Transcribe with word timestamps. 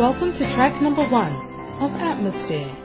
Welcome 0.00 0.32
to 0.32 0.54
track 0.56 0.80
number 0.82 1.06
one 1.10 1.32
of 1.82 1.92
Atmosphere. 2.00 2.81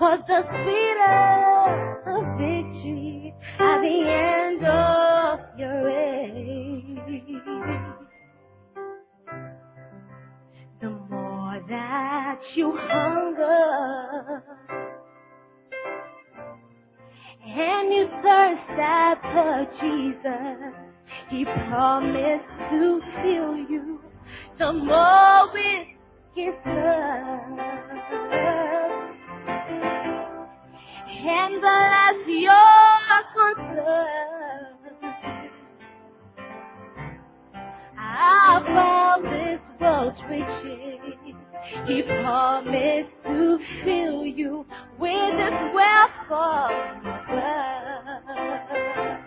Cause 0.00 0.20
the 0.28 0.42
sweeter 0.48 2.00
the 2.06 2.20
victory 2.40 3.34
at 3.58 3.80
the 3.82 3.98
end 4.08 4.64
of 4.64 5.40
your 5.58 5.84
race. 5.84 7.20
The 10.80 10.88
more 11.10 11.62
that 11.68 12.40
you 12.54 12.78
hunger 12.78 14.42
and 17.44 17.92
you 17.92 18.08
thirst 18.22 18.80
after 18.80 19.66
Jesus, 19.82 20.74
He 21.28 21.44
promised 21.44 22.48
to 22.70 23.02
fill 23.22 23.54
you 23.68 24.00
the 24.58 24.72
more 24.72 25.52
with 25.52 25.88
His 26.34 26.54
love. 26.64 28.19
And 31.22 31.56
the 31.56 31.68
less 31.68 32.26
you're 32.28 33.22
concerned 33.34 34.76
about 37.96 39.22
this 39.22 39.60
world's 39.80 40.20
riches, 40.30 41.36
He 41.86 42.02
promised 42.02 43.10
to 43.26 43.58
fill 43.84 44.26
you 44.26 44.66
with 44.98 45.34
His 45.34 45.74
wealth 45.74 46.30
of 46.30 46.70
love. 47.30 49.20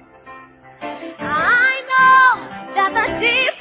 I 1.19 1.81
know 1.91 2.29
that 2.75 2.91
the 2.95 3.07
deeper 3.21 3.52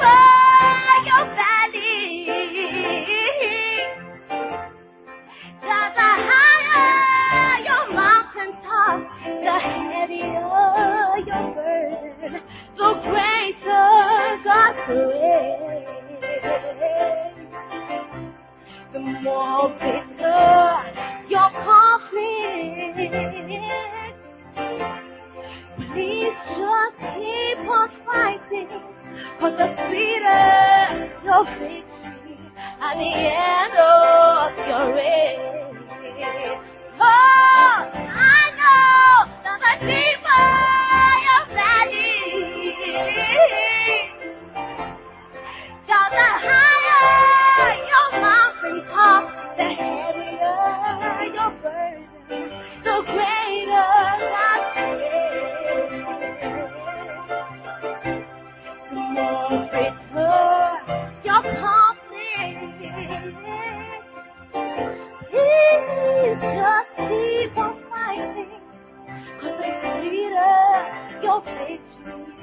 your 71.22 71.41
victory 71.43 72.37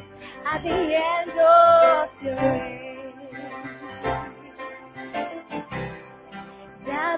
at 0.45 0.63
the 0.63 0.69
end 0.69 1.31
of 1.31 2.09
your 2.23 2.35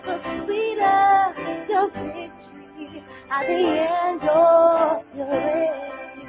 the 0.06 0.18
sweeter 0.46 1.34
your 1.70 1.88
victory 1.90 3.04
at 3.32 3.48
the 3.48 3.64
end 3.80 4.24
of 4.24 5.04
your 5.16 5.28
race. 5.28 6.28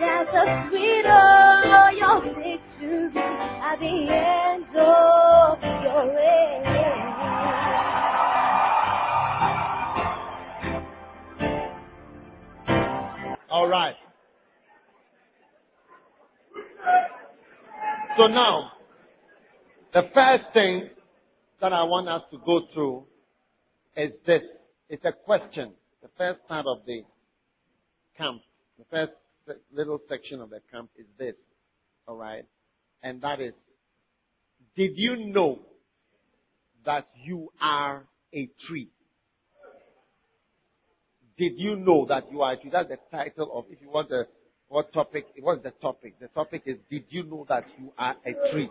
That 0.00 0.26
the 0.32 0.44
sweeter 0.68 1.92
your 1.98 2.20
victory 2.22 3.22
at 3.62 3.78
the 3.80 3.96
end 4.10 4.76
of 4.76 5.58
your 5.84 6.14
race. 6.16 6.63
All 13.54 13.68
right. 13.68 13.94
So 18.16 18.26
now, 18.26 18.72
the 19.92 20.10
first 20.12 20.42
thing 20.52 20.88
that 21.60 21.72
I 21.72 21.84
want 21.84 22.08
us 22.08 22.22
to 22.32 22.38
go 22.44 22.62
through 22.74 23.04
is 23.96 24.10
this. 24.26 24.42
It's 24.88 25.04
a 25.04 25.12
question. 25.12 25.70
The 26.02 26.08
first 26.18 26.40
part 26.48 26.66
of 26.66 26.78
the 26.84 27.04
camp, 28.18 28.40
the 28.76 28.86
first 28.90 29.12
little 29.72 30.00
section 30.08 30.40
of 30.40 30.50
the 30.50 30.58
camp 30.72 30.90
is 30.98 31.06
this. 31.16 31.36
All 32.08 32.16
right. 32.16 32.46
And 33.04 33.22
that 33.22 33.40
is, 33.40 33.52
did 34.74 34.94
you 34.96 35.26
know 35.32 35.60
that 36.84 37.06
you 37.22 37.52
are 37.60 38.04
a 38.34 38.50
tree? 38.66 38.88
Did 41.36 41.54
you 41.56 41.76
know 41.76 42.06
that 42.08 42.30
you 42.30 42.42
are 42.42 42.52
a 42.52 42.56
tree? 42.56 42.70
That's 42.72 42.88
the 42.88 42.98
title 43.10 43.50
of, 43.52 43.64
if 43.70 43.80
you 43.80 43.90
want 43.90 44.08
the, 44.08 44.26
what 44.68 44.92
topic, 44.92 45.26
what's 45.40 45.62
the 45.62 45.72
topic? 45.82 46.18
The 46.20 46.28
topic 46.28 46.62
is, 46.66 46.76
did 46.90 47.04
you 47.08 47.24
know 47.24 47.44
that 47.48 47.64
you 47.78 47.92
are 47.98 48.16
a 48.24 48.52
tree? 48.52 48.70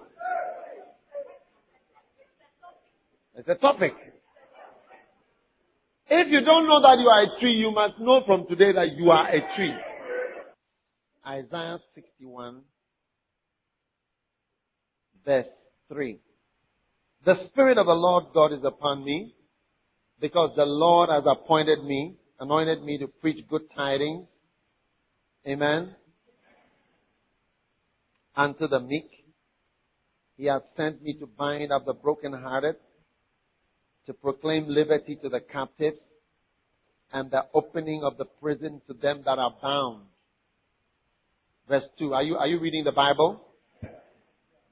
It's 3.36 3.50
a 3.50 3.56
topic. 3.56 3.94
If 6.08 6.28
you 6.30 6.42
don't 6.42 6.68
know 6.68 6.82
that 6.82 7.00
you 7.00 7.08
are 7.08 7.24
a 7.24 7.40
tree, 7.40 7.54
you 7.54 7.72
must 7.72 8.00
know 8.00 8.22
from 8.26 8.46
today 8.48 8.72
that 8.74 8.96
you 8.96 9.10
are 9.10 9.28
a 9.28 9.56
tree. 9.56 9.74
Isaiah 11.26 11.80
61, 11.96 12.62
verse 15.26 15.46
3. 15.90 16.20
The 17.26 17.36
Spirit 17.48 17.78
of 17.78 17.88
the 17.88 17.94
Lord 17.94 18.26
God 18.34 18.52
is 18.52 18.64
upon 18.64 19.04
me, 19.04 19.34
because 20.20 20.52
the 20.56 20.66
Lord 20.66 21.10
has 21.10 21.24
appointed 21.26 21.84
me, 21.84 22.18
anointed 22.44 22.84
me 22.84 22.98
to 22.98 23.08
preach 23.08 23.48
good 23.48 23.62
tidings. 23.74 24.28
Amen. 25.48 25.96
Unto 28.36 28.68
the 28.68 28.82
meek. 28.82 29.10
He 30.36 30.46
has 30.48 30.62
sent 30.76 31.02
me 31.02 31.14
to 31.20 31.26
bind 31.26 31.72
up 31.72 31.86
the 31.86 31.94
brokenhearted, 31.94 32.76
to 34.08 34.14
proclaim 34.14 34.66
liberty 34.68 35.18
to 35.22 35.30
the 35.30 35.40
captives, 35.40 36.00
and 37.14 37.32
the 37.32 37.44
opening 37.54 38.04
of 38.04 38.18
the 38.18 38.26
prison 38.26 38.82
to 38.88 38.94
them 38.94 39.22
that 39.26 39.40
are 39.40 39.56
bound. 39.62 40.02
Verse 41.70 41.84
2. 41.98 42.14
Are 42.14 42.24
you, 42.24 42.36
are 42.36 42.48
you 42.48 42.60
reading 42.60 42.84
the 42.84 42.92
Bible? 42.92 43.42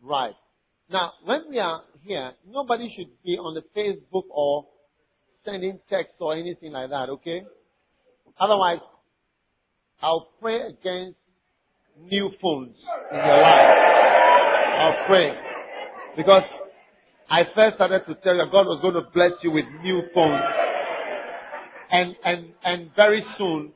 Right. 0.01 0.35
Now, 0.89 1.13
when 1.23 1.43
we 1.49 1.59
are 1.59 1.83
here, 2.03 2.33
nobody 2.45 2.93
should 2.97 3.11
be 3.23 3.37
on 3.37 3.53
the 3.53 3.63
Facebook 3.79 4.25
or 4.29 4.65
sending 5.45 5.79
texts 5.89 6.17
or 6.19 6.33
anything 6.33 6.73
like 6.73 6.89
that, 6.89 7.09
okay? 7.09 7.43
Otherwise, 8.39 8.79
I'll 10.01 10.29
pray 10.41 10.61
against 10.61 11.17
new 11.99 12.31
phones 12.41 12.75
in 13.11 13.17
your 13.17 13.41
life. 13.41 13.77
I'll 14.79 15.05
pray. 15.07 15.31
Because 16.17 16.43
I 17.29 17.43
first 17.55 17.75
started 17.75 18.05
to 18.07 18.15
tell 18.15 18.35
you 18.35 18.45
God 18.51 18.65
was 18.65 18.79
going 18.81 18.95
to 18.95 19.09
bless 19.13 19.31
you 19.43 19.51
with 19.51 19.65
new 19.83 20.01
phones. 20.13 20.43
And, 21.91 22.15
and, 22.23 22.53
and 22.63 22.91
very 22.95 23.23
soon, 23.37 23.73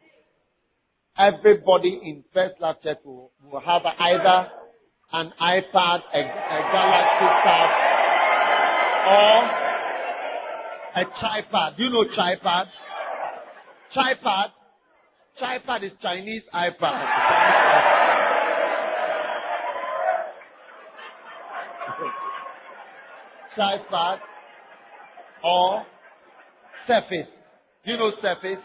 everybody 1.17 1.99
in 2.03 2.23
First 2.33 2.55
Love 2.59 2.81
Church 2.81 2.99
will, 3.05 3.31
will 3.51 3.59
have 3.59 3.83
either 3.85 4.49
an 5.13 5.33
iPad, 5.39 6.01
a, 6.13 6.19
a 6.19 6.59
Galaxy 6.73 7.27
Tab, 7.43 7.69
or 9.07 9.65
a 10.95 11.05
tripod. 11.19 11.77
Do 11.77 11.83
you 11.83 11.89
know 11.91 12.05
tripod? 12.13 12.67
Tripod. 13.95 14.51
Tripod 15.39 15.83
is 15.85 15.91
Chinese 16.01 16.43
iPad. 16.53 17.95
tripod 23.55 24.19
or 25.43 25.85
Surface. 26.87 27.27
Do 27.85 27.91
you 27.91 27.97
know 27.97 28.11
Surface? 28.21 28.59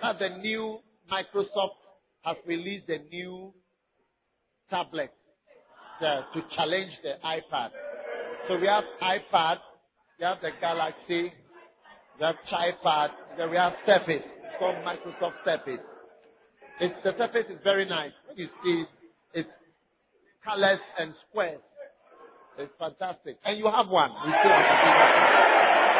That's 0.00 0.18
the 0.20 0.28
new 0.38 0.78
Microsoft 1.10 1.76
has 2.22 2.36
released 2.46 2.88
a 2.88 2.98
new 3.12 3.52
tablet 4.70 5.10
to 6.00 6.44
challenge 6.54 6.92
the 7.02 7.14
iPad. 7.24 7.70
So 8.48 8.58
we 8.58 8.68
have 8.68 8.84
iPad, 9.02 9.58
we 10.18 10.24
have 10.24 10.38
the 10.40 10.50
Galaxy, 10.60 11.32
we 12.18 12.24
have 12.24 12.36
tripod, 12.48 13.10
then 13.36 13.50
we 13.50 13.56
have 13.56 13.72
Surface. 13.84 14.22
It's 14.46 14.54
called 14.58 14.76
Microsoft 14.86 15.42
Surface. 15.44 15.82
It's, 16.80 16.94
the 17.02 17.14
Surface 17.18 17.46
is 17.50 17.58
very 17.64 17.84
nice. 17.84 18.12
When 18.28 18.38
you 18.38 18.48
see 18.62 18.82
it, 18.82 18.88
it's 19.34 19.48
colors 20.44 20.78
and 20.98 21.14
squares. 21.28 21.60
It's 22.56 22.72
fantastic. 22.78 23.38
And 23.44 23.58
you 23.58 23.66
have 23.66 23.88
one. 23.88 24.10
You 24.10 24.32
still 24.32 24.52
have 24.54 24.70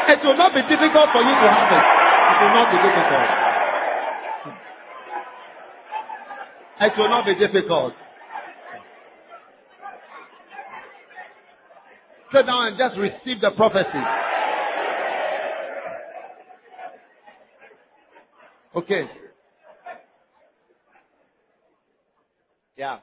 it. 0.06 0.14
It 0.14 0.24
will 0.24 0.38
not 0.38 0.54
be 0.54 0.62
difficult 0.62 1.10
for 1.10 1.22
you 1.26 1.34
to 1.34 1.48
have 1.50 1.70
it. 1.74 1.86
It 2.30 2.38
will 2.38 2.54
not 2.54 2.70
be 2.70 2.78
difficult. 2.86 3.28
It 6.78 6.92
will 6.96 7.08
not 7.08 7.26
be 7.26 7.34
difficult. 7.34 7.92
Sit 12.32 12.46
down 12.46 12.68
and 12.68 12.78
just 12.78 12.96
receive 12.96 13.40
the 13.40 13.50
prophecy. 13.56 14.02
Okay. 18.76 19.08
Yeah. 22.76 22.98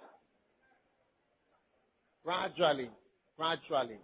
Gradually, 2.23 2.89
gradually. 3.35 3.97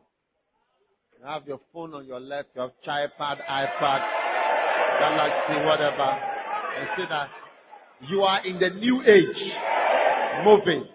You 1.19 1.25
have 1.25 1.47
your 1.47 1.59
phone 1.71 1.93
on 1.93 2.07
your 2.07 2.19
left, 2.19 2.49
you 2.55 2.61
have 2.61 2.71
tripod, 2.83 3.37
iPad, 3.47 4.01
Galaxy, 4.99 5.65
whatever. 5.65 6.19
And 6.77 6.89
see 6.97 7.05
that 7.07 7.29
you 8.09 8.21
are 8.23 8.43
in 8.45 8.59
the 8.59 8.71
new 8.71 9.03
age. 9.03 9.53
Moving. 10.43 10.85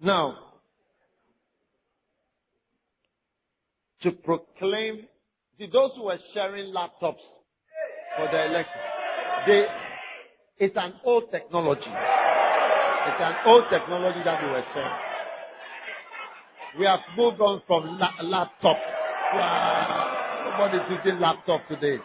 Now, 0.00 0.38
to 4.02 4.10
proclaim, 4.10 5.06
see 5.58 5.68
those 5.72 5.90
who 5.96 6.04
were 6.04 6.18
sharing 6.34 6.72
laptops 6.72 7.22
for 8.16 8.28
the 8.30 8.44
election, 8.46 8.80
they, 9.46 9.66
it's 10.58 10.76
an 10.76 10.94
old 11.04 11.30
technology. 11.30 11.82
It's 11.86 13.20
an 13.20 13.34
old 13.46 13.64
technology 13.70 14.20
that 14.24 14.42
we 14.42 14.50
were 14.50 14.64
sharing. 14.74 14.92
We 16.78 16.84
have 16.86 17.00
moved 17.16 17.40
on 17.40 17.62
from 17.66 17.98
la- 17.98 18.14
laptop. 18.22 18.76
Wow. 19.34 20.52
Nobody's 20.58 20.98
using 21.04 21.20
laptop 21.20 21.66
today. 21.68 21.98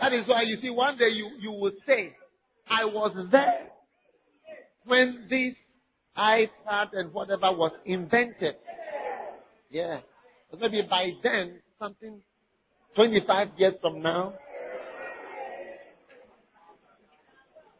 That 0.00 0.12
is 0.12 0.26
why 0.28 0.42
you 0.42 0.58
see 0.60 0.70
one 0.70 0.96
day 0.98 1.08
you, 1.08 1.30
you 1.40 1.50
will 1.52 1.72
say, 1.86 2.14
I 2.68 2.84
was 2.84 3.12
there 3.30 3.68
when 4.84 5.26
this 5.28 5.54
iPad 6.16 6.88
and 6.92 7.12
whatever 7.12 7.52
was 7.52 7.72
invented. 7.84 8.56
Yeah. 9.70 10.00
But 10.50 10.60
maybe 10.60 10.82
by 10.88 11.12
then, 11.22 11.60
something 11.78 12.20
25 12.94 13.48
years 13.58 13.74
from 13.80 14.02
now, 14.02 14.34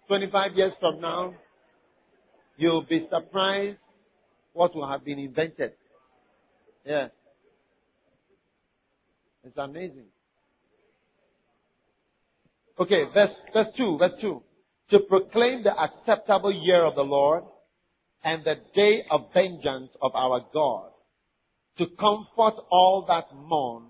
25 0.09 0.52
years 0.55 0.73
from 0.78 1.00
now, 1.00 1.35
you'll 2.57 2.83
be 2.83 3.07
surprised 3.11 3.78
what 4.52 4.75
will 4.75 4.88
have 4.88 5.05
been 5.05 5.19
invented. 5.19 5.73
Yeah. 6.85 7.09
It's 9.45 9.57
amazing. 9.57 10.07
Okay, 12.78 13.05
verse, 13.12 13.31
verse 13.52 13.69
2, 13.76 13.99
verse 13.99 14.12
2. 14.21 14.43
To 14.90 14.99
proclaim 15.00 15.62
the 15.62 15.76
acceptable 15.76 16.52
year 16.52 16.85
of 16.85 16.95
the 16.95 17.02
Lord 17.02 17.45
and 18.23 18.45
the 18.45 18.57
day 18.75 19.05
of 19.11 19.33
vengeance 19.33 19.90
of 20.02 20.14
our 20.14 20.45
God. 20.52 20.90
To 21.78 21.87
comfort 21.87 22.54
all 22.71 23.04
that 23.09 23.26
mourn. 23.35 23.85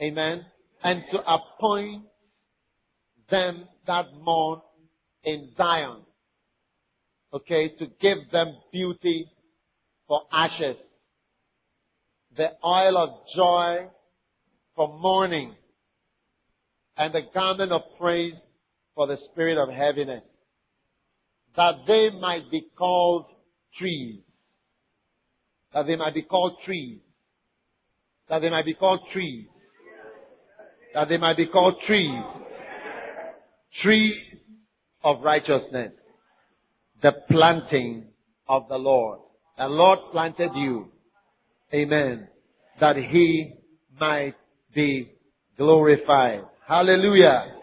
Amen. 0.00 0.46
And 0.82 1.04
to 1.10 1.18
appoint 1.18 2.04
them 3.30 3.68
that 3.86 4.06
mourn 4.22 4.60
in 5.24 5.50
Zion. 5.56 6.02
Okay, 7.32 7.68
to 7.78 7.86
give 8.00 8.30
them 8.32 8.56
beauty 8.72 9.26
for 10.06 10.22
ashes. 10.32 10.76
The 12.36 12.50
oil 12.64 12.96
of 12.96 13.10
joy 13.34 13.88
for 14.74 14.98
mourning 14.98 15.54
and 16.96 17.14
the 17.14 17.22
garment 17.32 17.72
of 17.72 17.82
praise 17.98 18.34
for 18.94 19.06
the 19.06 19.18
spirit 19.30 19.56
of 19.56 19.68
heaviness, 19.68 20.24
that 21.56 21.74
they 21.86 22.10
might 22.10 22.50
be 22.50 22.66
called 22.76 23.26
trees. 23.78 24.20
That 25.74 25.86
they 25.86 25.96
might 25.96 26.14
be 26.14 26.22
called 26.22 26.56
trees. 26.64 27.00
That 28.28 28.40
they 28.40 28.50
might 28.50 28.64
be 28.64 28.74
called 28.74 29.00
trees. 29.12 29.46
That 30.94 31.08
they 31.08 31.16
might 31.16 31.36
be 31.36 31.46
called 31.46 31.76
trees. 31.86 32.22
Trees 33.82 34.16
of 35.04 35.22
righteousness. 35.22 35.92
The 37.02 37.12
planting 37.30 38.08
of 38.48 38.68
the 38.68 38.76
Lord. 38.76 39.20
The 39.58 39.68
Lord 39.68 39.98
planted 40.12 40.50
you. 40.54 40.88
Amen. 41.72 42.28
That 42.80 42.96
he 42.96 43.54
might 44.00 44.34
be 44.74 45.12
glorified. 45.56 46.42
Hallelujah. 46.66 47.54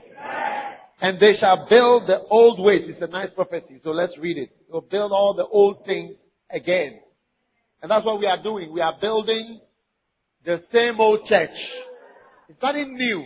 And 1.01 1.19
they 1.19 1.35
shall 1.39 1.67
build 1.69 2.07
the 2.07 2.19
old 2.29 2.59
ways. 2.63 2.83
It's 2.87 3.01
a 3.01 3.07
nice 3.07 3.29
prophecy. 3.35 3.81
So 3.83 3.91
let's 3.91 4.17
read 4.17 4.37
it. 4.37 4.49
They'll 4.69 4.81
build 4.81 5.11
all 5.11 5.33
the 5.33 5.45
old 5.45 5.85
things 5.85 6.15
again. 6.49 6.99
And 7.85 7.91
that's 7.91 8.03
what 8.03 8.19
we 8.19 8.25
are 8.25 8.41
doing. 8.41 8.73
We 8.73 8.81
are 8.81 8.95
building 8.99 9.59
the 10.43 10.63
same 10.73 10.99
old 10.99 11.27
church. 11.27 11.51
It's 12.49 12.59
nothing 12.59 12.95
new, 12.95 13.23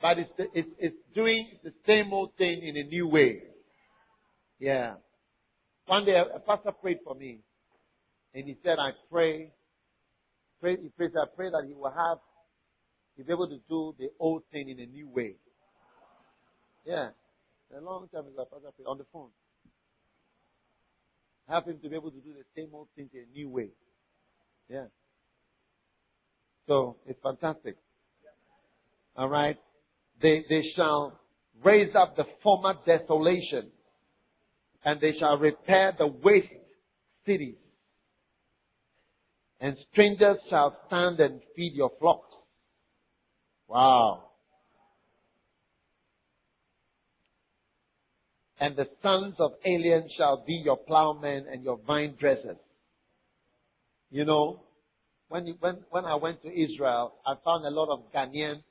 but 0.00 0.18
it's, 0.20 0.30
it's, 0.54 0.68
it's 0.78 0.96
doing 1.16 1.48
the 1.64 1.72
same 1.84 2.12
old 2.12 2.36
thing 2.38 2.62
in 2.62 2.76
a 2.76 2.84
new 2.84 3.08
way. 3.08 3.42
Yeah. 4.60 4.94
One 5.86 6.04
day 6.04 6.14
a 6.14 6.38
pastor 6.38 6.70
prayed 6.80 6.98
for 7.02 7.16
me 7.16 7.40
and 8.32 8.44
he 8.44 8.56
said, 8.62 8.78
I 8.78 8.92
pray, 9.10 9.50
pray 10.60 10.76
he 10.80 10.88
prays, 10.90 11.10
I 11.20 11.24
pray 11.34 11.50
that 11.50 11.64
he 11.66 11.74
will 11.74 11.90
have, 11.90 12.18
he'll 13.16 13.26
be 13.26 13.32
able 13.32 13.48
to 13.48 13.58
do 13.68 13.96
the 13.98 14.10
old 14.20 14.44
thing 14.52 14.68
in 14.68 14.78
a 14.78 14.86
new 14.86 15.08
way. 15.08 15.38
Yeah. 16.84 17.08
A 17.76 17.80
long 17.80 18.06
time 18.14 18.28
ago, 18.28 18.46
pastor 18.48 18.70
prayed 18.76 18.86
on 18.86 18.98
the 18.98 19.06
phone. 19.12 19.30
Have 21.48 21.64
him 21.64 21.78
to 21.82 21.88
be 21.88 21.94
able 21.94 22.10
to 22.10 22.20
do 22.20 22.32
the 22.32 22.44
same 22.60 22.70
old 22.72 22.88
things 22.96 23.10
in 23.14 23.20
a 23.20 23.32
new 23.32 23.48
way. 23.48 23.70
Yeah. 24.68 24.86
So 26.66 26.96
it's 27.06 27.20
fantastic. 27.22 27.76
All 29.16 29.28
right. 29.28 29.56
They, 30.20 30.44
they 30.48 30.72
shall 30.74 31.20
raise 31.62 31.94
up 31.94 32.16
the 32.16 32.24
former 32.42 32.74
desolation 32.84 33.70
and 34.84 35.00
they 35.00 35.14
shall 35.18 35.38
repair 35.38 35.94
the 35.96 36.06
waste 36.06 36.48
cities. 37.24 37.56
And 39.60 39.76
strangers 39.92 40.36
shall 40.50 40.76
stand 40.86 41.20
and 41.20 41.40
feed 41.54 41.74
your 41.74 41.92
flocks. 41.98 42.34
Wow. 43.68 44.25
And 48.58 48.74
the 48.74 48.88
sons 49.02 49.34
of 49.38 49.52
aliens 49.64 50.10
shall 50.16 50.44
be 50.46 50.54
your 50.54 50.78
plowmen 50.78 51.46
and 51.50 51.62
your 51.62 51.78
vine 51.86 52.16
dressers. 52.18 52.56
You 54.10 54.24
know, 54.24 54.60
when, 55.28 55.56
when, 55.60 55.78
when 55.90 56.04
I 56.04 56.14
went 56.14 56.42
to 56.42 56.48
Israel, 56.48 57.14
I 57.26 57.34
found 57.44 57.66
a 57.66 57.70
lot 57.70 57.88
of 57.90 58.12
Ghanaian 58.14 58.62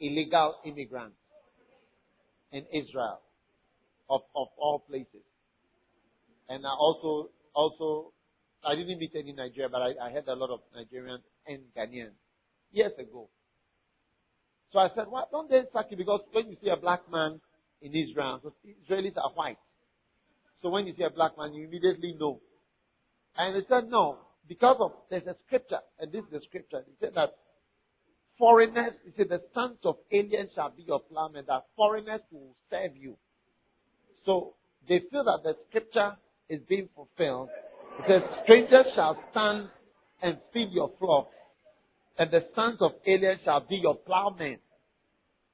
illegal 0.00 0.56
immigrants 0.64 1.16
in 2.52 2.64
Israel, 2.72 3.20
of, 4.08 4.22
of 4.34 4.48
all 4.58 4.80
places. 4.80 5.22
And 6.48 6.66
I 6.66 6.70
also, 6.70 7.30
also, 7.54 8.12
I 8.64 8.74
didn't 8.74 8.98
meet 8.98 9.12
any 9.14 9.32
Nigerian, 9.32 9.70
but 9.70 9.82
I, 9.82 10.08
I 10.08 10.10
had 10.10 10.26
a 10.26 10.34
lot 10.34 10.50
of 10.50 10.60
Nigerians 10.76 11.22
and 11.46 11.60
Ghanaians 11.76 12.16
years 12.72 12.92
ago. 12.98 13.28
So 14.72 14.78
I 14.80 14.88
said, 14.94 15.06
why 15.08 15.24
don't 15.30 15.48
they 15.48 15.62
sack 15.72 15.86
you? 15.90 15.96
Because 15.96 16.20
when 16.32 16.48
you 16.50 16.56
see 16.62 16.70
a 16.70 16.76
black 16.76 17.10
man 17.10 17.40
in 17.82 17.94
Israel, 17.94 18.40
so 18.42 18.52
Israelis 18.66 19.16
are 19.16 19.30
white. 19.30 19.58
So 20.62 20.68
when 20.68 20.86
you 20.86 20.94
see 20.96 21.04
a 21.04 21.10
black 21.10 21.32
man, 21.38 21.54
you 21.54 21.64
immediately 21.66 22.14
know. 22.18 22.40
And 23.36 23.56
they 23.56 23.66
said, 23.68 23.88
no, 23.88 24.18
because 24.46 24.76
of, 24.80 24.92
there's 25.08 25.26
a 25.26 25.36
scripture, 25.46 25.80
and 25.98 26.12
this 26.12 26.24
is 26.24 26.30
the 26.30 26.40
scripture. 26.46 26.82
He 26.86 26.92
said 27.00 27.12
that 27.14 27.30
foreigners, 28.38 28.92
he 29.04 29.12
said, 29.16 29.28
the 29.28 29.42
sons 29.54 29.78
of 29.84 29.96
aliens 30.12 30.50
shall 30.54 30.70
be 30.70 30.82
your 30.82 31.00
plowmen, 31.00 31.44
that 31.46 31.64
foreigners 31.76 32.20
will 32.30 32.54
serve 32.70 32.96
you. 32.96 33.16
So 34.26 34.54
they 34.88 35.02
feel 35.10 35.24
that 35.24 35.40
the 35.42 35.56
scripture 35.68 36.16
is 36.48 36.60
being 36.68 36.88
fulfilled. 36.94 37.48
It 38.00 38.04
says, 38.08 38.22
strangers 38.44 38.86
shall 38.94 39.18
stand 39.30 39.68
and 40.22 40.38
feed 40.52 40.70
your 40.72 40.90
flock, 40.98 41.30
and 42.18 42.30
the 42.30 42.46
sons 42.54 42.78
of 42.80 42.92
aliens 43.06 43.40
shall 43.44 43.60
be 43.60 43.76
your 43.76 43.96
plowmen. 43.96 44.58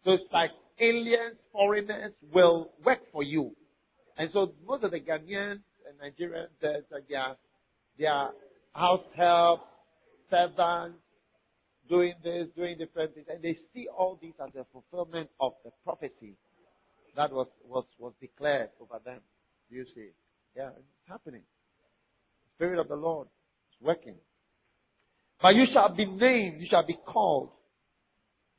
So 0.05 0.13
it's 0.13 0.33
like 0.33 0.51
aliens, 0.79 1.37
foreigners 1.53 2.13
will 2.33 2.71
work 2.85 3.01
for 3.13 3.23
you. 3.23 3.55
And 4.19 4.31
so 4.33 4.53
most 4.67 4.85
of 4.85 4.91
the 4.91 5.01
Ghanaians 5.01 5.61
and 5.87 6.01
Nigerians, 6.03 6.49
they 6.61 7.15
are, 7.15 7.31
uh, 7.31 7.35
they 7.99 8.07
are 8.07 8.33
house 8.73 9.05
help, 9.17 9.61
servants, 10.31 10.99
doing 11.89 12.15
this, 12.23 12.49
doing 12.57 12.79
different 12.79 13.15
things. 13.15 13.27
And 13.29 13.43
they 13.43 13.59
see 13.75 13.89
all 13.89 14.19
these 14.21 14.35
as 14.43 14.55
a 14.55 14.67
fulfillment 14.73 15.31
of 15.41 15.53
the 15.65 15.71
prophecy 15.85 16.37
that 17.17 17.33
was, 17.33 17.47
was, 17.67 17.85
was 17.99 18.13
declared 18.21 18.71
over 18.81 19.01
them. 19.05 19.21
Do 19.71 19.77
you 19.77 19.85
see? 19.95 20.09
Yeah, 20.57 20.69
it's 20.69 21.09
happening. 21.09 21.43
The 22.43 22.65
Spirit 22.65 22.81
of 22.81 22.89
the 22.89 22.97
Lord 22.97 23.29
is 23.71 23.87
working. 23.87 24.17
But 25.41 25.55
you 25.55 25.67
shall 25.73 25.95
be 25.95 26.07
named, 26.07 26.61
you 26.61 26.67
shall 26.69 26.87
be 26.87 26.99
called 27.07 27.51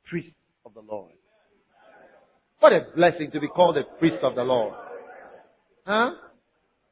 priest 0.08 0.34
of 0.64 0.74
the 0.74 0.80
Lord. 0.80 1.12
What 2.60 2.72
a 2.72 2.86
blessing 2.94 3.30
to 3.32 3.40
be 3.40 3.48
called 3.48 3.76
a 3.76 3.84
priest 3.84 4.18
of 4.22 4.34
the 4.34 4.42
Lord. 4.42 4.74
Huh? 5.86 6.12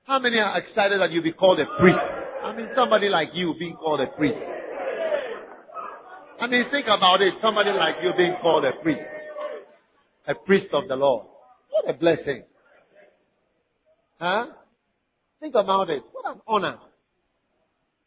How 0.04 0.18
many 0.20 0.38
are 0.38 0.58
excited 0.58 1.00
that 1.00 1.10
you 1.10 1.22
be 1.22 1.32
called 1.32 1.58
a 1.58 1.66
priest? 1.78 1.98
I 2.44 2.54
mean, 2.56 2.68
somebody 2.76 3.08
like 3.08 3.30
you 3.34 3.54
being 3.58 3.74
called 3.74 4.00
a 4.00 4.06
priest. 4.06 4.38
I 6.40 6.46
mean, 6.46 6.66
think 6.70 6.86
about 6.86 7.20
it. 7.20 7.34
Somebody 7.42 7.72
like 7.72 7.96
you 8.02 8.12
being 8.16 8.34
called 8.40 8.64
a 8.64 8.72
priest. 8.82 9.00
A 10.28 10.34
priest 10.34 10.68
of 10.72 10.86
the 10.86 10.94
Lord. 10.94 11.26
What 11.70 11.94
a 11.94 11.98
blessing. 11.98 12.44
Huh? 14.20 14.46
Think 15.40 15.54
about 15.56 15.90
it. 15.90 16.02
What 16.12 16.36
an 16.36 16.40
honor. 16.46 16.78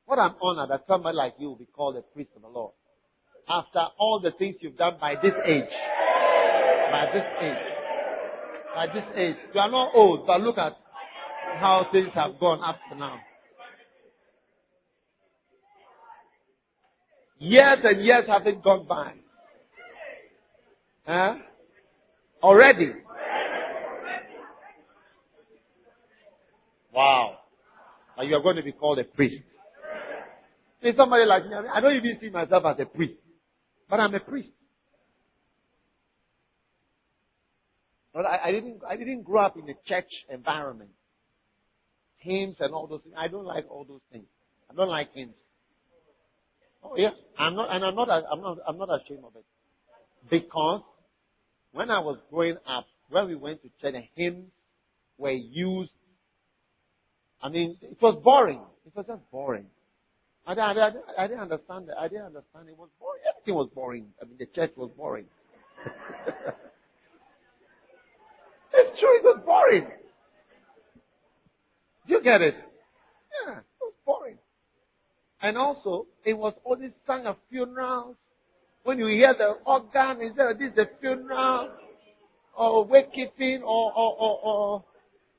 What 0.06 0.20
an 0.20 0.36
honor 0.42 0.68
that 0.68 0.86
somebody 0.88 1.18
like 1.18 1.36
you 1.38 1.50
will 1.50 1.56
be 1.58 1.68
called 1.76 1.98
a 1.98 2.02
priest 2.02 2.32
of 2.36 2.42
the 2.42 2.48
Lord. 2.48 2.74
After 3.48 3.88
all 3.98 4.20
the 4.20 4.32
things 4.32 4.56
you've 4.62 4.78
done 4.78 4.98
by 5.02 5.16
this 5.16 5.34
age. 5.46 5.70
By 6.92 7.06
this 7.14 7.26
age. 7.42 7.58
By 8.76 8.88
this 8.88 9.04
age. 9.16 9.36
You 9.54 9.60
are 9.60 9.72
not 9.72 9.92
old, 9.94 10.26
but 10.26 10.42
look 10.42 10.58
at 10.58 10.78
how 11.60 11.88
things 11.92 12.10
have 12.16 12.40
gone 12.40 12.62
up 12.64 12.78
to 12.92 12.98
now. 12.98 13.20
Years 17.38 17.80
and 17.84 18.04
years 18.04 18.26
haven't 18.28 18.64
gone 18.64 18.86
by. 18.88 19.14
Huh? 21.06 21.36
Already. 22.44 22.92
Wow. 26.94 27.38
But 28.18 28.28
you 28.28 28.36
are 28.36 28.42
going 28.42 28.58
to 28.58 28.64
be 28.64 28.74
called 28.74 29.00
a 29.00 29.06
priest. 29.06 29.44
See 30.84 30.92
somebody 30.96 31.26
like 31.26 31.46
me, 31.46 31.56
I 31.56 31.80
don't 31.80 31.96
even 31.96 32.18
see 32.22 32.30
myself 32.30 32.64
as 32.66 32.76
a 32.80 32.86
priest. 32.86 33.16
But 33.90 34.00
I'm 34.00 34.14
a 34.14 34.20
priest. 34.20 34.50
But 38.14 38.26
I, 38.26 38.40
I 38.46 38.52
didn't 38.52 38.82
I 38.88 38.96
didn't 38.98 39.24
grow 39.24 39.42
up 39.46 39.58
in 39.58 39.70
a 39.70 39.76
church 39.86 40.12
environment. 40.30 40.92
Hymns 42.18 42.56
and 42.60 42.74
all 42.74 42.88
those 42.88 43.02
things. 43.04 43.16
I 43.18 43.28
don't 43.28 43.46
like 43.46 43.66
all 43.70 43.86
those 43.86 44.02
things. 44.12 44.26
I 44.70 44.74
don't 44.74 44.90
like 44.90 45.14
hymns. 45.14 45.34
Oh 46.84 46.96
yeah, 46.96 47.12
I'm 47.38 47.56
not, 47.56 47.74
and 47.76 47.84
I'm 47.84 47.96
not, 47.96 48.10
I'm 48.10 48.42
not, 48.42 48.58
I'm 48.68 48.78
not 48.78 48.90
ashamed 49.02 49.24
of 49.26 49.36
it, 49.36 49.46
because 50.30 50.82
when 51.72 51.92
I 51.92 52.00
was 52.00 52.18
growing 52.30 52.58
up, 52.66 52.86
when 53.10 53.28
we 53.28 53.36
went 53.36 53.62
to 53.64 53.70
church, 53.82 53.94
the 53.94 54.04
hymns 54.16 54.50
were 55.18 55.32
used. 55.32 55.92
I 57.42 57.50
mean, 57.50 57.78
it 57.82 57.98
was 58.02 58.20
boring. 58.24 58.62
It 58.86 58.96
was 58.96 59.06
just 59.06 59.32
boring. 59.32 59.66
I, 60.46 60.54
I, 60.54 60.72
I, 60.72 60.92
I 61.18 61.28
didn't 61.28 61.42
understand 61.42 61.90
it. 61.90 61.96
I 62.00 62.08
didn't 62.08 62.26
understand 62.26 62.70
it 62.70 62.78
was 62.78 62.90
boring. 63.00 63.22
Everything 63.30 63.56
was 63.56 63.70
boring. 63.74 64.08
I 64.22 64.26
mean, 64.26 64.38
the 64.40 64.46
church 64.48 64.72
was 64.76 64.90
boring. 64.96 65.26
true. 69.00 69.18
It 69.18 69.24
was 69.24 69.42
boring. 69.46 69.88
You 72.08 72.22
get 72.24 72.42
it? 72.42 72.56
Yeah, 73.46 73.60
it 73.60 73.66
was 73.82 73.94
boring. 74.06 74.38
And 75.42 75.58
also, 75.58 76.08
it 76.26 76.34
was 76.34 76.54
only 76.66 76.90
sung 77.08 77.26
at 77.26 77.38
funerals. 77.50 78.16
When 78.84 78.98
you 78.98 79.08
hear 79.08 79.34
the 79.38 79.58
organ, 79.66 80.22
is 80.22 80.36
there 80.36 80.54
this 80.54 80.72
is 80.72 80.78
a 80.78 80.88
funeral, 81.00 81.70
or 82.58 82.88
wakekeeping, 82.88 83.62
or 83.62 83.94
or 83.94 84.16
or 84.18 84.40
or, 84.44 84.84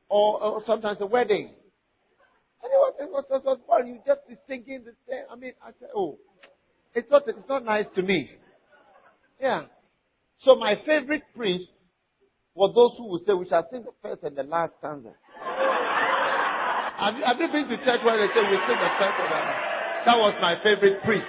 or, 0.08 0.42
or 0.42 0.62
sometimes 0.66 0.98
a 1.00 1.06
wedding. 1.06 1.50
And 2.62 2.70
it 2.70 2.76
was, 2.76 2.94
it 3.00 3.10
was, 3.10 3.24
it 3.30 3.44
was 3.44 3.58
boring. 3.66 3.94
You 3.94 4.00
just 4.06 4.28
be 4.28 4.36
singing 4.46 4.84
the 4.84 4.92
same. 5.08 5.24
I 5.32 5.36
mean, 5.36 5.52
I 5.62 5.70
said, 5.80 5.88
oh, 5.96 6.18
it's 6.94 7.10
not, 7.10 7.22
it's 7.26 7.48
not 7.48 7.64
nice 7.64 7.86
to 7.96 8.02
me. 8.02 8.30
Yeah. 9.40 9.64
So 10.44 10.56
my 10.56 10.74
favorite 10.86 11.22
priest 11.34 11.70
were 12.54 12.68
those 12.72 12.92
who 12.98 13.08
will 13.08 13.20
say, 13.26 13.32
we 13.32 13.48
shall 13.48 13.66
sing 13.70 13.82
the 13.82 13.92
first 14.02 14.22
and 14.22 14.36
the 14.36 14.42
last 14.42 14.72
stanza. 14.78 15.12
have, 16.98 17.14
you, 17.16 17.24
have 17.24 17.40
you 17.40 17.48
been 17.48 17.68
to 17.68 17.76
church 17.84 18.00
where 18.04 18.18
they 18.18 18.32
say 18.34 18.40
we 18.42 18.56
sing 18.66 18.78
the 18.78 18.90
first 18.98 19.16
and 19.18 19.30
the 19.30 19.36
last? 19.36 19.70
That 20.06 20.18
was 20.18 20.34
my 20.40 20.56
favorite 20.62 21.02
priest. 21.02 21.26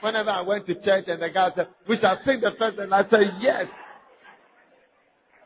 Whenever 0.00 0.30
I 0.30 0.42
went 0.42 0.66
to 0.66 0.74
church 0.74 1.04
and 1.08 1.20
the 1.22 1.30
guy 1.30 1.50
said, 1.54 1.68
we 1.88 1.98
shall 1.98 2.18
sing 2.24 2.40
the 2.40 2.52
first 2.58 2.78
and 2.78 2.92
I 2.94 3.02
said, 3.08 3.20
yes. 3.40 3.66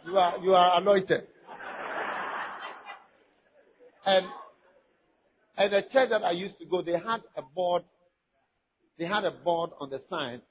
You 0.07 0.19
are, 0.19 0.38
you 0.38 0.55
are 0.55 0.81
anointed. 0.81 1.23
And, 4.05 4.26
and 5.57 5.73
the 5.73 5.83
church 5.93 6.11
that 6.11 6.25
I 6.25 6.33
used 6.33 6.59
to 6.59 6.67
go, 6.67 6.83
they 6.83 6.93
had 6.93 7.21
a 7.37 7.43
board, 7.55 7.83
they 8.99 9.05
had 9.05 9.25
a 9.25 9.31
board 9.31 9.71
on 9.81 9.91
the 9.91 10.00
side 10.11 10.43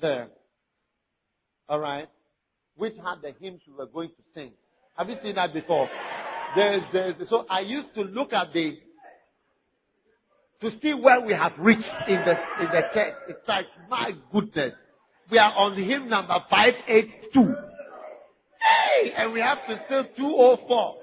there. 0.00 0.28
Alright? 1.68 2.08
Which 2.78 2.94
had 3.04 3.22
the 3.22 3.34
hymns 3.40 3.60
we 3.66 3.74
were 3.74 3.86
going 3.86 4.08
to 4.10 4.22
sing. 4.34 4.52
Have 4.96 5.08
you 5.08 5.16
seen 5.22 5.34
that 5.34 5.52
before? 5.52 5.88
There's, 6.54 6.82
there's, 6.92 7.14
so 7.28 7.44
I 7.50 7.60
used 7.60 7.92
to 7.96 8.02
look 8.02 8.32
at 8.32 8.52
the, 8.52 8.78
to 10.60 10.70
see 10.80 10.94
where 10.94 11.20
we 11.20 11.32
have 11.34 11.52
reached 11.58 11.82
in 12.06 12.16
the, 12.24 12.30
in 12.60 12.70
the 12.72 12.82
text. 12.94 13.18
It's 13.28 13.46
like, 13.48 13.66
my 13.90 14.12
goodness. 14.32 14.74
We 15.30 15.38
are 15.38 15.52
on 15.52 15.76
hymn 15.76 16.08
number 16.08 16.38
582. 16.48 17.54
Hey! 18.58 19.12
And 19.16 19.32
we 19.32 19.40
have 19.40 19.58
to 19.68 19.80
still 19.86 20.04
204. 20.16 20.94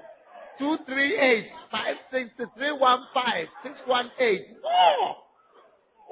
238, 0.57 1.45
560, 1.71 2.43
315, 2.57 3.47
618. 3.63 4.55
Oh! 4.65 5.13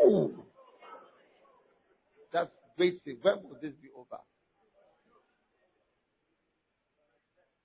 oh. 0.01 0.32
That's 2.34 2.51
basic. 2.77 3.24
When 3.24 3.36
will 3.43 3.58
this 3.62 3.72
be 3.82 3.88
over? 3.96 4.20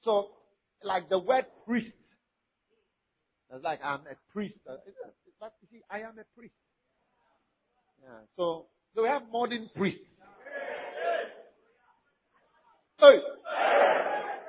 So, 0.09 0.29
like 0.83 1.11
the 1.11 1.19
word 1.19 1.45
priest. 1.67 1.93
It's 3.53 3.63
like 3.63 3.81
I'm 3.85 4.01
a 4.01 4.17
priest. 4.33 4.55
Uh, 4.67 4.77
but 5.39 5.49
uh, 5.49 5.51
you 5.61 5.69
see, 5.71 5.83
I 5.91 5.99
am 5.99 6.13
a 6.19 6.25
priest. 6.35 6.55
Yeah. 8.03 8.09
So, 8.39 8.69
so 8.95 9.03
we 9.03 9.09
have 9.09 9.25
modern 9.31 9.69
priests. 9.77 10.01
Hey. 12.99 13.19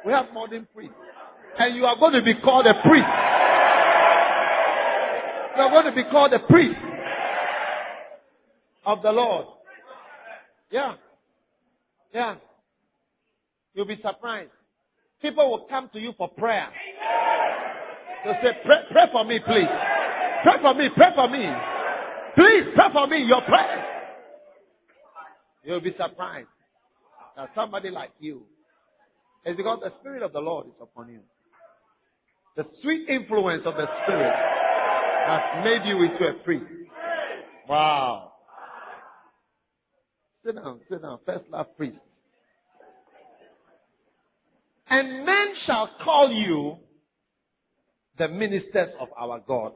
We 0.05 0.13
have 0.13 0.27
modern 0.33 0.65
priests. 0.73 0.95
And 1.57 1.75
you 1.75 1.83
are 1.83 1.97
going 1.99 2.13
to 2.13 2.23
be 2.23 2.35
called 2.35 2.65
a 2.65 2.75
priest. 2.75 3.05
You 5.57 5.63
are 5.63 5.71
going 5.71 5.85
to 5.87 5.91
be 5.91 6.09
called 6.09 6.31
a 6.31 6.39
priest 6.39 6.79
of 8.85 9.01
the 9.01 9.11
Lord. 9.11 9.45
Yeah. 10.71 10.93
Yeah. 12.13 12.35
You'll 13.73 13.87
be 13.87 13.99
surprised. 14.01 14.51
People 15.21 15.51
will 15.51 15.67
come 15.69 15.89
to 15.93 15.99
you 15.99 16.13
for 16.17 16.29
prayer. 16.29 16.67
They'll 18.23 18.33
say, 18.41 18.57
pray, 18.65 18.77
pray 18.91 19.03
for 19.11 19.23
me, 19.25 19.39
please. 19.45 19.67
Pray 20.43 20.53
for 20.61 20.73
me, 20.73 20.89
pray 20.95 21.09
for 21.15 21.29
me. 21.29 21.45
Please 22.35 22.71
pray 22.75 22.87
for 22.93 23.07
me, 23.07 23.25
your 23.25 23.41
prayer. 23.41 23.85
You'll 25.63 25.81
be 25.81 25.91
surprised 25.91 26.47
that 27.35 27.49
somebody 27.53 27.89
like 27.89 28.11
you 28.19 28.43
is 29.45 29.57
because 29.57 29.79
the 29.83 29.91
Spirit 29.99 30.23
of 30.23 30.31
the 30.31 30.39
Lord 30.39 30.67
is 30.67 30.73
upon 30.81 31.09
you. 31.09 31.19
The 32.55 32.65
sweet 32.81 33.07
influence 33.09 33.63
of 33.65 33.75
the 33.75 33.87
Spirit 34.03 34.33
has 35.27 35.63
made 35.63 35.81
you 35.85 36.01
into 36.03 36.27
a 36.27 36.33
priest. 36.43 36.65
Wow. 37.67 38.31
Sit 40.45 40.55
down, 40.55 40.79
sit 40.89 41.01
down. 41.01 41.19
First 41.25 41.45
love 41.51 41.67
priest. 41.77 41.97
And 44.89 45.25
men 45.25 45.53
shall 45.65 45.89
call 46.03 46.31
you 46.31 46.77
the 48.17 48.27
ministers 48.27 48.89
of 48.99 49.09
our 49.17 49.39
God. 49.39 49.73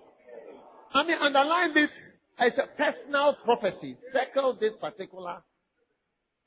I 0.94 1.04
mean, 1.04 1.18
underline 1.20 1.74
this 1.74 1.90
as 2.38 2.52
a 2.58 2.68
personal 2.78 3.38
prophecy. 3.44 3.98
Circle 4.12 4.58
this 4.60 4.74
particular. 4.82 5.38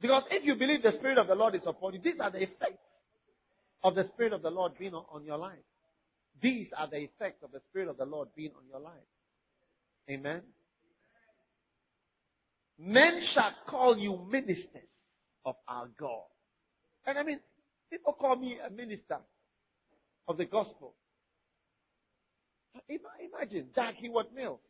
Because 0.00 0.24
if 0.30 0.44
you 0.44 0.56
believe 0.56 0.82
the 0.82 0.92
Spirit 0.98 1.18
of 1.18 1.26
the 1.26 1.34
Lord 1.34 1.54
is 1.54 1.62
upon 1.66 1.94
you, 1.94 2.00
these 2.02 2.20
are 2.20 2.30
the 2.30 2.42
effects 2.42 2.82
of 3.82 3.94
the 3.94 4.08
Spirit 4.14 4.32
of 4.32 4.42
the 4.42 4.50
Lord 4.50 4.72
being 4.78 4.94
on, 4.94 5.24
your 5.24 5.38
life. 5.38 5.58
These 6.42 6.68
are 6.76 6.88
the 6.88 6.98
effects 6.98 7.42
of 7.42 7.52
the 7.52 7.60
Spirit 7.70 7.88
of 7.88 7.96
the 7.96 8.04
Lord 8.04 8.28
being 8.36 8.50
on 8.56 8.68
your 8.68 8.80
life. 8.80 8.92
Amen. 10.10 10.42
Men 12.78 13.22
shall 13.32 13.52
call 13.68 13.96
you 13.96 14.26
ministers 14.30 14.88
of 15.44 15.54
our 15.66 15.88
God. 15.98 16.24
And 17.06 17.18
I 17.18 17.22
mean, 17.22 17.40
people 17.90 18.12
call 18.12 18.36
me 18.36 18.58
a 18.64 18.70
minister 18.70 19.18
of 20.28 20.36
the 20.36 20.44
gospel. 20.44 20.94
Imagine 22.88 23.68
Dag 23.74 23.94
Heward-Mills. 23.96 24.60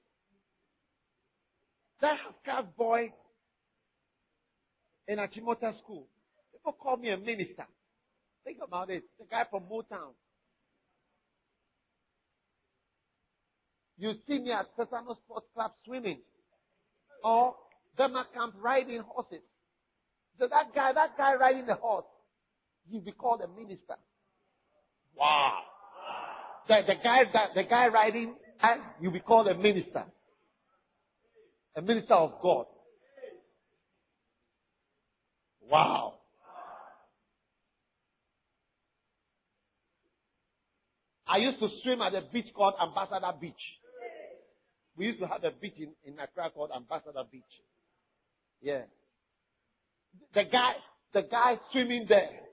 That 2.00 2.18
half 2.44 2.64
boy 2.76 3.12
in 5.08 5.18
Achimota 5.18 5.76
school. 5.82 6.06
People 6.52 6.72
call 6.72 6.96
me 6.96 7.10
a 7.10 7.16
minister. 7.16 7.66
Think 8.44 8.58
about 8.62 8.90
it. 8.90 9.04
The 9.18 9.24
guy 9.30 9.44
from 9.50 9.64
Motown. 9.64 10.12
You 13.98 14.12
see 14.28 14.38
me 14.38 14.52
at 14.52 14.66
Sesame 14.76 15.14
Sports 15.24 15.46
Club 15.54 15.72
swimming. 15.84 16.18
Or 17.24 17.54
Burma 17.96 18.26
Camp 18.34 18.54
riding 18.60 19.00
horses. 19.00 19.42
So 20.38 20.46
that 20.48 20.74
guy, 20.74 20.92
that 20.92 21.16
guy 21.16 21.34
riding 21.34 21.66
the 21.66 21.74
horse, 21.74 22.04
you 22.90 23.00
be 23.00 23.12
called 23.12 23.40
a 23.42 23.48
minister. 23.48 23.96
Wow. 25.16 25.60
The, 26.68 26.82
the 26.86 26.94
guy 27.02 27.20
that 27.32 27.54
the 27.54 27.64
guy 27.64 27.88
riding, 27.88 28.34
and 28.60 28.80
ah, 28.82 28.94
you 29.00 29.10
be 29.10 29.20
called 29.20 29.48
a 29.48 29.54
minister. 29.54 30.04
A 31.76 31.82
minister 31.82 32.14
of 32.14 32.40
God. 32.42 32.66
Wow. 35.68 36.14
I 41.26 41.38
used 41.38 41.58
to 41.58 41.68
swim 41.82 42.00
at 42.02 42.14
a 42.14 42.22
beach 42.32 42.46
called 42.54 42.74
Ambassador 42.80 43.32
Beach. 43.40 43.54
We 44.96 45.06
used 45.06 45.20
to 45.20 45.26
have 45.26 45.44
a 45.44 45.50
beach 45.50 45.74
in, 45.76 45.90
in 46.04 46.18
Accra 46.18 46.50
called 46.50 46.70
Ambassador 46.74 47.24
Beach. 47.30 47.42
Yeah. 48.62 48.82
The 50.34 50.44
guy, 50.44 50.72
the 51.12 51.22
guy 51.22 51.58
swimming 51.72 52.06
there. 52.08 52.45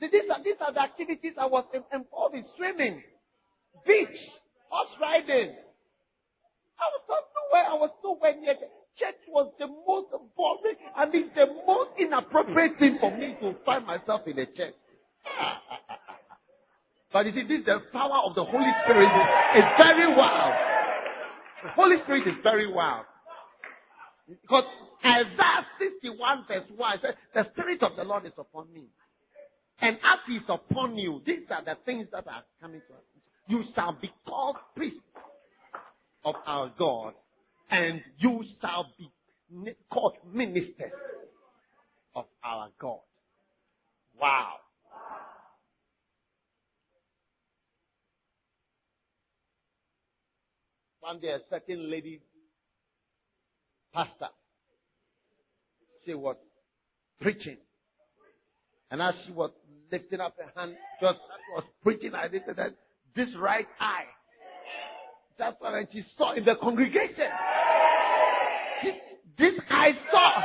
See, 0.00 0.08
these 0.12 0.30
are, 0.30 0.42
these 0.42 0.60
are 0.60 0.72
the 0.72 0.82
activities 0.82 1.32
I 1.38 1.46
was 1.46 1.64
involved 1.74 2.34
in 2.34 2.44
swimming, 2.56 3.02
beach, 3.86 4.18
horse 4.68 4.94
riding. 5.00 5.54
I 6.78 6.86
was 6.94 7.02
not 7.08 7.24
nowhere, 7.34 7.66
I 7.66 7.74
was 7.74 7.90
nowhere 8.04 8.40
near 8.40 8.54
the 8.54 8.68
church 8.98 9.18
was 9.28 9.52
the 9.58 9.66
most 9.66 10.10
boring, 10.36 10.76
I 10.96 11.06
mean 11.06 11.30
the 11.34 11.46
most 11.66 11.90
inappropriate 11.98 12.78
thing 12.78 12.98
for 13.00 13.10
me 13.16 13.36
to 13.40 13.54
find 13.64 13.86
myself 13.86 14.22
in 14.26 14.38
a 14.38 14.46
church. 14.46 14.74
But 17.10 17.24
you 17.24 17.32
see, 17.32 17.48
this 17.48 17.64
the 17.64 17.80
power 17.90 18.20
of 18.26 18.34
the 18.34 18.44
Holy 18.44 18.70
Spirit 18.84 19.08
is 19.56 19.64
very 19.78 20.14
wild. 20.14 20.54
The 21.64 21.70
Holy 21.70 21.96
Spirit 22.04 22.28
is 22.28 22.34
very 22.42 22.70
wild. 22.70 23.06
Because 24.28 24.64
Isaiah 25.02 25.64
61 25.78 26.44
verse 26.46 26.64
1 26.76 26.98
says, 27.00 27.14
the 27.34 27.46
Spirit 27.52 27.82
of 27.82 27.96
the 27.96 28.04
Lord 28.04 28.26
is 28.26 28.32
upon 28.36 28.70
me. 28.74 28.88
And 29.80 29.96
as 29.96 30.34
is 30.34 30.42
upon 30.48 30.96
you, 30.96 31.22
these 31.24 31.46
are 31.50 31.64
the 31.64 31.76
things 31.84 32.08
that 32.12 32.26
are 32.26 32.42
coming 32.60 32.80
to 32.88 32.94
us. 32.94 33.00
You 33.46 33.62
shall 33.74 33.92
be 33.92 34.10
called 34.26 34.56
priests 34.76 34.98
of 36.24 36.34
our 36.46 36.72
God, 36.78 37.14
and 37.70 38.02
you 38.18 38.44
shall 38.60 38.86
be 38.98 39.10
called 39.90 40.16
ministers 40.32 40.92
of 42.14 42.24
our 42.44 42.68
God. 42.80 42.98
Wow. 44.20 44.54
One 51.00 51.20
day, 51.20 51.28
a 51.28 51.38
certain 51.48 51.90
lady 51.90 52.20
pastor. 53.94 54.28
She 56.04 56.14
was 56.14 56.36
preaching. 57.20 57.56
And 58.90 59.02
as 59.02 59.14
she 59.26 59.32
was 59.32 59.50
lifting 59.92 60.20
up 60.20 60.34
her 60.38 60.60
hand, 60.60 60.76
just 61.00 61.18
was 61.54 61.64
preaching, 61.82 62.14
I 62.14 62.28
did 62.28 62.42
that 62.46 62.74
this 63.14 63.28
right 63.38 63.66
eye. 63.80 64.04
That's 65.38 65.56
what 65.60 65.72
when 65.72 65.88
she 65.92 66.04
saw 66.16 66.32
in 66.32 66.44
the 66.44 66.56
congregation. 66.56 67.30
This 69.38 69.54
eye 69.70 69.92
saw. 70.10 70.42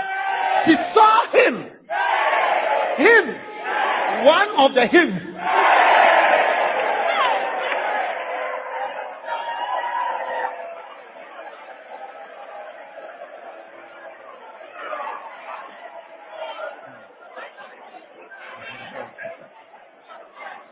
She 0.66 0.76
saw 0.94 1.32
him. 1.32 1.56
Him. 2.98 3.36
One 4.26 4.50
of 4.58 4.76
the 4.76 4.86
hymns. 4.88 5.22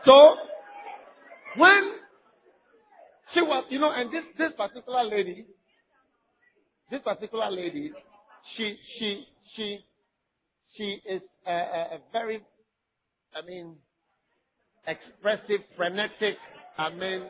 So, 0.04 0.36
when 1.56 1.92
she 3.34 3.40
was, 3.40 3.64
you 3.68 3.78
know, 3.78 3.90
and 3.92 4.12
this, 4.12 4.24
this 4.36 4.52
particular 5.02 5.16
lady, 5.16 5.46
this 6.90 7.00
particular 7.02 7.50
lady, 7.50 7.92
she, 8.56 8.76
she, 8.98 9.26
she, 9.56 9.78
she 10.76 11.00
is 11.08 11.22
a, 11.46 11.50
a, 11.50 11.54
a 11.54 11.98
very, 12.12 12.40
I 13.34 13.46
mean, 13.46 13.76
expressive, 14.86 15.60
frenetic, 15.76 16.36
I 16.78 16.90
mean, 16.90 17.22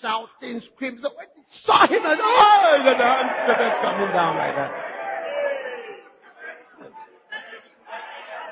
shouting, 0.00 0.60
screaming. 0.74 1.00
So 1.02 1.10
when 1.16 1.26
she 1.36 1.66
saw 1.66 1.86
him, 1.86 2.02
and 2.04 2.20
oh, 2.22 2.82
the 2.84 3.04
hands 3.04 3.30
coming 3.82 4.12
down 4.12 4.36
like 4.36 4.54
that. 4.56 4.72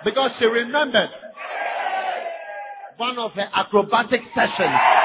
Because 0.04 0.30
she 0.38 0.46
remembered 0.46 1.10
one 2.96 3.18
of 3.18 3.32
her 3.32 3.48
acrobatic 3.54 4.20
sessions. 4.34 4.99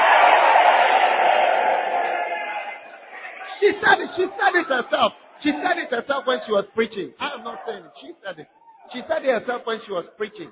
She 3.65 3.71
said 3.82 3.99
it. 3.99 4.10
She 4.15 4.25
said 4.25 4.54
it 4.54 4.67
herself. 4.67 5.13
She 5.41 5.51
said 5.51 5.78
it 5.78 5.89
herself 5.89 6.28
when 6.28 6.39
she 6.45 6.51
was 6.51 6.65
preaching. 6.75 7.13
I 7.19 7.32
am 7.34 7.43
not 7.43 7.62
saying 7.67 7.84
it. 7.84 7.91
She 7.99 8.12
said 8.23 8.38
it. 8.38 8.47
She 8.93 9.01
said 9.08 9.25
it 9.25 9.41
herself 9.41 9.65
when 9.65 9.80
she 9.86 9.91
was 9.91 10.06
preaching. 10.17 10.51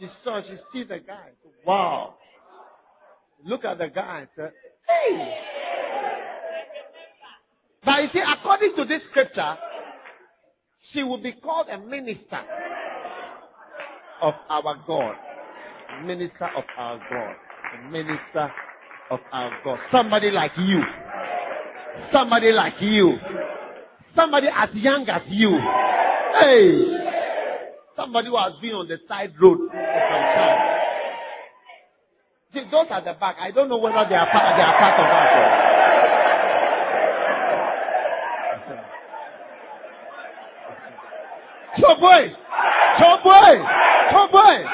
She 0.00 0.08
saw, 0.24 0.40
she 0.40 0.56
see 0.72 0.84
the 0.84 1.00
guy. 1.00 1.28
Wow. 1.66 2.14
Look 3.44 3.66
at 3.66 3.76
the 3.76 3.88
guy 3.88 4.20
and 4.20 4.28
said, 4.34 4.52
hey. 4.88 5.34
But 7.84 8.02
you 8.04 8.08
see, 8.14 8.22
according 8.26 8.74
to 8.76 8.84
this 8.86 9.02
scripture, 9.10 9.58
she 10.92 11.02
will 11.02 11.22
be 11.22 11.32
called 11.32 11.66
a 11.68 11.78
minister 11.78 12.40
of 14.22 14.34
our 14.48 14.82
God. 14.86 15.14
Minister 16.04 16.48
of 16.56 16.64
our 16.78 16.98
God. 16.98 17.90
Minister 17.90 18.50
of 19.10 19.20
our 19.30 19.52
God. 19.62 19.78
Somebody 19.92 20.30
like 20.30 20.52
you. 20.56 20.80
Somebody 22.12 22.52
like 22.52 22.80
you. 22.80 23.18
Somebody 24.14 24.48
as 24.48 24.74
young 24.74 25.08
as 25.08 25.22
you. 25.28 25.58
Hey. 26.40 26.82
Somebody 27.96 28.28
who 28.28 28.36
has 28.36 28.54
been 28.60 28.74
on 28.74 28.88
the 28.88 28.98
side 29.08 29.32
road 29.40 29.58
for 29.58 29.74
some 29.74 30.24
time. 30.34 30.78
See, 32.54 32.64
those 32.70 32.86
at 32.90 33.04
the 33.04 33.12
back, 33.12 33.36
I 33.38 33.50
don't 33.50 33.68
know 33.68 33.76
whether 33.76 34.06
they 34.08 34.14
are 34.14 34.30
part, 34.30 34.56
they 34.56 34.62
are 34.62 34.78
part 34.78 35.00
of 35.00 35.06
that. 35.06 35.58
So 41.76 41.94
boy, 42.00 42.32
so 42.98 43.18
boy, 43.22 43.62
so 44.10 44.28
boy. 44.32 44.64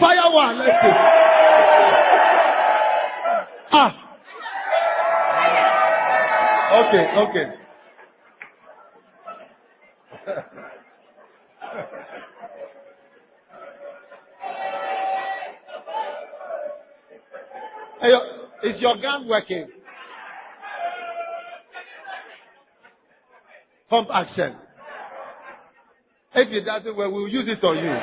Fire 0.00 0.30
one, 0.32 0.58
let's 0.58 0.82
see. 0.82 1.27
Ah. 3.70 4.04
Okay, 6.88 7.06
okay. 7.16 7.46
hey, 18.00 18.12
is 18.64 18.80
your 18.80 18.96
gun 19.00 19.28
working? 19.28 19.68
Pump 23.90 24.08
action. 24.12 24.56
If 26.34 26.48
it 26.52 26.64
doesn't 26.64 26.96
work, 26.96 27.10
we'll 27.12 27.28
use 27.28 27.48
it 27.48 27.64
on 27.64 27.78
you. 27.78 27.96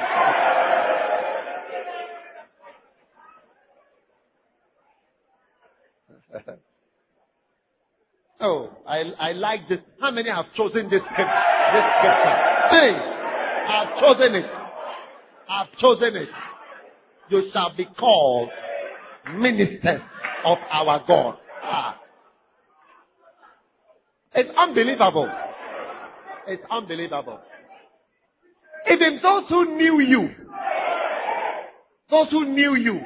oh, 8.41 8.69
I, 8.95 9.29
I 9.29 9.31
like 9.33 9.67
this. 9.67 9.79
How 9.99 10.11
many 10.11 10.29
have 10.29 10.45
chosen 10.55 10.89
this 10.89 11.01
scripture? 11.01 11.43
This 11.73 11.83
scripture? 11.99 12.35
Hey, 12.69 12.91
I've 13.67 13.99
chosen 13.99 14.35
it. 14.35 14.45
I've 15.49 15.71
chosen 15.79 16.15
it. 16.15 16.29
You 17.29 17.49
shall 17.51 17.75
be 17.75 17.85
called 17.85 18.49
ministers 19.35 20.01
of 20.45 20.57
our 20.71 21.03
God. 21.05 21.37
Ah. 21.61 21.99
It's 24.33 24.49
unbelievable. 24.57 25.29
It's 26.47 26.63
unbelievable. 26.71 27.39
Even 28.89 29.19
those 29.21 29.43
who 29.49 29.75
knew 29.75 29.99
you, 29.99 30.29
those 32.09 32.29
who 32.29 32.45
knew 32.45 32.75
you, 32.75 33.01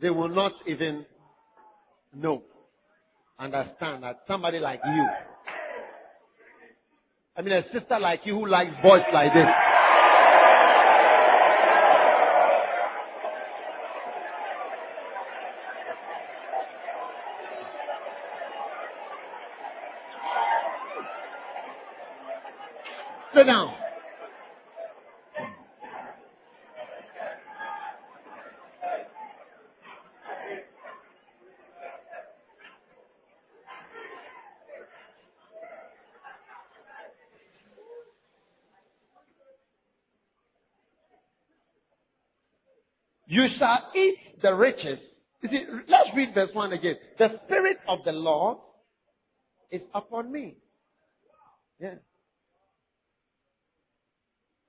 they 0.00 0.10
will 0.10 0.28
not 0.28 0.52
even 0.66 1.04
know, 2.14 2.42
understand 3.40 4.02
that 4.02 4.20
somebody 4.28 4.58
like 4.58 4.80
you, 4.84 5.06
I 7.36 7.42
mean 7.42 7.54
a 7.54 7.62
sister 7.72 7.98
like 7.98 8.20
you 8.24 8.34
who 8.34 8.46
likes 8.46 8.70
boys 8.82 9.02
like 9.12 9.32
this, 9.32 9.46
Sit 23.32 23.46
down. 23.46 23.72
You 43.40 43.48
shall 43.58 43.90
eat 43.96 44.18
the 44.42 44.54
riches. 44.54 44.98
You 45.40 45.48
see, 45.48 45.64
let's 45.88 46.10
read 46.14 46.34
verse 46.34 46.50
1 46.52 46.72
again. 46.74 46.96
The 47.18 47.28
Spirit 47.46 47.78
of 47.88 48.00
the 48.04 48.12
Lord 48.12 48.58
is 49.70 49.80
upon 49.94 50.30
me. 50.30 50.56
Yeah. 51.80 51.94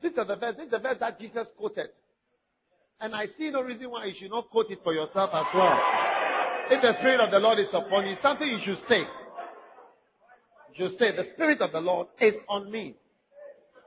This 0.01 0.11
is 0.11 0.15
the 0.15 0.23
verse. 0.23 0.55
This 0.55 0.65
is 0.65 0.71
the 0.71 0.79
verse 0.79 0.95
that 1.01 1.19
Jesus 1.19 1.47
quoted. 1.57 1.87
And 3.01 3.13
I 3.13 3.25
see 3.37 3.49
no 3.49 3.61
reason 3.61 3.91
why 3.91 4.05
you 4.05 4.13
should 4.17 4.31
not 4.31 4.49
quote 4.49 4.71
it 4.71 4.79
for 4.85 4.93
yourself 4.93 5.31
as 5.33 5.45
well. 5.53 5.77
If 6.69 6.81
the 6.81 6.93
Spirit 6.99 7.19
of 7.19 7.31
the 7.31 7.39
Lord 7.39 7.59
is 7.59 7.67
upon 7.73 8.07
you, 8.07 8.15
something 8.23 8.47
you 8.47 8.59
should 8.63 8.79
say. 8.87 9.01
You 10.75 10.87
should 10.87 10.97
say, 10.97 11.13
the 11.13 11.25
Spirit 11.33 11.59
of 11.59 11.73
the 11.73 11.81
Lord 11.81 12.07
is 12.21 12.35
on 12.47 12.71
me. 12.71 12.95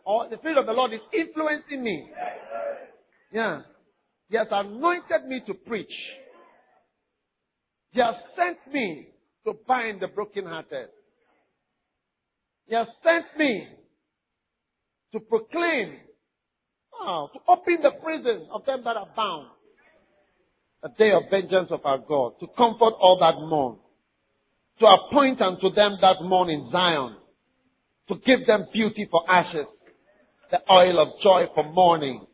Or 0.05 0.29
the 0.29 0.37
Spirit 0.37 0.59
of 0.59 0.67
the 0.67 0.73
Lord 0.73 0.93
is 0.93 1.01
influencing 1.11 1.83
me. 1.83 2.11
Yeah. 3.33 3.63
He 4.29 4.37
has 4.37 4.49
anointed 4.51 5.27
me 5.29 5.43
to 5.47 5.55
preach. 5.55 5.93
He 7.91 8.01
has 8.01 8.15
sent 8.37 8.59
me 8.73 9.09
to 9.47 9.55
bind 9.67 10.01
the 10.01 10.09
brokenhearted. 10.09 10.89
He 12.67 12.75
has 12.75 12.89
sent 13.03 13.27
me 13.39 13.69
to 15.13 15.21
proclaim, 15.21 15.99
oh, 17.01 17.29
to 17.33 17.39
open 17.49 17.79
the 17.83 17.93
prison 18.03 18.49
of 18.53 18.65
them 18.65 18.83
that 18.85 18.97
are 18.97 19.09
bound. 19.17 19.49
A 20.83 20.89
day 20.99 21.13
of 21.13 21.23
vengeance 21.31 21.71
of 21.71 21.81
our 21.85 21.99
God, 21.99 22.33
to 22.41 22.47
comfort 22.59 22.95
all 23.01 23.19
that 23.21 23.37
mourn, 23.41 23.79
to 24.81 24.87
appoint 24.87 25.41
unto 25.41 25.71
them 25.71 25.97
that 26.01 26.21
mourn 26.23 26.51
in 26.51 26.69
Zion, 26.71 27.17
to 28.09 28.17
give 28.27 28.47
them 28.47 28.67
beauty 28.73 29.07
for 29.11 29.23
ashes, 29.31 29.67
the 30.51 30.61
oil 30.71 30.99
of 30.99 31.21
joy 31.23 31.47
for 31.55 31.65
mourning, 31.73 32.27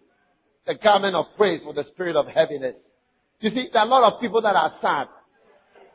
the 0.66 0.74
garment 0.74 1.14
of 1.14 1.26
praise 1.36 1.60
for 1.64 1.72
the 1.72 1.84
spirit 1.92 2.16
of 2.16 2.26
heaviness. 2.26 2.74
You 3.40 3.50
see, 3.50 3.68
there 3.72 3.82
are 3.82 3.86
a 3.86 3.90
lot 3.90 4.12
of 4.12 4.20
people 4.20 4.42
that 4.42 4.54
are 4.54 4.74
sad. 4.82 5.08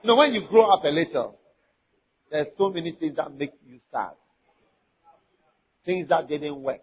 You 0.02 0.08
know, 0.10 0.16
when 0.16 0.34
you 0.34 0.48
grow 0.48 0.72
up 0.72 0.84
a 0.84 0.90
little, 0.90 1.38
there's 2.32 2.48
so 2.58 2.70
many 2.70 2.92
things 2.92 3.16
that 3.18 3.34
make 3.36 3.52
you 3.68 3.80
sad. 3.92 4.12
Things 5.86 6.10
that 6.10 6.28
didn't 6.28 6.62
work. 6.62 6.82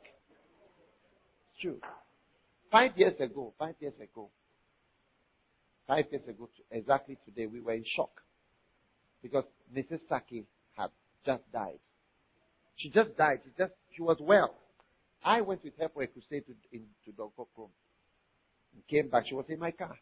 It's 1.52 1.60
true. 1.60 1.78
Five 2.70 2.92
years 2.96 3.14
ago, 3.20 3.52
five 3.58 3.74
years 3.80 3.94
ago, 4.00 4.30
five 5.86 6.06
years 6.10 6.22
ago, 6.28 6.48
exactly 6.70 7.18
today, 7.24 7.46
we 7.46 7.60
were 7.60 7.74
in 7.74 7.84
shock. 7.96 8.10
Because 9.22 9.44
Mrs. 9.76 10.00
Saki 10.08 10.44
had 10.76 10.90
just 11.26 11.42
died. 11.52 11.78
She 12.76 12.90
just 12.90 13.16
died. 13.16 13.40
She 13.44 13.50
just, 13.58 13.72
she 13.94 14.02
was 14.02 14.16
well. 14.20 14.54
I 15.24 15.40
went 15.40 15.62
with 15.64 15.74
her 15.78 15.88
for 15.88 16.02
a 16.02 16.06
crusade 16.06 16.44
to, 16.46 16.54
in, 16.72 16.82
to. 17.04 17.12
And 18.74 18.86
came 18.88 19.08
back. 19.08 19.26
She 19.26 19.34
was 19.34 19.44
in 19.48 19.58
my 19.58 19.70
car. 19.70 19.96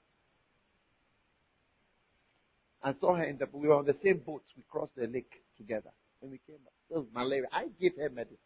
I 2.83 2.95
saw 3.01 3.17
her 3.17 3.25
in 3.25 3.37
the, 3.37 3.47
we 3.53 3.69
were 3.69 3.75
on 3.75 3.85
the 3.85 3.97
same 4.03 4.19
boat. 4.19 4.43
We 4.57 4.63
crossed 4.71 4.97
the 4.97 5.07
lake 5.07 5.31
together. 5.59 5.91
When 6.21 6.31
we 6.31 6.41
came 6.47 6.57
back, 6.57 6.73
it 6.91 6.97
was 6.97 7.07
malaria. 7.15 7.47
I 7.53 7.67
gave 7.79 7.93
her 7.99 8.09
medicine. 8.09 8.39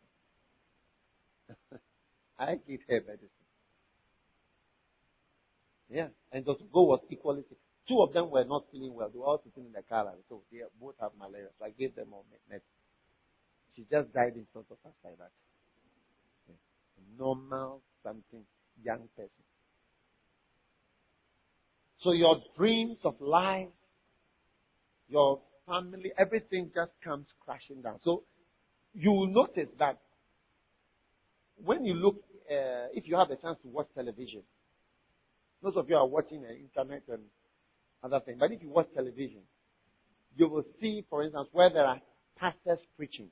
I 2.39 2.57
give 2.67 2.81
her 2.89 3.01
medicine. 3.07 3.29
Yeah. 5.89 6.09
And 6.33 6.45
the 6.45 6.55
go 6.73 6.83
was 6.83 7.01
equally 7.11 7.45
sick. 7.49 7.59
Two 7.87 8.01
of 8.01 8.13
them 8.13 8.31
were 8.31 8.45
not 8.45 8.65
feeling 8.73 8.95
well. 8.95 9.11
They 9.13 9.19
were 9.19 9.27
all 9.27 9.43
sitting 9.45 9.67
in 9.67 9.73
the 9.73 9.83
car. 9.83 10.09
and 10.09 10.19
So 10.29 10.43
they 10.51 10.59
both 10.81 10.95
have 11.01 11.13
malaria. 11.19 11.49
So 11.59 11.67
I 11.67 11.71
gave 11.71 11.95
them 11.95 12.09
all 12.13 12.25
medicine. 12.49 12.67
She 13.77 13.87
just 13.91 14.13
died 14.13 14.35
in 14.35 14.47
front 14.53 14.67
of 14.71 14.79
us 14.85 14.95
like 15.05 15.19
that. 15.19 15.31
Normal, 17.19 17.83
something, 18.03 18.45
young 18.83 19.09
person. 19.17 19.31
So 22.03 22.13
your 22.13 22.43
dreams 22.57 22.99
of 23.05 23.15
life, 23.21 23.69
your 25.09 25.41
family, 25.67 26.13
everything 26.19 26.71
just 26.75 26.93
comes 27.03 27.27
crashing 27.45 27.83
down. 27.83 27.99
So 28.05 28.25
you 28.95 29.11
will 29.13 29.27
notice 29.27 29.69
that 29.79 29.99
when 31.65 31.85
you 31.85 31.95
look, 31.95 32.17
uh, 32.51 32.93
if 32.93 33.09
you 33.09 33.17
have 33.17 33.31
a 33.31 33.37
chance 33.37 33.59
to 33.63 33.69
watch 33.69 33.89
television, 33.95 34.43
most 35.63 35.77
of 35.77 35.89
you 35.89 35.97
are 35.97 36.07
watching 36.07 36.43
the 36.43 36.55
internet 36.55 37.03
and 37.09 37.23
other 38.03 38.21
things, 38.21 38.39
but 38.39 38.53
if 38.53 38.63
you 38.63 38.69
watch 38.69 38.89
television, 38.95 39.41
you 40.37 40.49
will 40.49 40.65
see, 40.81 41.05
for 41.09 41.23
instance, 41.23 41.49
where 41.53 41.71
there 41.71 41.87
are 41.87 42.01
pastors 42.39 42.81
preaching. 42.97 43.29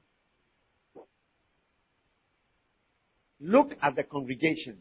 Look 3.43 3.73
at 3.83 3.97
the 3.97 4.05
congregation. 4.05 4.77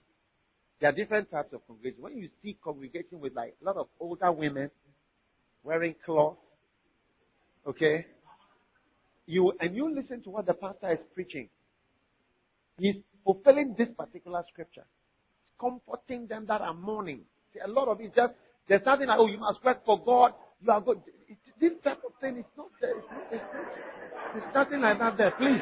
There 0.80 0.89
are 0.89 0.93
different 0.93 1.32
types 1.32 1.52
of 1.52 1.65
congregation. 1.65 2.04
When 2.04 2.17
you 2.17 2.30
see 2.43 2.58
congregation 2.63 3.19
with 3.19 3.34
like 3.36 3.56
a 3.60 3.65
lot 3.65 3.78
of 3.78 3.88
older 4.00 4.32
women 4.32 4.69
wearing 5.63 5.95
cloth, 6.06 6.38
okay, 7.67 8.06
you 9.26 9.52
and 9.60 9.76
you 9.76 9.93
listen 9.93 10.21
to 10.24 10.30
what 10.30 10.45
the 10.45 10.54
pastor 10.54 10.91
is 10.91 11.00
preaching. 11.15 11.50
He's 12.78 12.95
fulfilling 13.24 13.76
this 13.78 13.89
particular 13.97 14.43
scripture, 14.52 14.86
comforting 15.60 16.28
them 16.28 16.45
that 16.47 16.62
are 16.62 16.74
mourning. 16.74 17.21
See, 17.54 17.60
a 17.65 17.67
lot 17.67 17.88
of 17.88 18.00
it 18.00 18.13
just 18.15 18.34
there's 18.67 18.86
nothing 18.86 19.08
like 19.08 19.17
oh 19.19 19.28
you 19.28 19.39
must 19.39 19.63
work 19.63 19.84
for 19.86 20.04
God. 20.04 20.34
You 20.63 20.71
are 20.71 20.82
good. 20.82 21.02
This 21.60 21.71
type 21.84 22.02
of 22.06 22.13
thing 22.21 22.38
is 22.38 22.45
not 22.56 22.67
there. 22.80 22.91
It's, 22.97 23.08
not, 23.12 23.24
it's, 23.32 23.43
not, 23.54 24.38
it's 24.38 24.56
nothing 24.56 24.82
like 24.82 25.00
that 25.00 25.17
there. 25.17 25.32
Please. 25.32 25.62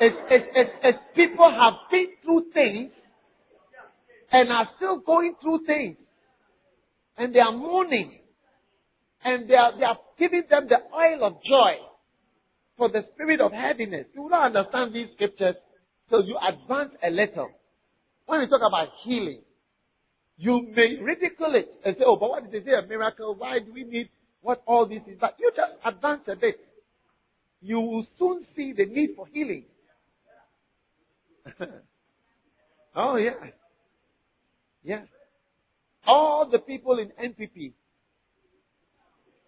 It's, 0.00 0.16
it's, 0.30 0.46
it's, 0.54 0.70
it's 0.82 0.98
people 1.14 1.50
have 1.50 1.74
been 1.90 2.08
through 2.24 2.46
things 2.54 2.90
and 4.32 4.50
are 4.50 4.68
still 4.76 4.98
going 4.98 5.34
through 5.42 5.66
things. 5.66 5.96
And 7.18 7.34
they 7.34 7.40
are 7.40 7.52
mourning. 7.52 8.20
And 9.22 9.48
they 9.48 9.56
are, 9.56 9.76
they 9.76 9.84
are 9.84 9.98
giving 10.18 10.44
them 10.48 10.68
the 10.68 10.78
oil 10.96 11.24
of 11.24 11.42
joy 11.44 11.74
for 12.78 12.88
the 12.88 13.04
spirit 13.12 13.42
of 13.42 13.52
heaviness. 13.52 14.06
You 14.14 14.26
don't 14.30 14.56
understand 14.56 14.94
these 14.94 15.08
scriptures, 15.14 15.56
so 16.08 16.22
you 16.22 16.38
advance 16.38 16.92
a 17.02 17.10
little. 17.10 17.50
When 18.24 18.40
we 18.40 18.48
talk 18.48 18.62
about 18.66 18.88
healing, 19.04 19.42
you 20.38 20.66
may 20.74 20.96
ridicule 20.96 21.54
it 21.56 21.68
and 21.84 21.96
say, 21.98 22.04
oh, 22.06 22.16
but 22.16 22.30
what 22.30 22.50
did 22.50 22.52
they 22.64 22.70
say 22.70 22.74
a 22.74 22.86
miracle? 22.86 23.34
Why 23.36 23.58
do 23.58 23.70
we 23.74 23.84
need 23.84 24.08
what 24.40 24.62
all 24.64 24.86
this 24.86 25.02
is? 25.06 25.18
But 25.20 25.36
you 25.38 25.50
just 25.54 25.72
advance 25.84 26.22
a 26.28 26.36
bit. 26.36 26.58
You 27.60 27.80
will 27.80 28.06
soon 28.18 28.46
see 28.56 28.72
the 28.72 28.86
need 28.86 29.10
for 29.14 29.26
healing. 29.26 29.64
oh, 32.96 33.16
yeah. 33.16 33.32
Yeah. 34.82 35.02
All 36.06 36.48
the 36.50 36.58
people 36.58 36.98
in 36.98 37.10
NPP, 37.22 37.72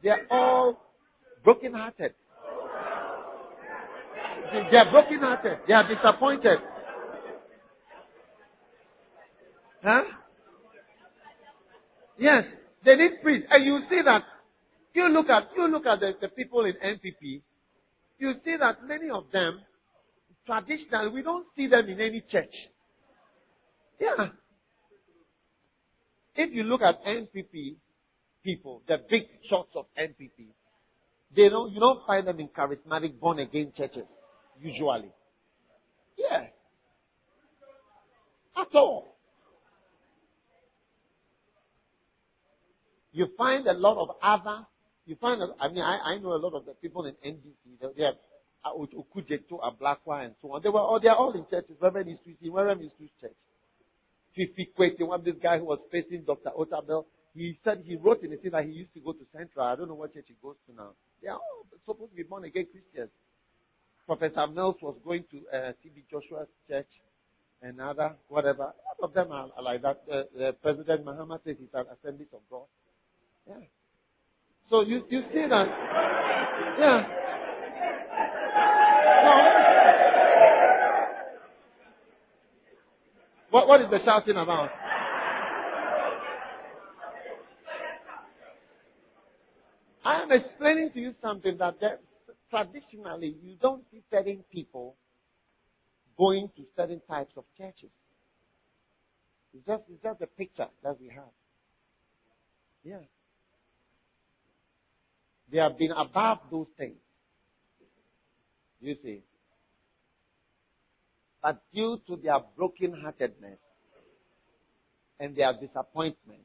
they 0.03 0.11
are 0.11 0.27
all 0.31 0.79
broken-hearted. 1.45 2.15
They 4.71 4.77
are 4.77 4.91
broken-hearted. 4.91 5.59
They 5.67 5.73
are 5.73 5.89
disappointed. 5.89 6.59
Huh? 9.83 10.03
Yes, 12.19 12.45
they 12.85 12.97
need 12.97 13.23
priests. 13.23 13.49
And 13.51 13.65
you 13.65 13.81
see 13.89 14.01
that, 14.05 14.23
you 14.95 15.09
look 15.09 15.29
at, 15.29 15.49
you 15.57 15.69
look 15.69 15.87
at 15.87 16.01
the, 16.01 16.13
the 16.21 16.29
people 16.29 16.65
in 16.65 16.75
NPP, 16.75 17.43
you 18.19 18.35
see 18.45 18.57
that 18.59 18.87
many 18.87 19.11
of 19.11 19.25
them, 19.33 19.61
traditionally, 20.47 21.13
we 21.13 21.23
don't 21.23 21.47
see 21.57 21.67
them 21.67 21.89
in 21.89 22.01
any 22.01 22.23
church. 22.31 22.55
Yeah. 24.01 24.29
If 26.35 26.53
you 26.55 26.65
look 26.65 26.83
at 26.83 27.05
NPP 27.05 27.77
people, 28.43 28.83
the 28.89 29.01
big 29.09 29.25
shots 29.49 29.71
of 29.77 29.87
NPP, 29.99 30.49
they 31.35 31.49
don't, 31.49 31.73
you 31.73 31.81
don't 31.81 32.07
find 32.07 32.27
them 32.27 32.41
in 32.41 32.49
charismatic 32.49 33.19
born 33.19 33.39
again 33.39 33.73
churches, 33.77 34.07
usually. 34.61 35.11
Yeah. 36.17 36.47
At 38.57 38.75
all. 38.75 39.17
You 43.13 43.29
find 43.37 43.67
a 43.67 43.75
lot 43.75 43.99
of 43.99 44.17
other, 44.23 44.67
you 45.05 45.17
find, 45.17 45.43
I 45.61 45.69
mean, 45.69 45.83
I, 45.83 45.99
I 46.05 46.19
know 46.19 46.33
a 46.33 46.41
lot 46.41 46.55
of 46.55 46.65
the 46.65 46.73
people 46.73 47.05
in 47.05 47.15
NDC, 47.25 47.95
they, 47.97 48.05
have 48.05 48.15
Okudzeto, 48.67 49.61
Ablakwa, 49.61 50.25
and 50.25 50.35
so 50.41 50.53
on. 50.53 50.63
They 50.63 50.69
were 50.69 50.81
all, 50.81 51.01
they 51.01 51.09
are 51.09 51.17
all 51.17 51.33
in 51.33 51.45
churches, 51.51 51.77
Reverend 51.81 52.11
Isusi, 52.11 52.53
Reverend 52.53 52.81
Isusi's 52.81 53.11
church. 53.21 53.37
Fifi 54.35 54.71
Kwetey, 54.79 55.07
one 55.07 55.23
this 55.25 55.35
guy 55.43 55.59
who 55.59 55.65
was 55.65 55.79
facing 55.91 56.23
Dr. 56.23 56.51
Otabil, 56.59 57.05
he 57.35 57.59
said 57.65 57.83
he 57.85 57.97
wrote 57.97 58.23
in 58.23 58.31
the 58.31 58.37
thing 58.37 58.53
that 58.53 58.65
he 58.65 58.73
used 58.73 58.93
to 58.95 59.01
go 59.01 59.13
to 59.13 59.25
Central. 59.37 59.67
I 59.67 59.77
don't 59.77 59.89
know 59.89 59.95
what 59.95 60.15
church 60.15 60.27
he 60.29 60.35
goes 60.43 60.57
to 60.69 60.75
now. 60.75 60.91
They 61.23 61.29
are 61.29 61.37
all 61.37 61.67
supposed 61.87 62.11
to 62.11 62.17
be 62.17 62.23
born 62.23 62.45
again 62.45 62.67
Christians. 62.71 63.11
Professor 64.07 64.47
Mills 64.47 64.77
was 64.83 64.97
going 65.05 65.25
to 65.31 65.39
uh, 65.57 65.73
TB 65.85 66.05
Joshua's 66.11 66.49
church 66.69 66.89
and 67.63 67.81
other, 67.81 68.15
whatever. 68.29 68.73
A 69.01 69.05
of 69.05 69.15
them 69.15 69.31
are, 69.33 69.49
are 69.57 69.63
like 69.63 69.83
that. 69.83 70.03
Uh, 70.11 70.53
President 70.63 71.05
Mahama 71.05 71.39
says 71.45 71.57
he's 71.59 71.69
an 71.75 71.87
Assemblies 71.93 72.29
of 72.33 72.41
God. 72.51 72.67
Yeah. 73.49 73.65
So 74.69 74.83
you, 74.83 75.05
you 75.09 75.23
see 75.33 75.47
that. 75.49 75.69
Yeah. 76.79 77.22
What, 83.53 83.69
what 83.69 83.83
is 83.83 83.91
the 83.91 83.99
shouting 84.03 84.39
about? 84.39 84.71
I 90.03 90.23
am 90.23 90.33
explaining 90.33 90.91
to 90.95 90.99
you 90.99 91.15
something 91.21 91.59
that 91.59 91.79
there, 91.79 91.99
traditionally 92.49 93.37
you 93.43 93.57
don't 93.61 93.85
see 93.91 94.01
certain 94.11 94.43
people 94.51 94.97
going 96.17 96.49
to 96.57 96.63
certain 96.75 97.03
types 97.07 97.35
of 97.37 97.45
churches. 97.59 97.91
It's 99.53 99.67
just, 99.67 99.83
it's 99.91 100.03
just 100.03 100.23
a 100.23 100.27
picture 100.27 100.69
that 100.83 100.99
we 100.99 101.09
have. 101.09 101.25
Yeah. 102.83 103.05
They 105.53 105.59
have 105.59 105.77
been 105.77 105.93
above 105.93 106.39
those 106.51 106.69
things. 106.79 106.97
You 108.81 108.97
see. 109.03 109.23
But 111.43 111.61
due 111.75 112.01
to 112.07 112.17
their 112.17 112.39
brokenheartedness 112.59 113.59
and 115.19 115.35
their 115.35 115.53
disappointment, 115.53 116.43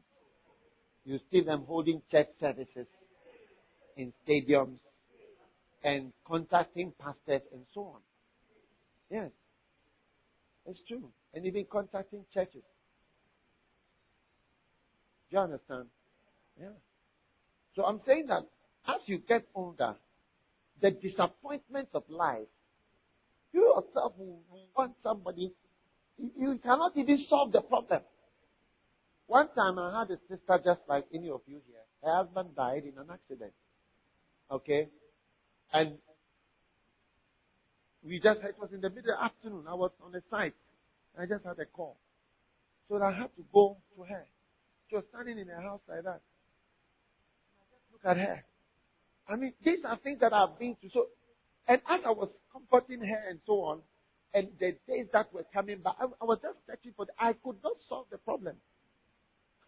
you 1.05 1.19
see 1.31 1.41
them 1.41 1.63
holding 1.67 2.01
church 2.11 2.27
services 2.39 2.87
in 3.95 4.11
stadiums 4.27 4.79
and 5.83 6.11
contacting 6.27 6.91
pastors 6.99 7.43
and 7.53 7.63
so 7.73 7.81
on. 7.81 8.01
Yes. 9.09 9.29
It's 10.65 10.79
true. 10.87 11.09
And 11.33 11.45
even 11.45 11.65
contacting 11.71 12.25
churches. 12.33 12.63
Do 15.29 15.37
you 15.37 15.39
understand? 15.39 15.85
Yeah. 16.59 16.69
So 17.75 17.85
I'm 17.85 18.01
saying 18.05 18.25
that 18.27 18.43
as 18.87 19.01
you 19.05 19.19
get 19.19 19.45
older, 19.53 19.95
the 20.81 20.91
disappointments 20.91 21.91
of 21.93 22.03
life 22.09 22.47
you 23.53 23.61
yourself 23.61 24.13
want 24.75 24.93
somebody. 25.03 25.53
You 26.17 26.59
cannot 26.63 26.93
even 26.95 27.25
solve 27.29 27.51
the 27.51 27.61
problem. 27.61 28.01
One 29.27 29.49
time 29.55 29.77
I 29.77 29.99
had 29.99 30.11
a 30.11 30.19
sister 30.29 30.59
just 30.63 30.81
like 30.87 31.05
any 31.13 31.29
of 31.29 31.41
you 31.47 31.61
here. 31.67 31.83
Her 32.03 32.23
husband 32.23 32.55
died 32.55 32.83
in 32.83 32.97
an 32.97 33.07
accident. 33.11 33.53
Okay? 34.49 34.87
And 35.73 35.97
we 38.03 38.19
just, 38.19 38.39
it 38.41 38.55
was 38.59 38.69
in 38.73 38.81
the 38.81 38.89
middle 38.89 39.11
of 39.11 39.19
the 39.19 39.23
afternoon. 39.23 39.65
I 39.67 39.73
was 39.73 39.91
on 40.03 40.11
the 40.11 40.21
site. 40.29 40.55
I 41.19 41.25
just 41.25 41.43
had 41.43 41.59
a 41.59 41.65
call. 41.65 41.97
So 42.89 43.01
I 43.01 43.11
had 43.11 43.35
to 43.35 43.43
go 43.53 43.77
to 43.95 44.03
her. 44.03 44.25
She 44.89 44.95
was 44.95 45.03
standing 45.13 45.37
in 45.39 45.47
her 45.47 45.61
house 45.61 45.81
like 45.89 46.03
that. 46.03 46.21
Look 47.91 48.05
at 48.05 48.17
her. 48.17 48.43
I 49.27 49.35
mean, 49.35 49.53
these 49.63 49.79
are 49.85 49.97
things 49.97 50.19
that 50.21 50.31
I've 50.31 50.57
been 50.57 50.77
through. 50.79 50.91
So 50.93 51.07
and 51.67 51.81
as 51.89 51.99
I 52.05 52.11
was 52.11 52.29
comforting 52.57 53.01
her 53.01 53.23
and 53.29 53.39
so 53.45 53.53
on, 53.61 53.81
and 54.33 54.47
the 54.59 54.75
days 54.87 55.07
that 55.13 55.33
were 55.33 55.45
coming 55.53 55.79
by, 55.83 55.91
I, 55.99 56.05
I 56.21 56.25
was 56.25 56.39
just 56.41 56.57
searching 56.67 56.93
for. 56.95 57.05
The, 57.05 57.11
I 57.19 57.33
could 57.33 57.57
not 57.63 57.73
solve 57.87 58.07
the 58.11 58.17
problem 58.17 58.55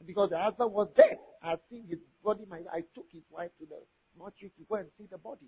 because 0.05 0.29
the 0.29 0.37
husband 0.37 0.71
was 0.73 0.89
dead. 0.95 1.17
I 1.43 1.55
seen 1.69 1.85
his 1.89 1.99
body. 2.23 2.45
My, 2.49 2.59
I 2.71 2.81
took 2.95 3.05
his 3.11 3.23
wife 3.31 3.51
to 3.59 3.65
the 3.65 3.77
mortuary 4.17 4.51
to 4.57 4.63
go 4.67 4.75
and 4.75 4.87
see 4.97 5.07
the 5.09 5.17
body. 5.17 5.47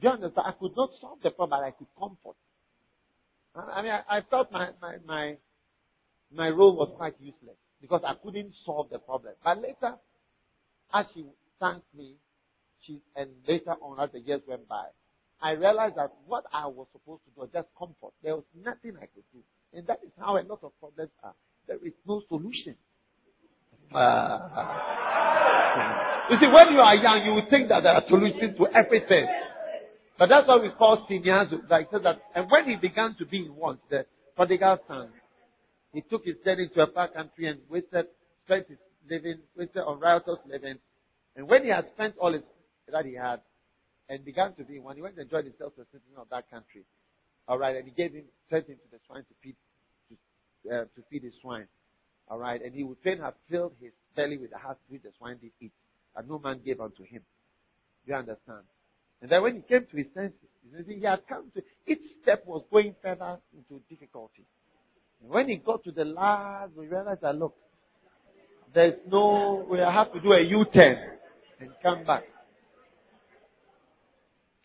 Do 0.00 0.08
you 0.08 0.12
understand? 0.12 0.46
I 0.46 0.52
could 0.52 0.76
not 0.76 0.90
solve 1.00 1.18
the 1.22 1.30
problem, 1.30 1.64
I 1.64 1.70
could 1.70 1.86
comfort. 1.98 2.36
I 3.54 3.82
mean, 3.82 3.92
I, 3.92 4.18
I 4.18 4.20
felt 4.30 4.52
my, 4.52 4.68
my, 4.82 4.96
my, 5.06 5.36
my 6.30 6.50
role 6.50 6.76
was 6.76 6.92
quite 6.96 7.14
useless 7.18 7.56
because 7.80 8.02
I 8.06 8.14
couldn't 8.22 8.52
solve 8.66 8.90
the 8.90 8.98
problem. 8.98 9.32
But 9.42 9.62
later, 9.62 9.94
as 10.92 11.06
she 11.14 11.24
thanked 11.58 11.86
me, 11.96 12.16
and 13.14 13.30
later 13.46 13.74
on, 13.80 14.00
as 14.00 14.10
the 14.12 14.20
years 14.20 14.42
went 14.46 14.68
by, 14.68 14.86
I 15.40 15.52
realized 15.52 15.96
that 15.96 16.12
what 16.26 16.44
I 16.52 16.66
was 16.66 16.86
supposed 16.92 17.22
to 17.24 17.30
do 17.34 17.40
was 17.42 17.50
just 17.52 17.68
comfort. 17.78 18.12
There 18.22 18.36
was 18.36 18.44
nothing 18.64 18.96
I 18.96 19.06
could 19.06 19.24
do. 19.32 19.40
And 19.74 19.86
that 19.86 20.00
is 20.04 20.10
how 20.18 20.36
a 20.36 20.42
lot 20.42 20.60
of 20.62 20.72
problems 20.80 21.10
are. 21.22 21.34
There 21.66 21.78
is 21.84 21.92
no 22.06 22.22
solution. 22.28 22.76
Uh, 23.94 24.38
you 26.30 26.38
see, 26.40 26.46
when 26.46 26.72
you 26.72 26.80
are 26.80 26.96
young, 26.96 27.22
you 27.24 27.32
will 27.32 27.46
think 27.50 27.68
that 27.68 27.82
there 27.82 27.92
are 27.92 28.02
solutions 28.08 28.56
to 28.56 28.66
everything. 28.74 29.26
But 30.18 30.28
that's 30.28 30.48
what 30.48 30.62
we 30.62 30.70
call 30.70 31.06
sinyazo. 31.08 31.68
Like 31.68 31.88
so 31.90 31.98
that, 31.98 32.20
and 32.34 32.50
when 32.50 32.64
he 32.64 32.76
began 32.76 33.14
to 33.18 33.26
be 33.26 33.44
in 33.44 33.54
want, 33.54 33.80
the 33.90 34.06
prodigal 34.34 34.78
son, 34.88 35.10
he 35.92 36.00
took 36.02 36.24
his 36.24 36.36
journey 36.44 36.68
to 36.74 36.82
a 36.82 36.86
far 36.88 37.08
country 37.08 37.46
and 37.48 37.60
wasted, 37.68 38.06
spent 38.44 38.68
his 38.68 38.78
living, 39.08 39.38
wasted 39.56 39.82
on 39.82 40.00
riotous 40.00 40.38
living. 40.50 40.78
And 41.36 41.48
when 41.48 41.64
he 41.64 41.70
had 41.70 41.86
spent 41.94 42.14
all 42.18 42.32
his, 42.32 42.42
that 42.92 43.04
he 43.04 43.14
had, 43.14 43.40
and 44.08 44.24
began 44.24 44.54
to 44.54 44.64
be 44.64 44.78
one, 44.78 44.96
he 44.96 45.02
went 45.02 45.16
and 45.16 45.24
enjoyed 45.24 45.44
himself 45.44 45.74
to 45.74 45.80
the 45.80 45.86
citizen 45.86 46.16
of 46.18 46.28
that 46.30 46.48
country. 46.50 46.84
All 47.48 47.58
right, 47.58 47.76
and 47.76 47.84
he 47.84 47.90
gave 47.90 48.12
him, 48.12 48.24
sent 48.50 48.68
him 48.68 48.76
to 48.76 48.90
the 48.90 48.98
swine 49.06 49.22
to 49.22 49.34
feed, 49.42 49.56
to, 50.08 50.74
uh, 50.74 50.84
to 50.84 51.02
feed 51.10 51.22
his 51.22 51.34
swine. 51.40 51.66
All 52.28 52.38
right, 52.38 52.60
and 52.60 52.74
he 52.74 52.82
would 52.82 52.98
fain 53.04 53.18
have 53.18 53.34
filled 53.50 53.72
his 53.80 53.92
belly 54.16 54.36
with 54.36 54.50
the 54.50 54.58
heart 54.58 54.78
which 54.88 55.02
the 55.02 55.10
swine 55.18 55.38
did 55.40 55.52
eat, 55.60 55.72
and 56.16 56.28
no 56.28 56.38
man 56.38 56.60
gave 56.64 56.80
unto 56.80 57.04
him. 57.04 57.22
Do 58.04 58.12
you 58.12 58.14
understand? 58.14 58.62
And 59.20 59.30
then 59.30 59.42
when 59.42 59.56
he 59.56 59.60
came 59.62 59.86
to 59.90 59.96
his 59.96 60.06
senses, 60.14 60.38
he 60.86 61.02
had 61.02 61.26
come 61.28 61.50
to, 61.54 61.62
each 61.86 62.00
step 62.22 62.44
was 62.46 62.64
going 62.70 62.94
further 63.02 63.38
into 63.54 63.82
difficulty. 63.88 64.44
And 65.22 65.30
when 65.30 65.48
he 65.48 65.56
got 65.56 65.84
to 65.84 65.92
the 65.92 66.04
last, 66.04 66.72
we 66.76 66.86
realized 66.86 67.22
that 67.22 67.36
look, 67.36 67.54
there's 68.74 68.94
no, 69.10 69.66
we 69.70 69.78
have 69.78 70.12
to 70.12 70.20
do 70.20 70.32
a 70.32 70.40
U-turn 70.40 70.98
and 71.60 71.70
come 71.82 72.04
back. 72.04 72.24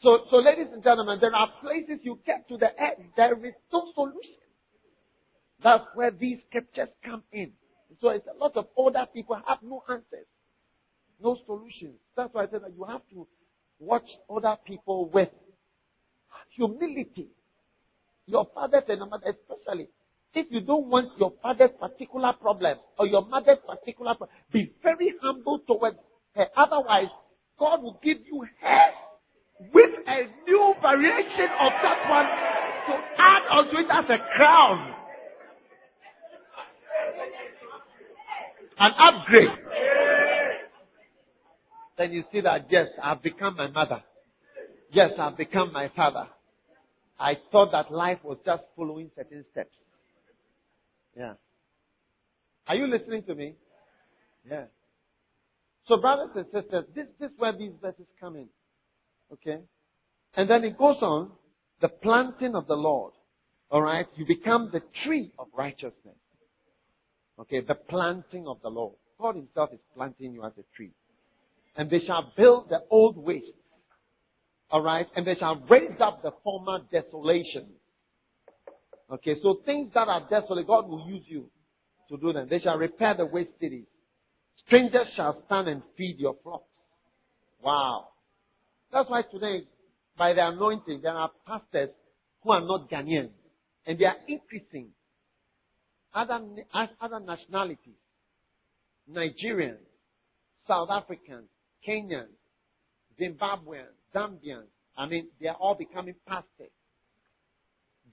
So, 0.04 0.26
so 0.32 0.38
ladies 0.38 0.68
and 0.74 0.84
gentlemen, 0.84 1.20
there 1.22 1.34
are 1.36 1.50
places 1.62 2.00
you 2.02 2.20
get 2.26 2.48
to 2.50 2.58
the 2.58 2.70
end, 2.80 3.10
there 3.16 3.34
is 3.46 3.54
no 3.72 3.86
solution. 3.94 4.36
That's 5.64 5.84
where 5.94 6.10
these 6.10 6.40
scriptures 6.50 6.90
come 7.06 7.24
in. 7.32 7.52
So 8.02 8.10
it's 8.10 8.26
a 8.28 8.38
lot 8.38 8.58
of 8.58 8.68
older 8.76 9.06
people 9.14 9.40
have 9.48 9.60
no 9.62 9.84
answers, 9.88 10.26
no 11.22 11.38
solutions. 11.46 12.00
That's 12.18 12.34
why 12.34 12.44
I 12.44 12.48
said 12.50 12.64
that 12.64 12.74
you 12.76 12.84
have 12.86 13.02
to 13.12 13.28
watch 13.80 14.08
other 14.28 14.58
people 14.66 15.08
with 15.10 15.30
humility. 16.50 17.30
Your 18.26 18.48
father 18.56 18.82
and 18.88 18.98
your 18.98 19.08
mother, 19.08 19.28
especially 19.28 19.88
if 20.34 20.48
you 20.50 20.62
don't 20.62 20.88
want 20.88 21.10
your 21.20 21.34
father's 21.44 21.72
particular 21.80 22.34
problem 22.34 22.78
or 22.98 23.06
your 23.06 23.26
mother's 23.26 23.58
particular 23.68 24.16
problem, 24.16 24.30
be 24.52 24.74
very 24.82 25.14
humble 25.22 25.60
towards 25.60 25.98
her. 26.36 26.48
Otherwise, 26.56 27.10
God 27.60 27.84
will 27.84 28.00
give 28.02 28.18
you 28.26 28.46
her 28.62 28.84
with 29.74 29.92
a 30.08 30.28
new 30.48 30.74
variation 30.82 31.50
of 31.60 31.72
that 31.84 32.10
one 32.10 32.26
to 32.88 33.04
add 33.18 33.44
onto 33.50 33.78
it 33.78 33.88
as 33.92 34.06
a 34.10 34.18
crown. 34.36 34.96
An 38.80 38.92
upgrade. 38.98 39.50
Then 41.98 42.14
you 42.14 42.24
see 42.32 42.42
that, 42.42 42.66
yes, 42.72 42.88
I've 43.02 43.22
become 43.22 43.56
my 43.56 43.68
mother. 43.68 44.02
Yes, 44.92 45.12
I've 45.20 45.38
become 45.38 45.72
my 45.72 45.92
father. 45.96 46.28
I 47.20 47.38
thought 47.52 47.72
that 47.72 47.92
life 47.92 48.20
was 48.24 48.40
just 48.44 48.64
following 48.76 49.12
certain 49.16 49.46
steps. 49.52 49.76
Yeah. 51.16 51.34
Are 52.68 52.76
you 52.76 52.88
listening 52.88 53.24
to 53.24 53.36
me? 53.36 53.56
Yeah. 54.50 54.66
So, 55.88 56.02
brothers 56.02 56.30
and 56.36 56.46
sisters, 56.46 56.86
this, 56.96 57.06
this 57.20 57.30
is 57.30 57.38
where 57.38 57.56
these 57.56 57.74
verses 57.82 58.06
come 58.20 58.36
in. 58.36 58.48
Okay? 59.34 59.60
And 60.36 60.50
then 60.50 60.64
it 60.64 60.78
goes 60.78 60.98
on, 61.02 61.32
the 61.82 61.90
planting 61.90 62.56
of 62.56 62.68
the 62.68 62.76
Lord. 62.76 63.14
Alright? 63.72 64.08
You 64.16 64.26
become 64.26 64.70
the 64.72 64.82
tree 65.04 65.32
of 65.40 65.48
righteousness. 65.56 66.16
Okay? 67.40 67.62
The 67.62 67.76
planting 67.76 68.48
of 68.48 68.58
the 68.62 68.70
Lord. 68.70 68.96
God 69.20 69.36
Himself 69.36 69.70
is 69.74 69.80
planting 69.96 70.34
you 70.34 70.44
as 70.44 70.54
a 70.58 70.64
tree. 70.76 70.92
And 71.76 71.90
they 71.90 72.02
shall 72.06 72.34
build 72.36 72.70
the 72.70 72.82
old 72.90 73.18
waste. 73.18 73.48
Alright? 74.72 75.08
And 75.16 75.26
they 75.26 75.36
shall 75.36 75.64
raise 75.70 76.00
up 76.00 76.22
the 76.22 76.32
former 76.44 76.80
desolation. 76.92 77.68
Okay? 79.12 79.36
So 79.42 79.62
things 79.66 79.92
that 79.94 80.08
are 80.08 80.28
desolate, 80.30 80.68
God 80.68 80.88
will 80.88 81.08
use 81.08 81.24
you 81.28 81.50
to 82.10 82.18
do 82.18 82.34
them. 82.34 82.48
They 82.50 82.60
shall 82.60 82.78
repair 82.78 83.16
the 83.16 83.26
waste 83.26 83.52
cities. 83.60 83.86
Strangers 84.66 85.08
shall 85.16 85.42
stand 85.46 85.68
and 85.68 85.82
feed 85.98 86.20
your 86.20 86.36
flocks. 86.44 86.66
Wow. 87.64 88.11
That's 88.92 89.10
why 89.10 89.22
today, 89.24 89.64
by 90.18 90.34
the 90.34 90.48
anointing, 90.48 91.02
there 91.02 91.14
are 91.14 91.32
pastors 91.48 91.90
who 92.44 92.52
are 92.52 92.62
not 92.62 92.90
Ghanaian. 92.90 93.30
And 93.86 93.98
they 93.98 94.06
are 94.06 94.18
increasing. 94.28 94.90
Other, 96.14 96.42
other 96.74 97.20
nationalities. 97.20 97.96
Nigerians, 99.10 99.78
South 100.68 100.90
Africans, 100.90 101.48
Kenyans, 101.88 102.28
Zimbabweans, 103.20 103.96
Zambians. 104.14 104.68
I 104.98 105.06
mean, 105.08 105.28
they 105.40 105.48
are 105.48 105.56
all 105.56 105.76
becoming 105.76 106.16
pastors. 106.28 106.72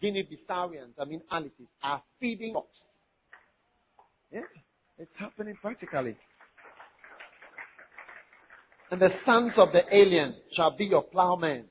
Guinea-Bissawians, 0.01 0.95
I 0.99 1.05
mean, 1.05 1.23
Alices, 1.31 1.67
are 1.83 2.03
feeding 2.21 2.53
flocks. 2.53 2.69
Yeah, 4.33 4.41
it's 4.99 5.11
happening 5.19 5.57
practically. 5.61 6.17
And 8.91 9.01
the 9.01 9.11
sons 9.27 9.53
of 9.57 9.73
the 9.73 9.83
alien 9.95 10.35
shall 10.53 10.77
be 10.77 10.87
your 10.87 11.03
plowmen 11.03 11.65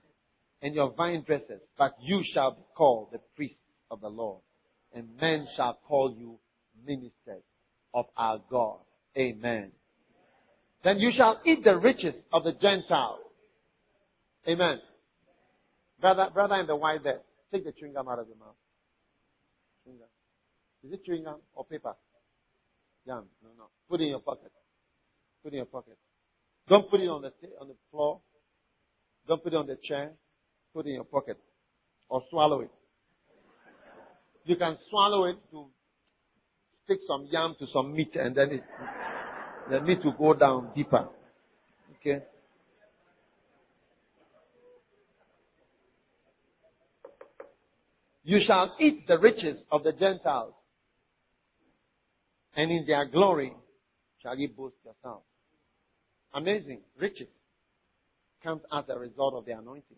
and 0.62 0.75
your 0.75 0.93
vine 0.93 1.23
dressers, 1.25 1.62
but 1.77 1.95
you 2.01 2.23
shall 2.34 2.51
be 2.51 2.63
called 2.75 3.10
the 3.12 3.19
priests 3.36 3.58
of 3.89 4.01
the 4.01 4.10
Lord. 4.10 4.41
And 4.93 5.10
men 5.19 5.47
shall 5.56 5.80
call 5.88 6.15
you 6.17 6.39
ministers 6.86 7.43
of 7.93 8.06
our 8.15 8.39
God. 8.49 8.80
Amen. 9.17 9.71
Then 10.84 10.99
you 10.99 11.12
shall 11.15 11.41
eat 11.45 11.63
the 11.63 11.77
riches 11.77 12.13
of 12.32 12.43
the 12.43 12.53
Gentiles. 12.53 13.19
Amen. 14.47 14.80
Brother, 15.99 16.30
brother 16.32 16.56
in 16.56 16.67
the 16.67 16.75
white 16.75 17.03
there, 17.03 17.21
take 17.51 17.65
the 17.65 17.71
chewing 17.71 17.93
gum 17.93 18.08
out 18.08 18.19
of 18.19 18.27
your 18.27 18.38
mouth. 18.38 18.56
Chewing 19.84 19.97
gum. 19.97 20.08
Is 20.84 20.93
it 20.93 21.03
chewing 21.03 21.23
gum 21.23 21.39
or 21.56 21.65
paper? 21.65 21.95
Gum. 23.06 23.25
No, 23.43 23.49
no. 23.58 23.63
Put 23.89 24.01
it 24.01 24.06
in 24.06 24.10
your 24.12 24.19
pocket. 24.19 24.51
Put 25.43 25.53
it 25.53 25.56
in 25.56 25.58
your 25.58 25.65
pocket. 25.65 25.97
Don't 26.67 26.89
put 26.89 26.99
it 26.99 27.08
on 27.08 27.21
the, 27.21 27.32
on 27.60 27.67
the 27.67 27.75
floor. 27.91 28.19
Don't 29.27 29.43
put 29.43 29.53
it 29.53 29.58
on 29.58 29.67
the 29.67 29.77
chair. 29.82 30.12
Put 30.73 30.86
it 30.86 30.89
in 30.89 30.95
your 30.95 31.03
pocket. 31.06 31.38
Or 32.10 32.23
swallow 32.30 32.62
it. 32.62 32.71
You 34.45 34.56
can 34.56 34.77
swallow 34.89 35.25
it 35.25 35.38
to 35.51 35.67
stick 36.86 36.99
some 37.08 37.27
yam 37.30 37.56
to 37.60 37.67
some 37.67 37.93
meat 37.93 38.15
and 38.15 38.36
then 38.36 38.51
it, 38.51 38.63
the 39.69 39.82
meat 39.82 39.99
will 40.03 40.13
go 40.13 40.34
down 40.34 40.71
deeper. 40.73 41.10
Okay? 41.99 42.23
You 48.23 48.41
shall 48.45 48.75
eat 48.80 49.08
the 49.08 49.17
riches 49.17 49.58
of 49.71 49.84
the 49.84 49.93
Gentiles, 49.93 50.53
and 52.58 52.69
in 52.69 52.86
their 52.86 53.06
glory 53.06 53.53
shall 54.21 54.38
ye 54.38 54.47
boast 54.47 54.75
yourselves. 54.84 55.23
Amazing. 56.34 56.82
Riches 57.00 57.28
comes 58.44 58.62
as 58.72 58.84
a 58.90 58.98
result 58.98 59.34
of 59.34 59.46
the 59.46 59.52
anointing. 59.52 59.98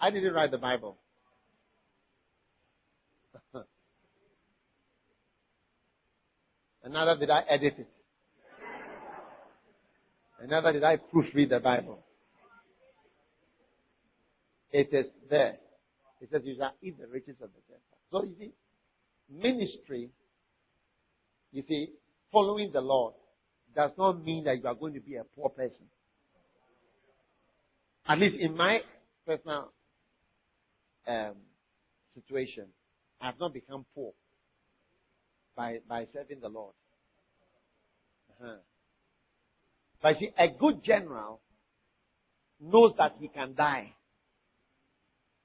I 0.00 0.10
didn't 0.10 0.34
write 0.34 0.50
the 0.50 0.58
Bible. 0.58 0.96
and 6.84 7.20
did 7.20 7.30
I 7.30 7.40
edit 7.48 7.74
it. 7.78 7.88
And 10.40 10.50
did 10.50 10.84
I 10.84 10.96
proofread 10.96 11.48
the 11.50 11.60
Bible. 11.60 12.00
It 14.72 14.92
is 14.92 15.06
there. 15.30 15.56
It 16.20 16.28
says 16.32 16.42
you 16.44 16.56
shall 16.58 16.74
eat 16.82 16.98
the 16.98 17.06
riches 17.06 17.36
of 17.40 17.50
the 17.50 17.60
Gentiles. 17.68 18.02
So 18.10 18.24
you 18.24 18.34
see, 18.38 18.52
ministry, 19.30 20.10
you 21.52 21.62
see, 21.68 21.90
following 22.32 22.72
the 22.72 22.80
Lord 22.80 23.14
does 23.74 23.90
not 23.98 24.24
mean 24.24 24.44
that 24.44 24.56
you 24.58 24.66
are 24.66 24.74
going 24.74 24.94
to 24.94 25.00
be 25.00 25.16
a 25.16 25.24
poor 25.24 25.48
person. 25.48 25.86
At 28.06 28.18
least 28.18 28.36
in 28.36 28.56
my 28.56 28.80
personal 29.26 29.72
um, 31.06 31.34
situation, 32.14 32.66
I 33.20 33.26
have 33.26 33.40
not 33.40 33.54
become 33.54 33.86
poor 33.94 34.12
by, 35.56 35.78
by 35.88 36.06
serving 36.12 36.40
the 36.40 36.48
Lord. 36.48 36.74
Uh-huh. 38.30 38.56
But 40.02 40.18
see, 40.18 40.30
a 40.38 40.48
good 40.48 40.84
general 40.84 41.40
knows 42.60 42.92
that 42.98 43.14
he 43.18 43.28
can 43.28 43.54
die 43.54 43.92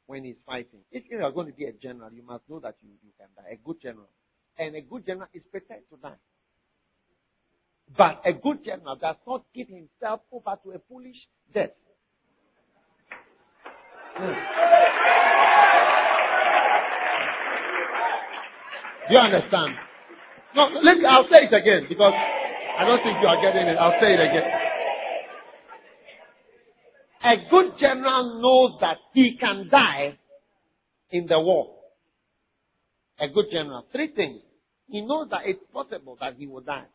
when 0.08 0.26
he's 0.26 0.36
fighting. 0.46 0.82
If 0.92 1.04
you 1.10 1.24
are 1.24 1.32
going 1.32 1.48
to 1.48 1.54
be 1.54 1.66
a 1.66 1.72
general, 1.72 2.12
you 2.12 2.24
must 2.24 2.44
know 2.50 2.60
that 2.60 2.76
you, 2.82 2.90
you 3.04 3.12
can 3.18 3.28
die. 3.38 3.52
A 3.54 3.58
good 3.66 3.82
general. 3.82 4.10
And 4.58 4.76
a 4.76 4.82
good 4.82 5.06
general 5.06 5.30
is 5.34 5.44
prepared 5.50 5.82
to 5.92 5.98
die. 6.02 6.18
But 7.98 8.22
a 8.26 8.34
good 8.34 8.64
general 8.64 8.96
does 8.96 9.16
not 9.26 9.44
give 9.54 9.68
himself 9.68 10.22
over 10.32 10.58
to 10.64 10.72
a 10.72 10.80
foolish 10.88 11.18
death. 11.54 11.72
Do 19.08 19.16
you 19.16 19.20
understand? 19.20 19.76
No, 20.56 20.68
let 20.84 20.98
I'll 21.06 21.28
say 21.30 21.48
it 21.50 21.54
again 21.54 21.86
because 21.90 22.14
I 22.14 22.86
don't 22.86 23.02
think 23.04 23.18
you 23.22 23.28
are 23.28 23.42
getting 23.42 23.68
it. 23.68 23.78
I'll 23.78 24.00
say 24.00 24.14
it 24.14 24.20
again. 24.20 24.44
A 27.24 27.50
good 27.50 27.74
general 27.80 28.40
knows 28.42 28.80
that 28.82 28.98
he 29.14 29.36
can 29.38 29.68
die 29.70 30.18
in 31.12 31.28
the 31.28 31.40
war. 31.40 31.76
A 33.20 33.28
good 33.28 33.48
general. 33.52 33.86
Three 33.92 34.14
things. 34.16 34.42
He 34.88 35.02
knows 35.02 35.30
that 35.32 35.42
it's 35.46 35.64
possible 35.74 36.18
that 36.22 36.36
he 36.38 36.48
will 36.48 36.62
die. 36.62 36.86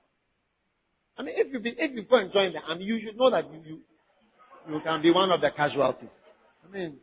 I 1.17 1.23
mean, 1.23 1.35
if 1.37 1.53
you 1.53 1.61
be, 1.61 1.75
if 1.77 1.93
you 1.95 2.03
go 2.03 2.17
and 2.17 2.33
join 2.33 2.53
the 2.53 2.61
army, 2.61 2.85
you 2.85 3.01
should 3.05 3.17
know 3.17 3.31
that 3.31 3.45
you, 3.53 3.61
you 3.65 3.81
you 4.69 4.81
can 4.81 5.03
be 5.03 5.11
one 5.11 5.31
of 5.31 5.41
the 5.41 5.51
casualties. 5.51 6.09
I 6.67 6.73
mean, 6.73 6.97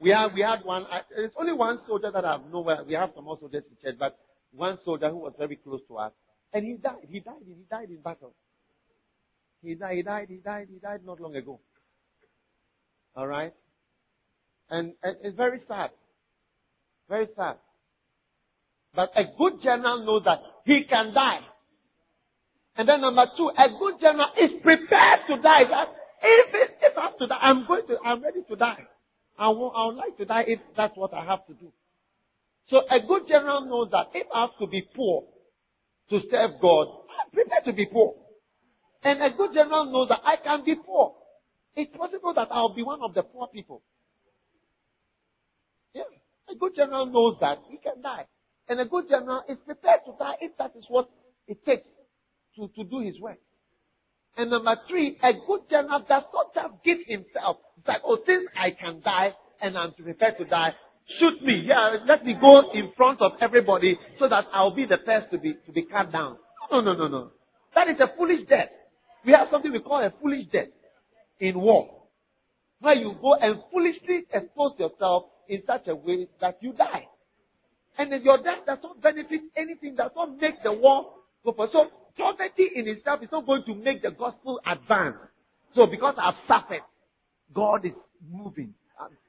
we 0.00 0.10
have 0.10 0.32
we 0.34 0.40
had 0.40 0.64
one. 0.64 0.86
It's 1.16 1.34
only 1.38 1.52
one 1.52 1.78
soldier 1.86 2.10
that 2.10 2.24
I 2.24 2.38
know. 2.50 2.60
Where 2.62 2.82
we 2.84 2.94
have 2.94 3.10
some 3.14 3.24
more 3.24 3.38
soldiers 3.38 3.62
in 3.70 3.76
church, 3.82 3.98
but 3.98 4.18
one 4.52 4.78
soldier 4.84 5.10
who 5.10 5.18
was 5.18 5.34
very 5.38 5.56
close 5.56 5.80
to 5.88 5.98
us, 5.98 6.12
and 6.52 6.64
he 6.64 6.74
died. 6.74 6.96
He 7.08 7.20
died. 7.20 7.34
He 7.46 7.64
died 7.70 7.90
in 7.90 8.00
battle. 8.00 8.34
He 9.62 9.74
died. 9.74 9.96
He 9.96 10.02
died. 10.02 10.26
He 10.28 10.36
died. 10.36 10.68
He 10.72 10.78
died 10.78 11.00
not 11.04 11.20
long 11.20 11.36
ago. 11.36 11.60
All 13.14 13.26
right, 13.26 13.52
and, 14.68 14.94
and 15.02 15.16
it's 15.22 15.36
very 15.36 15.60
sad. 15.68 15.90
Very 17.08 17.28
sad. 17.36 17.56
But 18.94 19.12
a 19.14 19.24
good 19.38 19.62
general 19.62 20.04
knows 20.04 20.24
that 20.24 20.40
he 20.64 20.84
can 20.84 21.14
die. 21.14 21.40
And 22.76 22.88
then 22.88 23.00
number 23.02 23.26
two, 23.36 23.50
a 23.50 23.68
good 23.78 24.00
general 24.00 24.28
is 24.38 24.50
prepared 24.62 25.20
to 25.28 25.36
die. 25.42 25.64
That 25.68 25.88
if 26.22 26.54
it, 26.54 26.78
if 26.80 26.96
I 26.96 27.02
have 27.02 27.18
to 27.18 27.26
die, 27.26 27.38
I'm 27.40 27.66
going 27.66 27.86
to, 27.88 27.98
I'm 28.04 28.22
ready 28.22 28.40
to 28.48 28.56
die. 28.56 28.86
I, 29.38 29.48
will, 29.48 29.72
I 29.74 29.86
would 29.86 29.96
like 29.96 30.16
to 30.18 30.24
die 30.24 30.44
if 30.46 30.60
that's 30.76 30.96
what 30.96 31.12
I 31.12 31.24
have 31.24 31.46
to 31.46 31.54
do. 31.54 31.72
So 32.68 32.80
a 32.90 33.00
good 33.06 33.28
general 33.28 33.62
knows 33.62 33.90
that 33.90 34.06
if 34.14 34.26
I 34.34 34.42
have 34.42 34.56
to 34.60 34.66
be 34.66 34.88
poor 34.94 35.24
to 36.10 36.20
serve 36.30 36.52
God, 36.60 36.86
I'm 37.10 37.30
prepared 37.32 37.64
to 37.66 37.72
be 37.72 37.86
poor. 37.86 38.14
And 39.02 39.22
a 39.22 39.36
good 39.36 39.52
general 39.52 39.86
knows 39.86 40.08
that 40.08 40.20
I 40.24 40.36
can 40.36 40.64
be 40.64 40.76
poor. 40.76 41.14
It's 41.74 41.94
possible 41.94 42.32
that 42.34 42.48
I'll 42.50 42.74
be 42.74 42.82
one 42.82 43.00
of 43.02 43.14
the 43.14 43.22
poor 43.22 43.48
people. 43.48 43.82
Yeah. 45.92 46.02
A 46.50 46.54
good 46.54 46.74
general 46.76 47.06
knows 47.06 47.36
that 47.40 47.58
he 47.68 47.78
can 47.78 48.00
die. 48.00 48.26
And 48.68 48.80
a 48.80 48.84
good 48.86 49.08
general 49.10 49.42
is 49.48 49.58
prepared 49.66 50.00
to 50.06 50.12
die 50.18 50.36
if 50.40 50.56
that 50.58 50.72
is 50.76 50.84
what 50.88 51.10
it 51.48 51.64
takes 51.66 51.86
to, 52.56 52.68
to 52.76 52.84
do 52.84 53.00
his 53.00 53.20
work. 53.20 53.38
And 54.36 54.50
number 54.50 54.76
three, 54.88 55.18
a 55.22 55.32
good 55.46 55.60
general 55.70 56.00
does 56.00 56.22
not 56.32 56.54
just 56.54 56.84
give 56.84 56.98
himself. 57.06 57.58
Like, 57.86 58.00
oh, 58.04 58.18
since 58.26 58.44
I 58.58 58.70
can 58.70 59.00
die 59.02 59.34
and 59.60 59.76
I'm 59.76 59.92
prepared 59.92 60.38
to 60.38 60.44
die, 60.44 60.74
shoot 61.18 61.42
me. 61.42 61.64
Yeah, 61.66 61.96
let 62.06 62.24
me 62.24 62.36
go 62.40 62.70
in 62.72 62.92
front 62.96 63.20
of 63.20 63.32
everybody 63.40 63.98
so 64.18 64.28
that 64.28 64.46
I'll 64.52 64.74
be 64.74 64.86
the 64.86 64.98
first 65.04 65.30
to 65.32 65.38
be, 65.38 65.54
to 65.66 65.72
be 65.72 65.82
cut 65.82 66.12
down. 66.12 66.38
No, 66.70 66.80
no, 66.80 66.94
no, 66.94 67.08
no. 67.08 67.30
That 67.74 67.88
is 67.88 68.00
a 68.00 68.10
foolish 68.16 68.48
death. 68.48 68.68
We 69.24 69.32
have 69.32 69.48
something 69.50 69.70
we 69.70 69.80
call 69.80 70.02
a 70.02 70.12
foolish 70.20 70.46
death 70.52 70.68
in 71.38 71.60
war. 71.60 71.90
Where 72.80 72.94
you 72.94 73.14
go 73.20 73.34
and 73.34 73.58
foolishly 73.70 74.24
expose 74.32 74.72
yourself 74.78 75.24
in 75.48 75.62
such 75.66 75.86
a 75.88 75.94
way 75.94 76.28
that 76.40 76.58
you 76.60 76.72
die. 76.72 77.06
And 77.98 78.10
your 78.24 78.38
death 78.38 78.64
does 78.66 78.78
not 78.82 79.02
benefit 79.02 79.42
anything, 79.56 79.94
does 79.94 80.10
not 80.16 80.40
make 80.40 80.62
the 80.62 80.72
war 80.72 81.12
go 81.44 81.52
for. 81.52 81.68
So 81.72 81.90
poverty 82.16 82.70
in 82.74 82.88
itself 82.88 83.22
is 83.22 83.28
not 83.32 83.46
going 83.46 83.64
to 83.64 83.74
make 83.74 84.02
the 84.02 84.10
gospel 84.10 84.60
advance. 84.66 85.16
So 85.74 85.86
because 85.86 86.14
I've 86.18 86.34
suffered, 86.46 86.82
God 87.54 87.84
is 87.84 87.92
moving. 88.30 88.74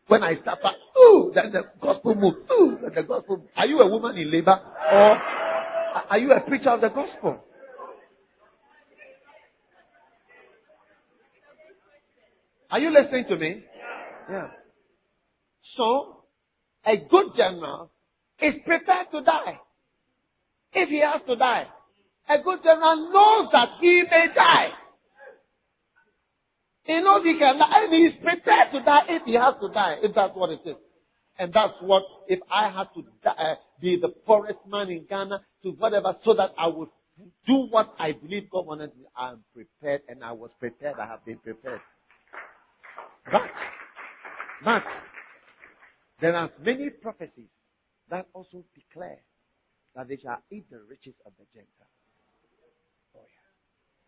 When 0.07 0.21
I 0.21 0.35
suffer, 0.35 0.71
ooh, 0.99 1.31
then 1.33 1.51
the 1.51 1.63
gospel 1.81 2.15
moves. 2.15 2.37
Ooh, 2.51 2.77
then 2.81 2.91
the 2.93 3.03
gospel. 3.03 3.45
Are 3.55 3.65
you 3.65 3.79
a 3.79 3.87
woman 3.87 4.17
in 4.17 4.29
labor 4.29 4.59
or 4.91 5.17
are 6.09 6.17
you 6.17 6.31
a 6.31 6.41
preacher 6.41 6.69
of 6.69 6.81
the 6.81 6.89
gospel? 6.89 7.43
Are 12.69 12.79
you 12.79 12.91
listening 12.91 13.25
to 13.29 13.37
me? 13.37 13.63
Yeah. 14.29 14.47
So, 15.77 16.23
a 16.85 16.97
good 16.97 17.27
general 17.37 17.91
is 18.41 18.55
prepared 18.65 19.07
to 19.11 19.21
die. 19.21 19.59
If 20.73 20.89
he 20.89 20.99
has 20.99 21.21
to 21.27 21.35
die. 21.35 21.67
A 22.29 22.41
good 22.41 22.59
general 22.63 23.11
knows 23.11 23.49
that 23.51 23.69
he 23.81 24.03
may 24.03 24.27
die. 24.33 24.69
He 26.83 27.01
knows 27.01 27.23
he 27.23 27.37
can 27.37 27.57
die 27.59 27.83
and 27.83 27.93
he 27.93 27.99
is 28.07 28.13
prepared 28.21 28.71
to 28.73 28.81
die 28.83 29.03
if 29.09 29.23
he 29.23 29.35
has 29.35 29.55
to 29.61 29.69
die, 29.69 29.97
if 30.01 30.13
that's 30.15 30.35
what 30.35 30.49
it 30.49 30.61
is. 30.65 30.75
And 31.39 31.51
that's 31.51 31.73
what, 31.81 32.03
if 32.27 32.39
I 32.51 32.69
had 32.69 32.87
to 32.95 33.03
die, 33.23 33.31
uh, 33.31 33.55
be 33.81 33.99
the 33.99 34.09
poorest 34.09 34.59
man 34.67 34.89
in 34.89 35.05
Ghana 35.09 35.41
to 35.63 35.71
whatever, 35.71 36.15
so 36.23 36.33
that 36.35 36.51
I 36.57 36.67
would 36.67 36.89
do 37.47 37.67
what 37.69 37.93
I 37.99 38.11
believe 38.11 38.49
God 38.49 38.67
wanted 38.67 38.91
I'm 39.15 39.43
prepared 39.53 40.01
and 40.07 40.23
I 40.23 40.31
was 40.31 40.51
prepared, 40.59 40.95
I 40.99 41.07
have 41.07 41.25
been 41.25 41.37
prepared. 41.37 41.81
But, 43.31 43.49
but, 44.63 44.83
there 46.21 46.35
are 46.35 46.51
many 46.63 46.89
prophecies 46.89 47.49
that 48.09 48.27
also 48.33 48.63
declare 48.75 49.19
that 49.95 50.07
they 50.07 50.17
shall 50.17 50.41
eat 50.51 50.69
the 50.69 50.79
riches 50.89 51.15
of 51.25 51.33
the 51.37 51.45
Gentiles. 51.53 52.02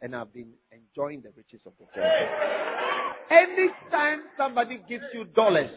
And 0.02 0.16
I've 0.16 0.34
been 0.34 0.54
enjoying 0.72 1.22
the 1.22 1.32
riches 1.36 1.62
of 1.66 1.74
the 1.80 1.86
Gentiles. 1.96 3.16
Anytime 3.32 4.22
somebody 4.38 4.82
gives 4.88 5.06
you 5.14 5.26
dollars, 5.26 5.72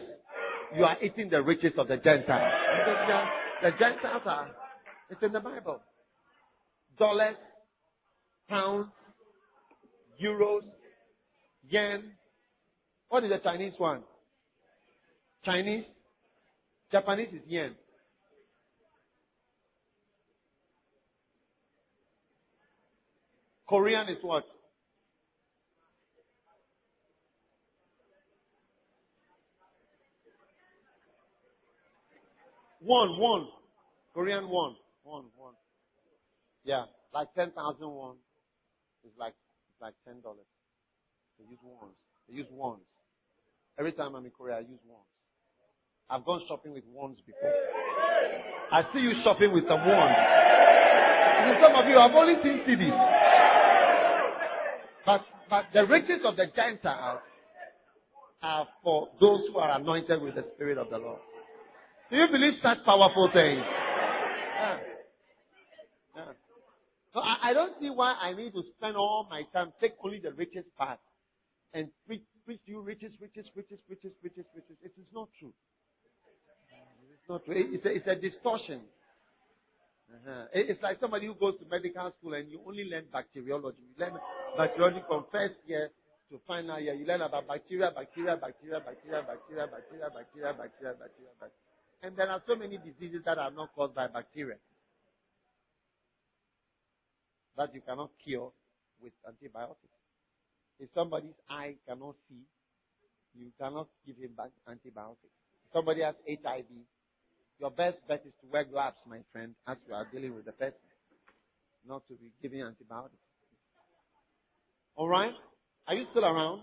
you 0.75 0.83
are 0.83 0.97
eating 1.01 1.29
the 1.29 1.41
riches 1.41 1.73
of 1.77 1.87
the 1.87 1.97
Gentiles. 1.97 2.53
The 3.61 3.71
Gentiles 3.71 4.21
are, 4.25 4.51
it's 5.09 5.23
in 5.23 5.31
the 5.31 5.39
Bible. 5.39 5.81
Dollars, 6.97 7.35
pounds, 8.47 8.89
euros, 10.21 10.61
yen. 11.67 12.11
What 13.07 13.23
is 13.23 13.31
the 13.31 13.39
Chinese 13.39 13.73
one? 13.77 14.03
Chinese? 15.43 15.85
Japanese 16.91 17.29
is 17.33 17.41
yen. 17.47 17.75
Korean 23.69 24.09
is 24.09 24.17
what? 24.23 24.45
One, 32.81 33.19
one. 33.19 33.47
Korean 34.15 34.49
won. 34.49 34.75
One, 35.03 35.25
one. 35.37 35.53
Yeah. 36.63 36.85
Like 37.13 37.27
10,000 37.35 37.53
won 37.87 38.15
is 39.05 39.11
like, 39.19 39.33
it's 39.69 39.79
like 39.79 39.93
$10. 40.07 40.23
They 41.37 41.45
use 41.45 41.59
ones. 41.61 41.93
They 42.27 42.35
use 42.37 42.47
ones. 42.49 42.81
Every 43.77 43.91
time 43.91 44.15
I'm 44.15 44.25
in 44.25 44.31
Korea, 44.31 44.55
I 44.57 44.59
use 44.61 44.81
ones. 44.87 45.05
I've 46.09 46.25
gone 46.25 46.41
shopping 46.47 46.73
with 46.73 46.83
ones 46.91 47.17
before. 47.25 47.53
I 48.71 48.83
see 48.93 48.99
you 48.99 49.13
shopping 49.23 49.53
with 49.53 49.67
some 49.67 49.85
ones. 49.85 50.15
some 51.61 51.75
of 51.75 51.87
you 51.87 51.97
have 51.99 52.11
only 52.11 52.35
seen 52.41 52.61
cedis. 52.67 52.95
But, 55.05 55.21
but 55.49 55.65
the 55.73 55.85
riches 55.85 56.21
of 56.25 56.35
the 56.35 56.47
Gentiles 56.55 57.19
are 58.41 58.67
for 58.83 59.09
those 59.19 59.41
who 59.51 59.57
are 59.57 59.77
anointed 59.79 60.21
with 60.21 60.35
the 60.35 60.45
Spirit 60.55 60.77
of 60.77 60.89
the 60.89 60.97
Lord. 60.97 61.19
Do 62.09 62.17
you 62.17 62.27
believe 62.31 62.53
such 62.61 62.79
powerful 62.85 63.29
things? 63.31 63.61
Yeah. 63.61 64.77
Yeah. 66.15 66.23
So 67.13 67.19
I, 67.21 67.49
I 67.49 67.53
don't 67.53 67.73
see 67.79 67.89
why 67.89 68.13
I 68.19 68.33
need 68.33 68.53
to 68.53 68.63
spend 68.77 68.95
all 68.95 69.27
my 69.29 69.43
time, 69.53 69.73
take 69.79 69.93
only 70.03 70.19
the 70.19 70.31
richest 70.33 70.67
part, 70.77 70.99
and 71.73 71.89
preach, 72.07 72.23
preach 72.45 72.61
you 72.65 72.81
riches, 72.81 73.13
riches, 73.21 73.45
riches, 73.55 73.79
riches, 73.89 74.11
riches, 74.23 74.45
riches. 74.55 74.77
It 74.83 74.91
is 74.97 75.05
not 75.13 75.29
true. 75.39 75.53
It's 77.29 77.47
not. 77.47 77.55
It's 77.55 77.85
a, 77.85 77.89
it's 77.89 78.07
a 78.07 78.15
distortion. 78.15 78.81
Uh-huh. 80.09 80.45
It's 80.53 80.81
like 80.81 80.99
somebody 80.99 81.27
who 81.27 81.35
goes 81.35 81.53
to 81.59 81.65
medical 81.69 82.11
school 82.17 82.33
and 82.33 82.49
you 82.49 82.59
only 82.65 82.89
learn 82.89 83.05
bacteriology. 83.13 83.77
You 83.85 84.05
learn 84.05 84.17
bacteriology 84.57 85.03
from 85.07 85.25
first 85.31 85.53
year 85.67 85.91
to 86.31 86.39
final 86.47 86.79
year. 86.79 86.95
You 86.95 87.05
learn 87.05 87.21
about 87.21 87.47
bacteria, 87.47 87.91
bacteria, 87.93 88.35
bacteria, 88.35 88.81
bacteria, 88.81 89.21
bacteria, 89.21 89.67
bacteria, 89.69 90.09
bacteria, 90.09 90.09
bacteria, 90.09 90.53
bacteria, 90.57 90.93
bacteria. 90.97 91.31
And 92.01 92.17
there 92.17 92.29
are 92.29 92.41
so 92.47 92.55
many 92.55 92.79
diseases 92.79 93.21
that 93.25 93.37
are 93.37 93.51
not 93.51 93.75
caused 93.75 93.93
by 93.93 94.07
bacteria 94.07 94.55
that 97.57 97.75
you 97.75 97.81
cannot 97.81 98.09
cure 98.23 98.51
with 99.03 99.13
antibiotics. 99.27 99.99
If 100.79 100.89
somebody's 100.95 101.37
eye 101.49 101.75
cannot 101.87 102.15
see, 102.27 102.41
you 103.37 103.51
cannot 103.59 103.87
give 104.07 104.17
him 104.17 104.31
antibiotics. 104.67 105.35
If 105.67 105.73
somebody 105.73 106.01
has 106.01 106.15
HIV, 106.25 106.65
your 107.59 107.71
best 107.71 107.97
bet 108.07 108.23
is 108.25 108.33
to 108.41 108.47
wear 108.51 108.63
gloves, 108.63 108.97
my 109.07 109.19
friend, 109.31 109.53
as 109.67 109.77
you 109.87 109.93
are 109.93 110.07
dealing 110.11 110.35
with 110.35 110.45
the 110.45 110.53
person, 110.53 110.73
not 111.87 112.07
to 112.07 112.13
be 112.15 112.31
giving 112.41 112.61
antibiotics. 112.61 113.15
All 114.95 115.07
right? 115.07 115.33
Are 115.87 115.93
you 115.93 116.05
still 116.11 116.25
around? 116.25 116.61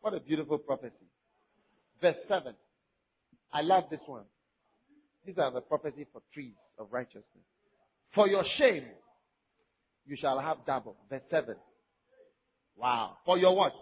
What 0.00 0.14
a 0.14 0.20
beautiful 0.20 0.58
prophecy. 0.58 1.08
Verse 2.00 2.16
7. 2.28 2.54
I 3.52 3.62
love 3.62 3.84
this 3.90 4.00
one. 4.06 4.24
These 5.24 5.38
are 5.38 5.50
the 5.50 5.60
prophecy 5.62 6.06
for 6.12 6.20
trees 6.34 6.54
of 6.78 6.88
righteousness. 6.90 7.24
For 8.14 8.28
your 8.28 8.44
shame, 8.58 8.84
you 10.06 10.16
shall 10.20 10.38
have 10.38 10.58
double. 10.66 10.96
Verse 11.08 11.22
7. 11.30 11.54
Wow. 12.76 13.16
For 13.24 13.38
your 13.38 13.56
what? 13.56 13.72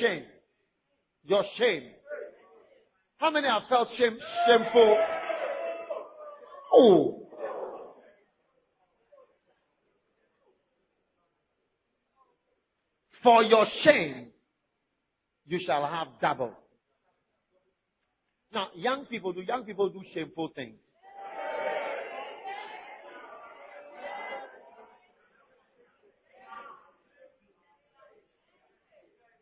Shame. 0.00 0.22
Your 1.24 1.44
shame. 1.58 1.84
How 3.24 3.30
many 3.30 3.48
have 3.48 3.62
felt 3.70 3.88
shame, 3.96 4.18
shameful? 4.46 4.98
Oh. 6.74 7.26
For 13.22 13.42
your 13.42 13.66
shame, 13.82 14.26
you 15.46 15.58
shall 15.64 15.86
have 15.86 16.08
double. 16.20 16.52
Now, 18.52 18.68
young 18.74 19.06
people, 19.06 19.32
do 19.32 19.40
young 19.40 19.64
people 19.64 19.88
do 19.88 20.02
shameful 20.12 20.52
things? 20.54 20.76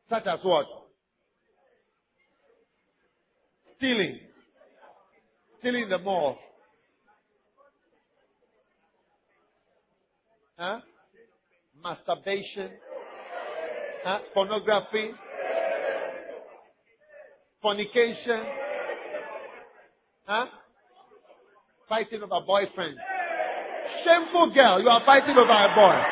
Such 0.09 0.27
as 0.29 0.39
what? 0.45 0.82
Stealing. 3.83 4.21
Stealing 5.59 5.89
the 5.89 5.99
mall. 5.99 6.39
Huh? 10.57 10.79
Masturbation. 11.83 12.71
Huh? 14.05 14.21
Pornography. 14.35 15.11
Fornication. 17.61 18.45
Huh? 20.27 20.47
Fighting 21.89 22.23
over 22.23 22.47
boyfriend. 22.47 22.97
Shameful 24.05 24.55
girl, 24.55 24.81
you 24.81 24.89
are 24.91 25.03
fighting 25.05 25.37
over 25.37 25.51
a 25.51 25.75
boy. 25.75 26.03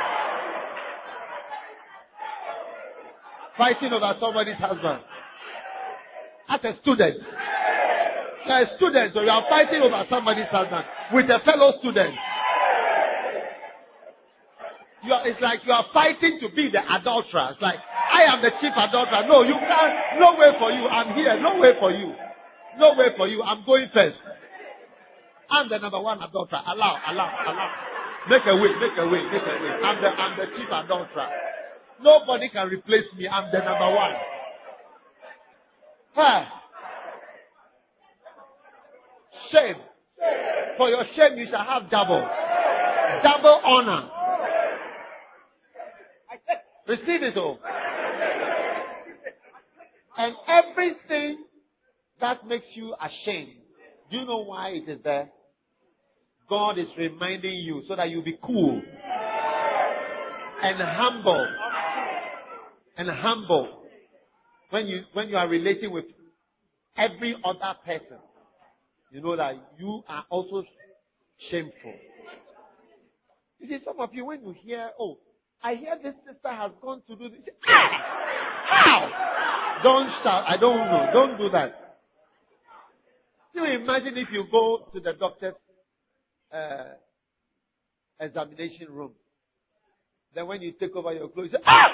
Fighting 3.56 3.92
over 3.92 4.16
somebody's 4.18 4.56
husband. 4.56 5.02
As 6.48 6.64
a 6.64 6.80
student. 6.82 7.22
Are 8.50 8.62
a 8.62 8.76
student, 8.76 9.14
so 9.14 9.22
you 9.22 9.30
are 9.30 9.46
fighting 9.48 9.80
over 9.80 10.04
somebody's 10.10 10.50
husband 10.50 10.84
with 11.14 11.30
a 11.30 11.38
fellow 11.44 11.78
student. 11.78 12.14
You 15.06 15.12
are, 15.14 15.26
it's 15.26 15.40
like 15.40 15.64
you 15.64 15.72
are 15.72 15.86
fighting 15.94 16.38
to 16.42 16.48
be 16.50 16.68
the 16.68 16.82
adulterer. 16.82 17.54
It's 17.54 17.62
like, 17.62 17.78
I 17.78 18.26
am 18.26 18.42
the 18.42 18.50
chief 18.60 18.74
adulterer. 18.74 19.22
No, 19.28 19.42
you 19.42 19.54
can't. 19.54 20.18
No 20.18 20.34
way 20.34 20.50
for 20.58 20.70
you. 20.72 20.82
I'm 20.88 21.14
here. 21.14 21.40
No 21.40 21.60
way 21.60 21.78
for 21.78 21.92
you. 21.92 22.12
No 22.76 22.94
way 22.98 23.14
for 23.16 23.28
you. 23.28 23.40
I'm 23.42 23.64
going 23.64 23.88
first. 23.94 24.18
I'm 25.48 25.68
the 25.68 25.78
number 25.78 26.00
one 26.00 26.20
adulterer. 26.20 26.60
Allow, 26.66 26.98
allow, 27.06 27.30
allow. 27.46 27.70
Make 28.28 28.42
a 28.46 28.56
way, 28.56 28.74
make 28.82 28.98
a 28.98 29.06
way, 29.08 29.22
make 29.30 29.42
a 29.46 29.56
way. 29.62 29.72
I'm 29.78 30.02
the, 30.02 30.08
I'm 30.08 30.38
the 30.38 30.46
chief 30.56 30.68
adulterer. 30.68 31.28
Nobody 32.02 32.48
can 32.50 32.68
replace 32.68 33.06
me. 33.16 33.28
I'm 33.28 33.50
the 33.52 33.58
number 33.58 33.94
one. 33.94 34.14
Ah. 36.16 36.59
Shame. 39.52 39.76
For 40.76 40.88
your 40.88 41.04
shame, 41.16 41.38
you 41.38 41.46
shall 41.50 41.64
have 41.64 41.90
double. 41.90 42.26
Double 43.22 43.60
honor. 43.64 44.08
Receive 46.88 47.22
it 47.22 47.36
all. 47.36 47.58
And 50.16 50.34
everything 50.48 51.44
that 52.20 52.46
makes 52.46 52.66
you 52.74 52.94
ashamed, 53.00 53.52
do 54.10 54.18
you 54.18 54.26
know 54.26 54.44
why 54.44 54.70
it 54.70 54.88
is 54.88 54.98
there? 55.02 55.30
God 56.48 56.78
is 56.78 56.88
reminding 56.98 57.54
you 57.54 57.82
so 57.86 57.94
that 57.94 58.10
you 58.10 58.22
be 58.22 58.36
cool 58.42 58.82
and 60.62 60.82
humble 60.82 61.46
and 62.96 63.08
humble 63.08 63.82
when 64.70 64.86
you 64.86 65.02
when 65.12 65.28
you 65.28 65.36
are 65.36 65.48
relating 65.48 65.92
with 65.92 66.06
every 66.96 67.36
other 67.44 67.74
person. 67.84 68.18
You 69.10 69.20
know 69.20 69.36
that 69.36 69.56
you 69.78 70.02
are 70.08 70.24
also 70.30 70.64
shameful. 71.50 71.94
You 73.58 73.68
see, 73.68 73.78
some 73.84 73.98
of 73.98 74.14
you 74.14 74.24
when 74.24 74.40
you 74.40 74.54
hear, 74.62 74.90
oh, 74.98 75.18
I 75.62 75.74
hear 75.74 75.96
this 76.02 76.14
sister 76.24 76.48
has 76.48 76.70
gone 76.80 77.02
to 77.08 77.16
do 77.16 77.28
this. 77.28 77.40
Ah! 77.68 77.90
How? 78.68 79.80
Don't 79.82 80.08
shout. 80.22 80.44
I 80.48 80.56
don't 80.56 80.76
know. 80.76 81.10
Don't 81.12 81.38
do 81.38 81.50
that. 81.50 81.98
You 83.54 83.64
imagine 83.64 84.16
if 84.16 84.28
you 84.32 84.44
go 84.50 84.88
to 84.92 85.00
the 85.00 85.12
doctor's 85.12 85.54
uh, 86.54 86.94
examination 88.20 88.86
room. 88.90 89.12
Then 90.34 90.46
when 90.46 90.62
you 90.62 90.72
take 90.72 90.94
over 90.94 91.12
your 91.12 91.28
clothes, 91.28 91.48
you 91.50 91.58
say, 91.58 91.64
ah! 91.66 91.88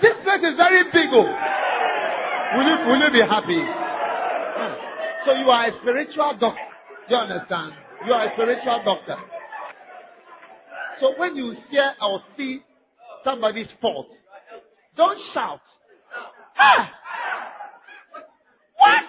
This 0.00 0.12
place 0.22 0.40
is 0.40 0.56
very 0.56 0.84
big. 0.84 1.10
Oh. 1.12 1.26
Will 2.56 2.68
you, 2.68 2.76
will 2.88 3.00
you 3.00 3.12
be 3.12 3.28
happy? 3.28 3.81
So 5.24 5.32
you 5.34 5.50
are 5.50 5.68
a 5.68 5.80
spiritual 5.80 6.36
doctor. 6.38 6.62
Do 7.08 7.14
you 7.14 7.20
understand? 7.20 7.72
You 8.06 8.12
are 8.12 8.26
a 8.26 8.32
spiritual 8.34 8.82
doctor. 8.84 9.16
So 11.00 11.14
when 11.18 11.36
you 11.36 11.54
hear 11.70 11.92
or 12.00 12.20
see 12.36 12.60
somebody's 13.24 13.68
fault, 13.80 14.08
don't 14.96 15.18
shout. 15.32 15.60
Ah! 16.58 16.90
What? 18.76 19.02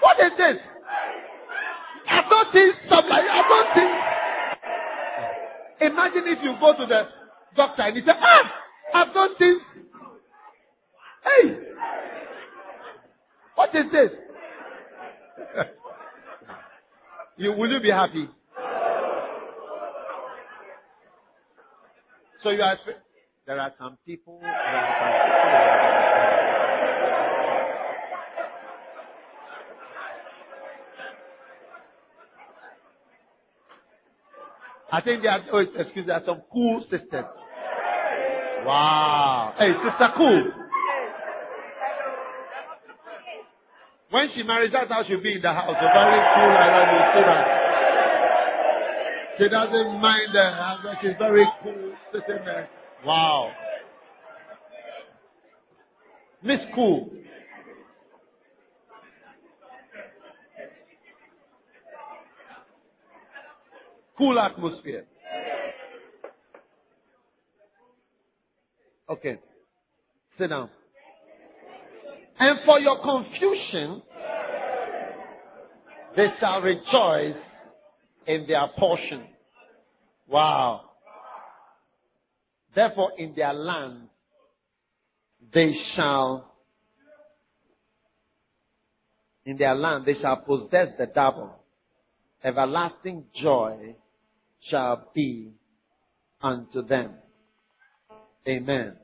What 0.00 0.26
is 0.26 0.32
this? 0.38 0.56
I've 2.08 2.30
not 2.30 2.52
seen 2.52 2.72
like 2.90 3.24
I've 3.24 3.48
not 3.48 3.74
seen. 3.74 3.90
Imagine 5.90 6.24
if 6.26 6.38
you 6.42 6.54
go 6.60 6.76
to 6.76 6.86
the 6.86 7.02
doctor 7.56 7.82
and 7.82 7.96
he 7.96 8.02
says, 8.02 8.14
Ah, 8.18 8.52
I've 8.94 9.14
not 9.14 9.38
seen. 9.38 9.60
Hey, 11.22 11.56
what 13.54 13.74
is 13.74 13.92
this? 13.92 14.10
You 17.40 17.52
will 17.52 17.70
you 17.70 17.80
be 17.80 17.90
happy? 17.90 18.28
So 22.42 22.50
you 22.50 22.62
are. 22.62 22.76
There 23.46 23.58
are 23.58 23.72
some 23.78 23.96
people. 24.06 24.38
There 24.42 24.50
are 24.50 24.94
some 25.00 25.90
I 34.92 35.00
think 35.02 35.22
there 35.22 35.30
are, 35.30 35.40
oh, 35.52 35.58
excuse 35.58 35.96
me, 35.96 36.02
there 36.08 36.16
are 36.16 36.24
some 36.26 36.42
cool 36.52 36.82
sisters. 36.90 37.24
Wow. 38.66 39.54
Hey, 39.56 39.72
sister 39.72 40.12
cool. 40.16 40.59
When 44.10 44.28
she 44.34 44.42
marries, 44.42 44.72
that's 44.72 44.90
how 44.90 45.04
she'll 45.06 45.22
be 45.22 45.34
in 45.34 45.42
the 45.42 45.52
house. 45.52 45.70
A 45.70 45.88
very 45.94 46.20
cool, 46.34 46.50
see 47.14 47.22
that. 47.26 47.46
She 49.38 49.48
doesn't 49.48 50.00
mind 50.00 50.34
the 50.34 50.50
husband. 50.52 50.98
She's 51.00 51.16
very 51.18 51.46
cool, 51.62 51.92
sitting 52.12 52.44
there. 52.44 52.68
Wow. 53.04 53.52
Miss 56.42 56.60
Cool. 56.74 57.10
Cool 64.18 64.38
atmosphere. 64.38 65.06
Okay. 69.08 69.38
Sit 70.38 70.48
down. 70.48 70.68
And 72.40 72.58
for 72.64 72.80
your 72.80 72.98
confusion, 73.02 74.02
they 76.16 76.28
shall 76.40 76.62
rejoice 76.62 77.36
in 78.26 78.46
their 78.48 78.66
portion. 78.78 79.26
Wow. 80.26 80.80
Therefore, 82.74 83.12
in 83.18 83.34
their 83.34 83.52
land, 83.52 84.08
they 85.52 85.74
shall, 85.94 86.50
in 89.44 89.58
their 89.58 89.74
land, 89.74 90.06
they 90.06 90.14
shall 90.14 90.38
possess 90.38 90.88
the 90.98 91.06
double. 91.14 91.54
Everlasting 92.42 93.24
joy 93.34 93.96
shall 94.70 95.10
be 95.14 95.52
unto 96.40 96.80
them. 96.86 97.16
Amen. 98.48 98.96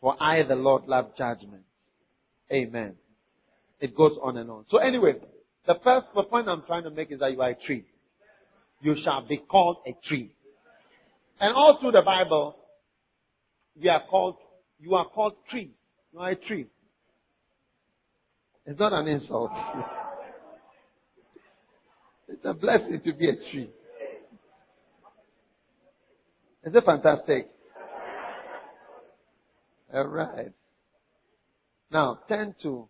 For 0.00 0.16
I, 0.18 0.42
the 0.42 0.54
Lord, 0.54 0.86
love 0.86 1.14
judgment. 1.18 1.64
Amen. 2.54 2.94
It 3.80 3.96
goes 3.96 4.12
on 4.22 4.36
and 4.36 4.50
on. 4.50 4.64
So 4.70 4.78
anyway, 4.78 5.14
the 5.66 5.74
first 5.82 6.06
the 6.14 6.22
point 6.22 6.48
I'm 6.48 6.62
trying 6.62 6.84
to 6.84 6.90
make 6.90 7.10
is 7.10 7.20
that 7.20 7.32
you 7.32 7.42
are 7.42 7.50
a 7.50 7.56
tree. 7.66 7.84
You 8.80 8.96
shall 9.02 9.26
be 9.26 9.38
called 9.38 9.78
a 9.86 9.92
tree. 10.06 10.34
And 11.40 11.54
all 11.54 11.78
through 11.80 11.92
the 11.92 12.02
Bible, 12.02 12.56
we 13.80 13.88
are 13.88 14.02
called, 14.08 14.36
you 14.78 14.94
are 14.94 15.06
called 15.06 15.34
tree. 15.50 15.72
You 16.12 16.20
are 16.20 16.30
a 16.30 16.36
tree. 16.36 16.66
It's 18.66 18.78
not 18.78 18.92
an 18.92 19.08
insult. 19.08 19.50
it's 22.28 22.44
a 22.44 22.54
blessing 22.54 23.00
to 23.04 23.12
be 23.14 23.28
a 23.28 23.34
tree. 23.50 23.70
Is 26.64 26.74
it 26.74 26.84
fantastic? 26.84 27.50
All 29.92 30.06
right. 30.06 30.52
Now, 31.94 32.18
turn 32.28 32.56
to 32.64 32.88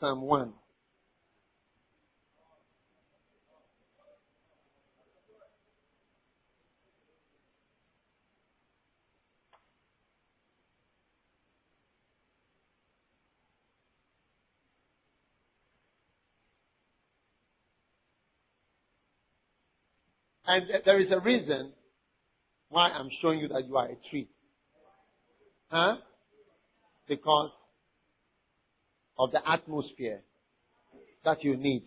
Psalm 0.00 0.22
1. 0.22 0.52
And 20.46 20.64
there 20.86 20.98
is 20.98 21.12
a 21.12 21.20
reason 21.20 21.72
why 22.70 22.88
I'm 22.88 23.10
showing 23.20 23.40
you 23.40 23.48
that 23.48 23.68
you 23.68 23.76
are 23.76 23.88
a 23.88 23.96
tree. 24.08 24.26
Huh? 25.68 25.98
Because 27.06 27.50
of 29.20 29.32
the 29.32 29.46
atmosphere 29.46 30.22
that 31.26 31.44
you 31.44 31.54
need. 31.54 31.84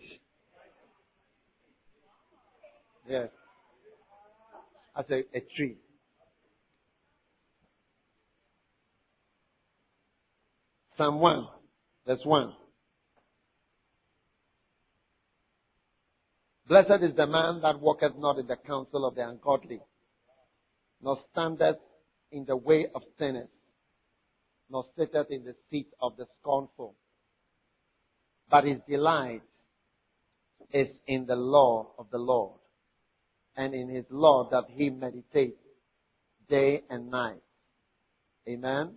Yes. 3.08 3.28
As 4.96 5.04
a, 5.10 5.24
a 5.36 5.42
tree. 5.56 5.76
Psalm 10.96 11.18
1, 11.18 11.48
That's 12.06 12.24
1. 12.24 12.52
Blessed 16.68 17.02
is 17.02 17.16
the 17.16 17.26
man 17.26 17.60
that 17.62 17.80
walketh 17.80 18.12
not 18.16 18.38
in 18.38 18.46
the 18.46 18.56
counsel 18.64 19.04
of 19.04 19.16
the 19.16 19.28
ungodly, 19.28 19.80
nor 21.02 21.18
standeth 21.32 21.78
in 22.30 22.44
the 22.44 22.56
way 22.56 22.86
of 22.94 23.02
sinners, 23.18 23.48
nor 24.70 24.84
sitteth 24.96 25.26
in 25.30 25.44
the 25.44 25.56
seat 25.68 25.88
of 26.00 26.16
the 26.16 26.26
scornful. 26.40 26.94
But 28.50 28.64
his 28.64 28.78
delight 28.88 29.42
is 30.72 30.88
in 31.06 31.26
the 31.26 31.36
law 31.36 31.92
of 31.98 32.06
the 32.10 32.18
Lord, 32.18 32.58
and 33.56 33.74
in 33.74 33.88
his 33.88 34.04
law 34.10 34.48
that 34.50 34.64
he 34.68 34.90
meditates 34.90 35.58
day 36.48 36.82
and 36.90 37.10
night. 37.10 37.42
Amen. 38.48 38.94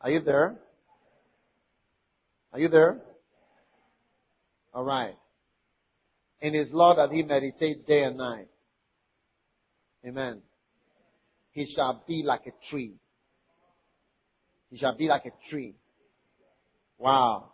Are 0.00 0.10
you 0.10 0.20
there? 0.20 0.56
Are 2.52 2.58
you 2.58 2.68
there? 2.68 3.00
All 4.74 4.84
right 4.84 5.16
in 6.40 6.54
his 6.54 6.68
law 6.72 6.94
that 6.94 7.10
he 7.10 7.22
meditates 7.22 7.80
day 7.86 8.02
and 8.02 8.16
night. 8.16 8.48
Amen. 10.06 10.42
He 11.52 11.72
shall 11.74 12.04
be 12.06 12.22
like 12.22 12.42
a 12.46 12.70
tree. 12.70 12.94
He 14.70 14.78
shall 14.78 14.96
be 14.96 15.08
like 15.08 15.24
a 15.24 15.50
tree. 15.50 15.74
Wow. 16.98 17.52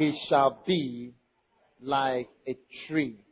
He 0.00 0.18
shall 0.30 0.62
be 0.66 1.12
like 1.82 2.30
a 2.48 2.56
tree 2.88 3.22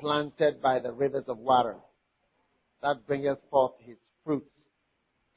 planted 0.00 0.62
by 0.62 0.78
the 0.78 0.92
rivers 0.92 1.24
of 1.26 1.38
water 1.38 1.74
that 2.82 3.04
bringeth 3.04 3.38
forth 3.50 3.72
his 3.80 3.96
fruits 4.24 4.46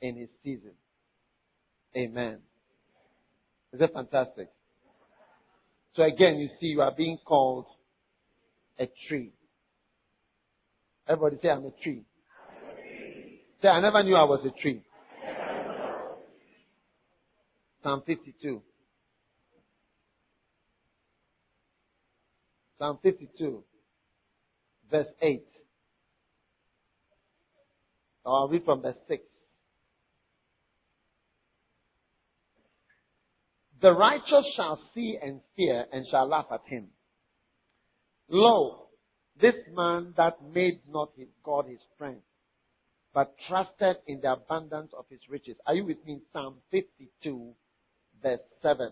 in 0.01 0.17
his 0.17 0.29
season. 0.43 0.73
Amen. 1.97 2.37
Is 3.73 3.79
that 3.79 3.91
fantastic? 3.91 4.49
So 5.95 6.03
again, 6.03 6.37
you 6.37 6.49
see, 6.59 6.67
you 6.67 6.81
are 6.81 6.93
being 6.95 7.17
called 7.25 7.65
a 8.77 8.87
tree. 9.07 9.31
Everybody 11.07 11.41
say, 11.41 11.49
I'm 11.49 11.65
a 11.65 11.71
tree. 11.81 12.03
Say, 13.63 13.67
I 13.67 13.79
never 13.79 14.03
knew 14.03 14.15
I 14.15 14.25
was 14.25 14.45
a 14.45 14.61
tree. 14.61 14.83
Psalm 17.81 18.03
52. 18.05 18.61
Psalm 22.77 22.99
52, 23.01 23.63
verse 24.91 25.07
8. 25.21 25.45
Or 28.25 28.39
I'll 28.39 28.47
read 28.49 28.65
from 28.65 28.81
verse 28.81 28.95
6. 29.07 29.23
The 33.81 33.93
righteous 33.93 34.45
shall 34.55 34.79
see 34.93 35.17
and 35.21 35.41
fear 35.55 35.85
and 35.91 36.05
shall 36.09 36.27
laugh 36.27 36.47
at 36.51 36.61
him. 36.65 36.87
Lo, 38.29 38.87
this 39.39 39.55
man 39.73 40.13
that 40.17 40.37
made 40.53 40.79
not 40.89 41.11
his 41.15 41.27
God 41.43 41.67
his 41.67 41.79
friend, 41.97 42.21
but 43.13 43.35
trusted 43.47 43.97
in 44.07 44.21
the 44.21 44.33
abundance 44.33 44.91
of 44.97 45.05
his 45.09 45.19
riches. 45.29 45.55
Are 45.67 45.75
you 45.75 45.85
with 45.85 46.03
me? 46.05 46.21
Psalm 46.33 46.55
52, 46.71 47.53
verse 48.23 48.39
7. 48.61 48.91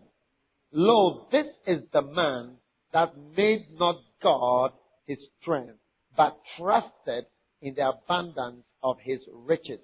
Lo, 0.73 1.27
this 1.31 1.47
is 1.65 1.81
the 1.91 2.01
man 2.01 2.57
that 2.93 3.13
made 3.35 3.65
not 3.77 3.97
God 4.21 4.71
his 5.05 5.17
strength, 5.41 5.73
but 6.15 6.37
trusted 6.57 7.25
in 7.61 7.73
the 7.75 7.89
abundance 7.89 8.63
of 8.81 8.97
his 9.01 9.19
riches, 9.33 9.79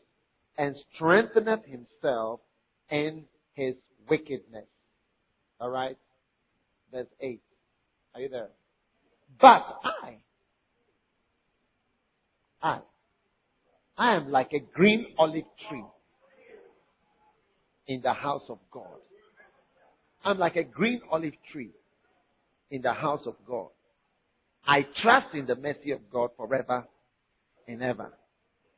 and 0.58 0.76
strengthened 0.94 1.64
himself 1.66 2.40
in 2.90 3.24
his 3.54 3.76
wickedness. 4.10 4.66
Alright? 5.60 5.98
Verse 6.92 7.08
8. 7.20 7.42
Are 8.16 8.22
you 8.22 8.30
there? 8.30 8.50
But 9.40 9.80
I, 9.84 10.18
I, 12.62 12.80
I 13.98 14.16
am 14.16 14.32
like 14.32 14.54
a 14.54 14.60
green 14.60 15.08
olive 15.18 15.46
tree 15.68 15.86
in 17.88 18.02
the 18.02 18.14
house 18.14 18.44
of 18.50 18.60
God. 18.72 18.86
I'm 20.24 20.38
like 20.38 20.58
a 20.58 20.64
green 20.64 21.02
olive 21.12 21.34
tree 21.52 21.72
in 22.72 22.82
the 22.82 22.94
house 22.94 23.22
of 23.26 23.36
God. 23.48 23.70
I 24.66 24.86
trust 25.02 25.34
in 25.34 25.46
the 25.46 25.56
mercy 25.56 25.92
of 25.92 26.10
God 26.12 26.32
forever 26.38 26.86
and 27.68 27.82
ever. 27.82 28.12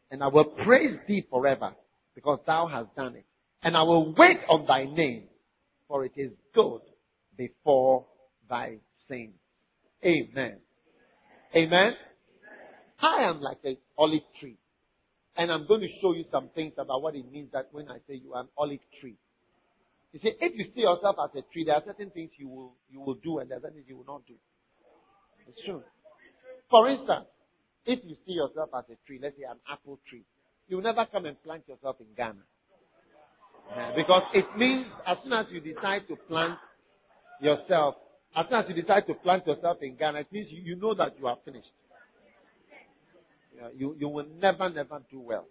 And 0.10 0.24
I 0.24 0.28
will 0.28 0.46
praise 0.46 0.98
thee 1.08 1.26
forever 1.30 1.74
because 2.16 2.40
thou 2.46 2.68
hast 2.68 2.96
done 2.96 3.16
it. 3.16 3.26
And 3.64 3.78
I 3.78 3.84
will 3.84 4.14
wait 4.16 4.40
on 4.50 4.66
thy 4.66 4.86
name 4.86 5.24
for 5.88 6.06
it 6.06 6.14
is 6.16 6.32
good 6.54 6.82
before 7.38 8.06
thy 8.50 8.78
saints. 9.10 9.38
Amen. 10.06 10.58
Amen. 11.56 11.94
I 13.00 13.24
am 13.24 13.42
like 13.42 13.58
an 13.64 13.78
olive 13.98 14.22
tree. 14.40 14.58
And 15.36 15.52
I'm 15.52 15.68
going 15.68 15.82
to 15.82 15.90
show 16.02 16.14
you 16.14 16.26
some 16.32 16.50
things 16.56 16.74
about 16.78 17.02
what 17.02 17.16
it 17.16 17.30
means 17.32 17.52
that 17.54 17.68
when 17.72 17.90
I 17.90 17.98
say 18.08 18.16
you 18.16 18.34
are 18.34 18.42
an 18.42 18.50
olive 18.58 18.80
tree. 19.00 19.16
You 20.14 20.20
see, 20.22 20.34
if 20.40 20.58
you 20.58 20.66
see 20.76 20.82
yourself 20.82 21.16
as 21.24 21.30
a 21.36 21.42
tree, 21.54 21.64
there 21.66 21.76
are 21.76 21.84
certain 21.86 22.10
things 22.10 22.32
you 22.38 22.48
will 22.48 22.74
you 22.90 23.00
will 23.00 23.16
do 23.16 23.40
and 23.40 23.50
there 23.50 23.58
are 23.58 23.62
certain 23.62 23.78
things 23.78 23.88
you 23.88 23.98
will 23.98 24.06
not 24.06 24.26
do. 24.28 24.34
It's 25.48 25.62
true. 25.66 25.84
For 26.70 26.90
instance, 26.90 27.26
if 27.86 28.00
you 28.04 28.16
see 28.26 28.34
yourself 28.34 28.70
as 28.78 28.86
a 28.92 28.98
tree, 29.08 29.20
let's 29.22 29.38
say 29.38 29.44
an 29.44 29.58
apple 29.72 30.00
tree, 30.10 30.24
you 30.68 30.78
will 30.78 30.84
never 30.84 31.06
come 31.06 31.26
and 31.26 31.42
plant 31.44 31.64
yourself 31.68 31.98
in 32.00 32.08
Ghana. 32.16 32.44
Because 33.96 34.24
it 34.34 34.46
means 34.58 34.88
as 35.08 35.18
soon 35.24 35.34
as 35.34 35.46
you 35.50 35.62
decide 35.62 36.08
to 36.10 36.16
plant 36.28 36.58
yourself 37.40 37.96
as 38.36 38.46
soon 38.50 38.60
as 38.60 38.66
you 38.70 38.82
decide 38.82 39.08
to 39.08 39.14
plant 39.14 39.46
yourself 39.46 39.78
in 39.82 39.96
Ghana, 39.96 40.20
it 40.20 40.32
means 40.32 40.48
you, 40.50 40.62
you 40.64 40.76
know 40.78 40.94
that 40.94 41.18
you 41.20 41.28
are 41.28 41.38
finished. 41.44 41.72
You, 43.78 43.96
you 44.00 44.08
will 44.08 44.26
never, 44.40 44.70
never 44.70 45.02
do 45.12 45.20
well. 45.20 45.46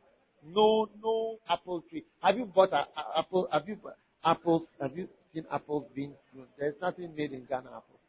No, 0.45 0.89
no 1.03 1.37
apple 1.49 1.85
tree. 1.91 2.05
Have 2.23 2.39
you 2.39 2.47
bought 2.47 2.73
a, 2.73 2.87
a 2.97 3.19
apple? 3.19 3.47
Have 3.53 3.69
you 3.69 3.77
apples? 4.25 4.63
Have 4.81 4.97
you 4.97 5.09
seen 5.35 5.45
apples 5.51 5.87
being? 5.95 6.15
Grown? 6.35 6.47
There's 6.59 6.75
nothing 6.81 7.15
made 7.17 7.33
in 7.33 7.45
Ghana 7.45 7.69
apples. 7.69 8.01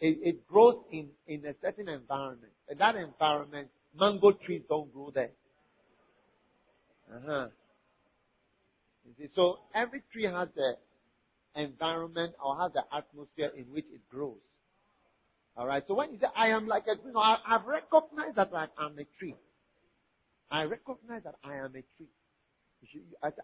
It, 0.00 0.18
it 0.22 0.46
grows 0.48 0.76
in 0.90 1.08
in 1.26 1.44
a 1.46 1.54
certain 1.62 1.88
environment. 1.88 2.52
In 2.68 2.78
that 2.78 2.96
environment, 2.96 3.68
mango 3.98 4.32
trees 4.32 4.62
don't 4.68 4.92
grow 4.92 5.10
there. 5.14 5.30
Uh 7.12 7.18
huh. 7.26 7.46
So 9.34 9.58
every 9.74 10.02
tree 10.12 10.24
has 10.24 10.48
a 10.56 10.74
environment 11.60 12.34
or 12.44 12.58
has 12.58 12.72
the 12.72 12.82
atmosphere 12.92 13.52
in 13.56 13.64
which 13.72 13.86
it 13.92 14.00
grows. 14.10 14.38
Alright, 15.56 15.84
so 15.86 15.94
when 15.94 16.12
you 16.12 16.18
say, 16.18 16.26
I 16.36 16.48
am 16.48 16.66
like 16.66 16.84
a, 16.88 16.96
know, 17.12 17.20
I, 17.20 17.38
have 17.48 17.64
recognized 17.66 18.36
that 18.36 18.50
I 18.52 18.66
am 18.84 18.98
a 18.98 19.04
tree. 19.18 19.36
I 20.50 20.64
recognize 20.64 21.22
that 21.24 21.36
I 21.44 21.56
am 21.56 21.76
a 21.76 21.84
tree. 21.96 22.08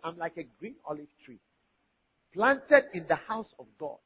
I'm 0.02 0.18
like 0.18 0.36
a 0.36 0.44
green 0.58 0.74
olive 0.84 1.06
tree. 1.24 1.38
Planted 2.32 2.84
in 2.94 3.06
the 3.08 3.16
house 3.16 3.48
of 3.58 3.66
God. 3.78 3.98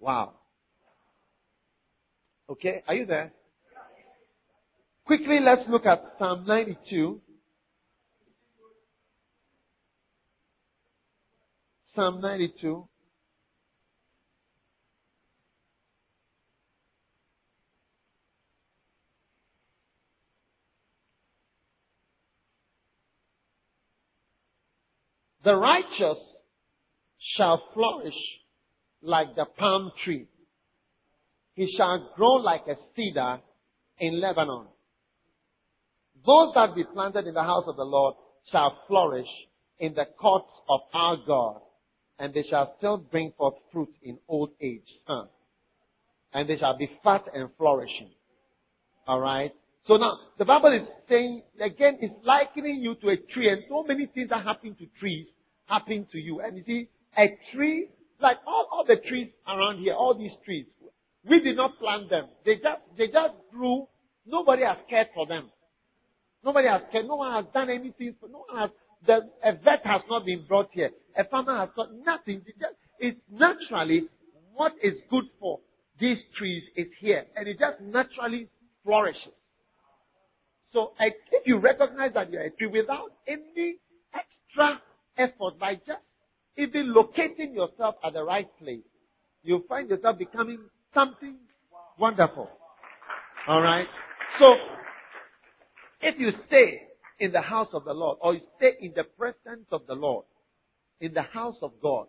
Wow. 0.00 0.34
Okay, 2.50 2.82
are 2.86 2.94
you 2.94 3.06
there? 3.06 3.32
Quickly, 5.06 5.38
let's 5.40 5.62
look 5.68 5.86
at 5.86 6.02
Psalm 6.18 6.44
92. 6.46 7.20
Psalm 11.94 12.20
92. 12.20 12.86
The 25.44 25.54
righteous 25.54 26.18
shall 27.34 27.62
flourish 27.74 28.14
like 29.02 29.34
the 29.34 29.44
palm 29.44 29.92
tree. 30.04 30.26
He 31.54 31.74
shall 31.76 32.12
grow 32.16 32.34
like 32.34 32.66
a 32.68 32.76
cedar 32.94 33.40
in 33.98 34.20
Lebanon. 34.20 34.66
Those 36.24 36.52
that 36.54 36.74
be 36.74 36.84
planted 36.84 37.26
in 37.26 37.34
the 37.34 37.42
house 37.42 37.64
of 37.66 37.76
the 37.76 37.84
Lord 37.84 38.14
shall 38.50 38.78
flourish 38.88 39.28
in 39.78 39.94
the 39.94 40.06
courts 40.18 40.50
of 40.68 40.80
our 40.92 41.16
God, 41.26 41.60
and 42.18 42.32
they 42.34 42.44
shall 42.48 42.74
still 42.78 42.98
bring 42.98 43.32
forth 43.36 43.54
fruit 43.72 43.92
in 44.02 44.18
old 44.28 44.50
age. 44.60 44.88
Huh. 45.06 45.26
And 46.32 46.48
they 46.48 46.58
shall 46.58 46.76
be 46.76 46.90
fat 47.02 47.24
and 47.32 47.50
flourishing. 47.56 48.10
Alright? 49.08 49.54
So 49.86 49.96
now, 49.96 50.18
the 50.36 50.44
Bible 50.44 50.72
is 50.72 50.88
saying, 51.08 51.42
again, 51.60 51.98
it's 52.00 52.14
likening 52.24 52.82
you 52.82 52.96
to 52.96 53.08
a 53.10 53.16
tree, 53.16 53.48
and 53.48 53.62
so 53.68 53.84
many 53.84 54.06
things 54.06 54.30
that 54.30 54.42
happen 54.42 54.74
to 54.74 54.86
trees, 54.98 55.26
happen 55.66 56.06
to 56.10 56.18
you. 56.18 56.40
And 56.40 56.56
you 56.56 56.64
see, 56.66 56.88
a 57.18 57.38
tree, 57.52 57.88
like 58.20 58.38
all, 58.46 58.68
all 58.70 58.84
the 58.84 58.96
trees 58.96 59.28
around 59.46 59.78
here, 59.78 59.94
all 59.94 60.14
these 60.14 60.32
trees, 60.44 60.66
we 61.28 61.40
did 61.40 61.56
not 61.56 61.78
plant 61.78 62.10
them. 62.10 62.26
They 62.44 62.54
just, 62.54 62.80
they 62.96 63.08
just 63.08 63.34
grew. 63.50 63.88
Nobody 64.26 64.62
has 64.62 64.78
cared 64.88 65.08
for 65.14 65.26
them. 65.26 65.50
Nobody 66.44 66.68
has 66.68 66.82
cared. 66.92 67.06
No 67.06 67.16
one 67.16 67.32
has 67.32 67.52
done 67.52 67.70
anything. 67.70 68.14
For, 68.20 68.28
no 68.28 68.44
one 68.48 68.58
has. 68.58 68.70
The, 69.06 69.20
a 69.44 69.52
vet 69.52 69.84
has 69.84 70.02
not 70.08 70.24
been 70.24 70.44
brought 70.46 70.70
here. 70.72 70.90
A 71.16 71.24
farmer 71.24 71.58
has 71.58 71.68
got 71.76 71.88
nothing. 72.04 72.42
It's 72.98 73.20
naturally 73.30 74.08
what 74.54 74.72
is 74.82 74.94
good 75.10 75.24
for 75.38 75.60
these 75.98 76.18
trees 76.36 76.62
is 76.76 76.86
here, 77.00 77.24
and 77.36 77.48
it 77.48 77.58
just 77.58 77.80
naturally 77.80 78.48
flourishes. 78.84 79.32
So 80.72 80.92
if 80.98 81.46
you 81.46 81.58
recognize 81.58 82.12
that 82.14 82.30
you're 82.30 82.42
a 82.42 82.50
tree 82.50 82.66
without 82.66 83.12
any 83.26 83.76
extra 84.14 84.80
effort, 85.16 85.58
by 85.58 85.76
just 85.76 86.02
even 86.56 86.92
locating 86.94 87.54
yourself 87.54 87.96
at 88.04 88.14
the 88.14 88.24
right 88.24 88.48
place, 88.58 88.84
you'll 89.42 89.64
find 89.68 89.90
yourself 89.90 90.18
becoming 90.18 90.60
something 90.94 91.36
wonderful. 91.98 92.48
Alright? 93.48 93.86
So, 94.38 94.54
if 96.00 96.18
you 96.18 96.30
stay 96.46 96.82
in 97.18 97.32
the 97.32 97.40
house 97.40 97.68
of 97.72 97.84
the 97.84 97.92
Lord, 97.92 98.18
or 98.20 98.34
you 98.34 98.40
stay 98.56 98.72
in 98.80 98.92
the 98.94 99.04
presence 99.04 99.66
of 99.70 99.86
the 99.86 99.94
Lord, 99.94 100.24
in 101.00 101.14
the 101.14 101.22
house 101.22 101.56
of 101.62 101.72
God, 101.82 102.06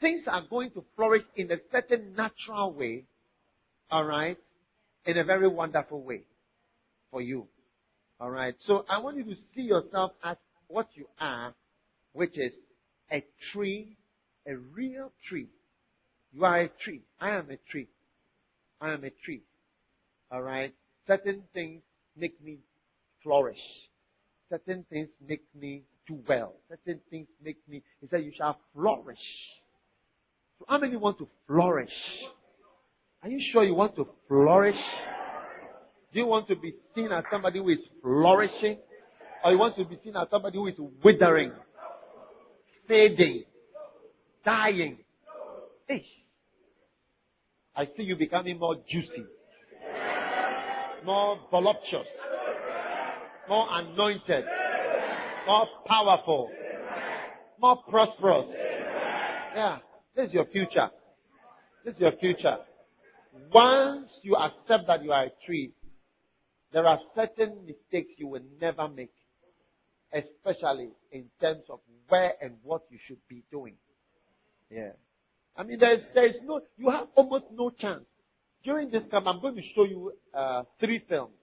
things 0.00 0.22
are 0.26 0.42
going 0.48 0.70
to 0.72 0.84
flourish 0.96 1.22
in 1.36 1.50
a 1.50 1.56
certain 1.70 2.14
natural 2.16 2.72
way, 2.72 3.04
alright, 3.90 4.38
in 5.06 5.18
a 5.18 5.24
very 5.24 5.48
wonderful 5.48 6.02
way 6.02 6.22
for 7.10 7.20
you. 7.20 7.46
Alright, 8.20 8.54
so 8.66 8.84
I 8.88 8.98
want 8.98 9.16
you 9.16 9.24
to 9.24 9.36
see 9.54 9.62
yourself 9.62 10.12
as 10.22 10.36
what 10.68 10.88
you 10.94 11.06
are, 11.18 11.54
which 12.12 12.36
is 12.38 12.52
a 13.12 13.24
tree, 13.52 13.96
a 14.46 14.56
real 14.56 15.12
tree. 15.28 15.48
You 16.32 16.44
are 16.44 16.62
a 16.62 16.68
tree. 16.82 17.02
I 17.20 17.30
am 17.30 17.50
a 17.50 17.58
tree. 17.70 17.88
I 18.80 18.92
am 18.92 19.04
a 19.04 19.10
tree. 19.24 19.42
Alright? 20.32 20.74
Certain 21.06 21.42
things 21.52 21.82
make 22.16 22.42
me 22.42 22.58
flourish. 23.22 23.58
Certain 24.48 24.84
things 24.90 25.08
make 25.26 25.42
me 25.58 25.82
do 26.06 26.18
well. 26.28 26.54
Certain 26.68 27.00
things 27.10 27.28
make 27.44 27.58
me, 27.68 27.82
he 28.00 28.08
said, 28.08 28.24
you 28.24 28.32
shall 28.36 28.58
flourish. 28.74 29.18
So 30.58 30.64
how 30.68 30.78
many 30.78 30.96
want 30.96 31.18
to 31.18 31.28
flourish? 31.46 31.92
Are 33.22 33.28
you 33.28 33.40
sure 33.52 33.62
you 33.62 33.74
want 33.74 33.94
to 33.96 34.08
flourish? 34.26 34.76
Do 36.12 36.18
you 36.18 36.26
want 36.26 36.48
to 36.48 36.56
be 36.56 36.74
seen 36.94 37.10
as 37.12 37.24
somebody 37.30 37.58
who 37.58 37.68
is 37.68 37.78
flourishing? 38.02 38.78
Or 39.44 39.52
you 39.52 39.58
want 39.58 39.76
to 39.76 39.84
be 39.84 39.98
seen 40.04 40.16
as 40.16 40.28
somebody 40.30 40.58
who 40.58 40.66
is 40.66 40.74
withering, 41.02 41.52
fading, 42.88 43.44
dying? 44.44 44.98
Hey, 45.88 46.04
I 47.74 47.86
see 47.96 48.02
you 48.02 48.16
becoming 48.16 48.58
more 48.58 48.76
juicy, 48.88 49.24
more 51.04 51.38
voluptuous, 51.50 52.06
more 53.48 53.66
anointed, 53.70 54.44
more 55.46 55.66
powerful, 55.86 56.50
more 57.60 57.82
prosperous. 57.88 58.46
Yeah, 59.54 59.78
this 60.14 60.28
is 60.28 60.34
your 60.34 60.46
future. 60.46 60.90
This 61.84 61.94
is 61.94 62.00
your 62.00 62.12
future. 62.12 62.58
Once 63.52 64.08
you 64.22 64.36
accept 64.36 64.86
that 64.86 65.02
you 65.02 65.12
are 65.12 65.24
a 65.24 65.30
tree, 65.46 65.72
there 66.72 66.86
are 66.86 66.98
certain 67.14 67.66
mistakes 67.66 68.12
you 68.16 68.28
will 68.28 68.42
never 68.60 68.88
make, 68.88 69.12
especially 70.12 70.90
in 71.10 71.24
terms 71.40 71.62
of 71.70 71.80
where 72.08 72.34
and 72.40 72.54
what 72.62 72.82
you 72.90 72.98
should 73.06 73.20
be 73.28 73.42
doing. 73.50 73.74
Yeah. 74.70 74.92
I 75.56 75.64
mean, 75.64 75.78
there's, 75.78 76.00
there's 76.14 76.34
no, 76.44 76.60
you 76.76 76.90
have 76.90 77.08
almost 77.14 77.44
no 77.52 77.70
chance. 77.70 78.04
During 78.64 78.90
this 78.90 79.02
time, 79.10 79.26
I'm 79.26 79.40
going 79.40 79.56
to 79.56 79.62
show 79.74 79.84
you 79.84 80.12
uh, 80.34 80.62
three 80.80 81.02
films. 81.08 81.34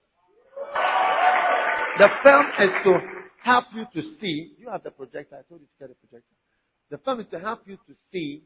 The 1.98 2.08
film 2.22 2.46
is 2.60 2.70
to 2.84 2.98
help 3.42 3.64
you 3.74 3.84
to 3.94 4.08
see. 4.20 4.54
You 4.58 4.70
have 4.70 4.82
the 4.82 4.90
projector. 4.90 5.36
I 5.36 5.42
told 5.48 5.60
you 5.60 5.66
to 5.66 5.78
get 5.78 5.88
the 5.88 6.06
projector. 6.06 6.34
The 6.90 6.98
film 6.98 7.20
is 7.20 7.26
to 7.32 7.38
help 7.38 7.60
you 7.66 7.76
to 7.76 7.94
see 8.12 8.42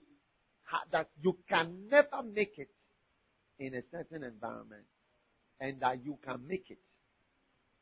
how, 0.64 0.79
that 0.93 1.09
you 1.22 1.37
can 1.49 1.89
never 1.91 2.22
make 2.22 2.55
it 2.59 2.68
in 3.59 3.75
a 3.75 3.83
certain 3.93 4.25
environment 4.25 4.85
and 5.61 5.81
that 5.81 6.05
you 6.05 6.18
can 6.25 6.47
make 6.47 6.64
it 6.68 6.79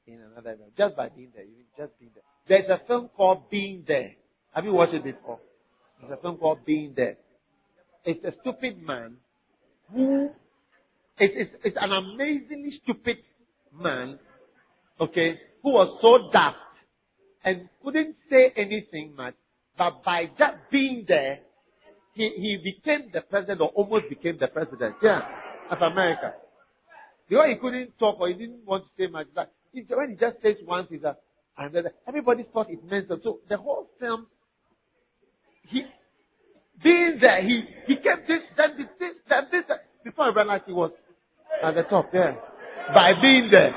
in 0.06 0.14
another 0.14 0.50
environment 0.50 0.72
just 0.76 0.96
by 0.96 1.08
being 1.08 1.30
there. 1.34 1.44
You 1.44 1.64
just 1.76 1.98
being 1.98 2.10
there. 2.14 2.24
There's 2.48 2.68
a 2.70 2.84
film 2.86 3.08
called 3.16 3.50
Being 3.50 3.84
There. 3.86 4.12
Have 4.52 4.64
you 4.64 4.72
watched 4.72 4.94
it 4.94 5.04
before? 5.04 5.38
There's 6.00 6.18
a 6.18 6.22
film 6.22 6.36
called 6.38 6.64
Being 6.64 6.94
There. 6.96 7.16
It's 8.04 8.24
a 8.24 8.32
stupid 8.40 8.82
man 8.82 9.16
who 9.92 10.30
it's, 11.18 11.34
it's, 11.36 11.64
it's 11.64 11.76
an 11.80 11.92
amazingly 11.92 12.80
stupid 12.82 13.18
man, 13.72 14.18
okay, 15.00 15.38
who 15.62 15.70
was 15.70 15.98
so 16.00 16.30
daft 16.32 16.56
and 17.44 17.68
couldn't 17.84 18.16
say 18.30 18.52
anything 18.56 19.14
much, 19.16 19.34
but 19.76 20.02
by 20.04 20.26
just 20.26 20.56
being 20.70 21.04
there, 21.06 21.40
he, 22.14 22.28
he 22.28 22.56
became 22.56 23.10
the 23.12 23.20
president 23.20 23.60
or 23.60 23.68
almost 23.68 24.08
became 24.08 24.38
the 24.38 24.48
president, 24.48 24.96
yeah, 25.02 25.20
of 25.70 25.78
America. 25.80 26.34
Because 27.28 27.46
he 27.48 27.56
couldn't 27.56 27.98
talk 27.98 28.20
or 28.20 28.28
he 28.28 28.34
didn't 28.34 28.66
want 28.66 28.84
to 28.84 28.90
say 28.98 29.10
much, 29.10 29.28
but 29.34 29.52
when 29.72 30.10
he 30.10 30.16
just 30.16 30.42
says 30.42 30.56
one 30.64 30.86
thing, 30.86 31.02
and 31.58 31.88
everybody 32.06 32.46
thought 32.52 32.70
it 32.70 32.84
meant 32.88 33.06
so. 33.08 33.18
So 33.22 33.40
the 33.48 33.56
whole 33.56 33.88
film, 34.00 34.26
he, 35.68 35.84
being 36.82 37.18
there, 37.20 37.42
he, 37.42 37.64
he 37.86 37.96
kept 37.96 38.26
this, 38.28 38.42
then 38.56 38.70
this, 38.76 38.86
this, 38.98 39.14
then 39.28 39.44
this. 39.50 39.64
Before 40.04 40.26
I 40.26 40.34
realized 40.34 40.64
he 40.66 40.72
was 40.72 40.90
at 41.62 41.74
the 41.74 41.82
top, 41.82 42.10
yeah. 42.12 42.34
By 42.92 43.12
being 43.20 43.48
there. 43.50 43.74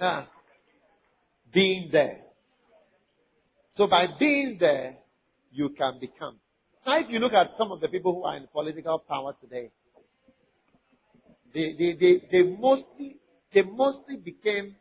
Yeah. 0.00 0.24
Being 1.52 1.88
there. 1.90 2.20
So 3.76 3.86
by 3.86 4.06
being 4.18 4.56
there, 4.60 4.96
you 5.50 5.70
can 5.70 5.98
become. 6.00 6.36
Now 6.86 7.00
if 7.00 7.06
you 7.10 7.18
look 7.18 7.32
at 7.32 7.50
some 7.58 7.72
of 7.72 7.80
the 7.80 7.88
people 7.88 8.14
who 8.14 8.22
are 8.24 8.36
in 8.36 8.46
political 8.52 8.98
power 9.00 9.34
today, 9.40 9.70
they, 11.54 11.74
they, 11.78 11.96
they, 11.98 12.22
they 12.30 12.42
mostly, 12.42 13.16
they 13.52 13.62
mostly 13.62 14.16
became 14.16 14.76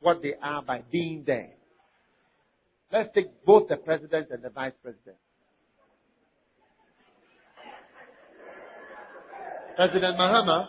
what 0.00 0.22
they 0.22 0.34
are 0.42 0.62
by 0.62 0.82
being 0.90 1.24
there. 1.26 1.50
Let's 2.92 3.10
take 3.14 3.44
both 3.44 3.68
the 3.68 3.76
president 3.76 4.28
and 4.30 4.42
the 4.42 4.48
vice 4.48 4.72
president. 4.82 5.16
President 9.76 10.18
Mahama 10.18 10.68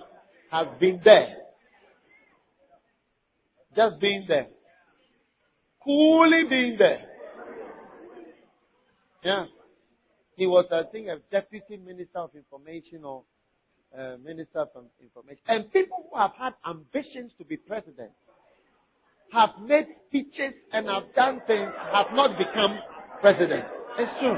has 0.51 0.67
been 0.79 1.01
there. 1.03 1.35
Just 3.75 3.99
being 3.99 4.25
there. 4.27 4.47
Coolly 5.83 6.43
being 6.49 6.77
there. 6.77 7.05
Yeah. 9.23 9.45
He 10.35 10.47
was, 10.47 10.65
I 10.71 10.83
think, 10.91 11.07
a 11.07 11.17
deputy 11.31 11.77
minister 11.77 12.19
of 12.19 12.31
information 12.35 13.03
or 13.03 13.23
uh, 13.97 14.17
minister 14.23 14.59
of 14.59 14.69
information. 15.01 15.41
And 15.47 15.71
people 15.71 16.05
who 16.11 16.17
have 16.17 16.31
had 16.37 16.53
ambitions 16.67 17.31
to 17.37 17.45
be 17.45 17.57
president 17.57 18.11
have 19.31 19.49
made 19.63 19.87
speeches 20.07 20.53
and 20.73 20.87
have 20.87 21.13
done 21.15 21.41
things 21.47 21.71
have 21.91 22.07
not 22.13 22.37
become 22.37 22.79
president. 23.21 23.65
It's 23.97 24.11
true. 24.19 24.37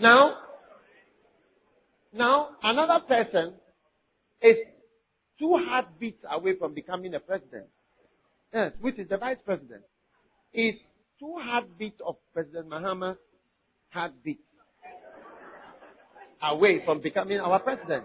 Now, 0.00 0.34
now 2.12 2.50
another 2.62 3.04
person 3.06 3.54
is 4.42 4.56
two 5.38 5.56
heartbeats 5.68 6.24
away 6.30 6.56
from 6.56 6.74
becoming 6.74 7.14
a 7.14 7.20
president. 7.20 7.66
Yes, 8.52 8.72
which 8.80 8.98
is 8.98 9.08
the 9.08 9.18
vice 9.18 9.36
president. 9.44 9.82
Is 10.52 10.74
two 11.20 11.36
heartbeats 11.38 12.00
of 12.04 12.16
President 12.32 12.70
Mahama 12.70 13.16
heartbeats 13.90 14.40
away 16.42 16.82
from 16.84 17.00
becoming 17.00 17.40
our 17.40 17.58
president. 17.58 18.04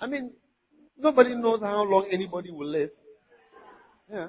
I 0.00 0.06
mean, 0.06 0.32
Nobody 1.02 1.34
knows 1.34 1.60
how 1.60 1.82
long 1.82 2.08
anybody 2.12 2.50
will 2.50 2.68
live. 2.68 2.90
Yeah. 4.12 4.28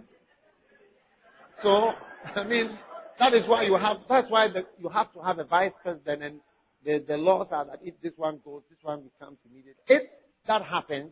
So, 1.61 1.91
I 2.35 2.43
mean, 2.45 2.77
that 3.19 3.33
is 3.33 3.47
why 3.47 3.63
you 3.63 3.75
have, 3.75 3.97
that's 4.07 4.29
why 4.31 4.47
the, 4.47 4.63
you 4.79 4.89
have 4.89 5.11
to 5.13 5.19
have 5.21 5.39
a 5.39 5.43
vice 5.43 5.73
president 5.83 6.23
and 6.23 6.39
the, 6.85 7.03
the 7.05 7.17
laws 7.17 7.47
are 7.51 7.65
that 7.65 7.79
if 7.83 7.95
this 8.01 8.13
one 8.15 8.39
goes, 8.43 8.61
this 8.69 8.79
one 8.81 9.01
becomes 9.01 9.37
immediate. 9.49 9.75
If 9.85 10.03
that 10.47 10.63
happens, 10.63 11.11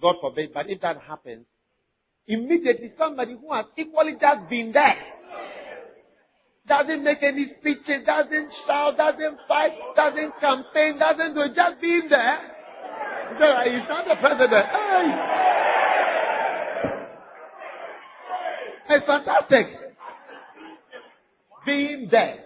God 0.00 0.16
forbid, 0.20 0.54
but 0.54 0.70
if 0.70 0.80
that 0.80 0.96
happens, 1.06 1.44
immediately 2.26 2.92
somebody 2.98 3.36
who 3.38 3.52
has 3.52 3.66
equally 3.76 4.12
just 4.12 4.48
been 4.48 4.72
there 4.72 4.96
doesn't 6.66 7.04
make 7.04 7.22
any 7.22 7.52
speeches, 7.60 8.04
doesn't 8.06 8.50
shout, 8.66 8.96
doesn't 8.96 9.38
fight, 9.46 9.72
doesn't 9.94 10.40
campaign, 10.40 10.98
doesn't 10.98 11.34
do 11.34 11.54
just 11.54 11.80
being 11.80 12.08
there. 12.08 12.57
He's 13.30 13.88
not 13.88 14.04
the 14.06 14.16
president. 14.20 14.66
Hey. 14.72 15.34
It's 18.90 19.06
fantastic. 19.06 19.66
Being 21.66 22.08
there. 22.10 22.44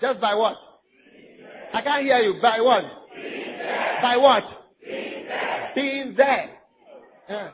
Just 0.00 0.20
by 0.20 0.34
what? 0.34 0.56
I 1.72 1.82
can't 1.82 2.02
hear 2.04 2.18
you. 2.18 2.40
By 2.40 2.60
what? 2.60 2.84
By 4.02 4.16
what? 4.16 4.44
Being 5.74 6.14
there. 6.16 6.50
Yeah. 7.28 7.50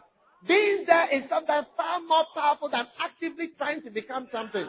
Being 0.47 0.85
there 0.87 1.17
is 1.17 1.25
sometimes 1.29 1.67
far 1.77 2.01
more 2.01 2.25
powerful 2.35 2.69
than 2.71 2.87
actively 2.99 3.51
trying 3.59 3.83
to 3.83 3.91
become 3.91 4.29
something. 4.33 4.67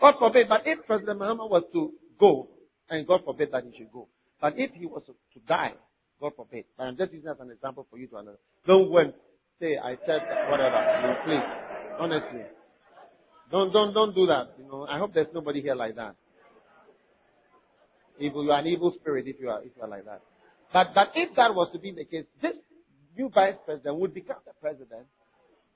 God 0.00 0.14
forbid, 0.18 0.48
but 0.48 0.62
if 0.66 0.86
President 0.86 1.20
Mahama 1.20 1.48
was 1.48 1.62
to 1.72 1.92
go, 2.18 2.48
and 2.88 3.06
God 3.06 3.22
forbid 3.24 3.50
that 3.52 3.64
he 3.64 3.76
should 3.78 3.92
go, 3.92 4.08
but 4.40 4.54
if 4.56 4.72
he 4.72 4.86
was 4.86 5.02
to 5.06 5.40
die, 5.48 5.74
God 6.20 6.32
forbid, 6.36 6.64
but 6.76 6.84
I'm 6.84 6.96
just 6.96 7.12
using 7.12 7.28
as 7.28 7.36
an 7.40 7.50
example 7.50 7.86
for 7.90 7.98
you 7.98 8.06
to 8.08 8.16
understand. 8.16 8.38
Don't 8.66 8.90
when 8.90 9.12
say 9.60 9.78
I 9.78 9.96
said 10.06 10.22
whatever, 10.50 11.18
please, 11.24 11.42
honestly, 11.98 12.42
don't 13.50 13.72
don't 13.72 13.92
don't 13.92 14.14
do 14.14 14.26
that. 14.26 14.54
You 14.58 14.68
know, 14.68 14.86
I 14.88 14.98
hope 14.98 15.14
there's 15.14 15.32
nobody 15.32 15.62
here 15.62 15.74
like 15.74 15.96
that. 15.96 16.14
Evil, 18.18 18.44
you 18.44 18.50
are 18.50 18.60
an 18.60 18.66
evil 18.66 18.94
spirit 18.98 19.26
if 19.26 19.36
you 19.40 19.50
are 19.50 19.62
if 19.62 19.72
you 19.76 19.82
are 19.82 19.88
like 19.88 20.04
that. 20.04 20.22
But 20.72 20.88
but 20.94 21.12
if 21.14 21.34
that 21.36 21.54
was 21.54 21.70
to 21.72 21.78
be 21.78 21.92
the 21.92 22.04
case, 22.04 22.24
this 22.40 22.54
new 23.16 23.28
vice 23.28 23.54
president 23.64 23.96
would 23.98 24.14
become 24.14 24.38
the 24.46 24.52
president, 24.60 25.06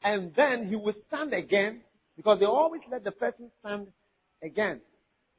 and 0.02 0.32
then 0.34 0.68
he 0.68 0.76
would 0.76 0.96
stand 1.08 1.32
again 1.32 1.82
because 2.16 2.38
they 2.38 2.46
always 2.46 2.82
let 2.90 3.04
the 3.04 3.12
person 3.12 3.50
stand 3.60 3.88
again, 4.42 4.80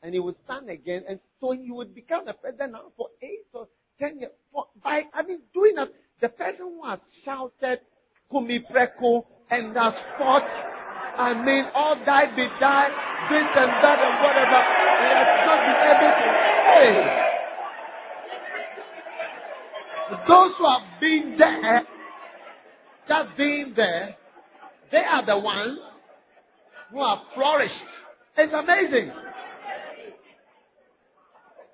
and 0.04 0.14
he 0.14 0.20
would 0.20 0.36
stand 0.46 0.70
again, 0.70 1.04
and 1.08 1.20
so 1.40 1.52
he 1.52 1.72
would 1.72 1.94
become 1.94 2.26
the 2.26 2.34
president 2.34 2.74
now 2.74 2.92
for 2.98 3.08
eight 3.22 3.46
or 3.54 3.68
ten 4.00 4.20
years. 4.20 4.32
For, 4.52 4.66
by 4.84 5.04
I 5.14 5.24
mean 5.24 5.40
doing 5.54 5.76
that, 5.76 5.90
the 6.22 6.30
person 6.30 6.60
who 6.60 6.84
has 6.88 7.00
shouted 7.24 7.80
"Kumi 8.30 8.66
Preko" 8.72 9.26
and 9.50 9.76
has 9.76 9.94
fought 10.18 10.48
I 11.18 11.34
mean, 11.34 11.66
all 11.76 11.96
died, 12.06 12.36
be 12.36 12.48
died, 12.60 12.92
this 13.30 13.44
and 13.44 13.72
that 13.84 14.00
and 14.00 14.16
whatever. 14.24 14.64
He 15.02 15.10
has 15.12 15.28
not 15.46 15.60
been 15.68 15.82
able 15.92 16.12
to. 16.78 17.22
Those 20.28 20.52
who 20.58 20.66
have 20.68 20.88
been 21.00 21.38
there, 21.38 21.82
just 23.08 23.38
being 23.38 23.74
there, 23.76 24.16
they 24.92 25.00
are 25.04 25.26
the 25.26 25.38
ones 25.38 25.80
who 26.92 27.06
have 27.06 27.20
flourished. 27.36 27.74
It's 28.38 28.54
amazing. 28.54 29.12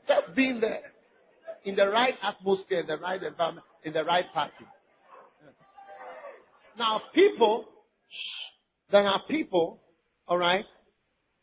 Just 0.08 0.36
being 0.36 0.60
there 0.60 0.82
in 1.66 1.76
the 1.76 1.88
right 1.90 2.16
atmosphere, 2.24 2.80
in 2.82 2.88
the 2.88 2.98
right 2.98 3.22
environment, 3.22 3.66
in 3.84 3.94
the 3.94 4.04
right 4.04 4.26
party. 4.34 4.66
Now, 6.78 7.02
people, 7.14 7.66
there 8.92 9.04
are 9.04 9.22
people, 9.28 9.82
alright, 10.30 10.66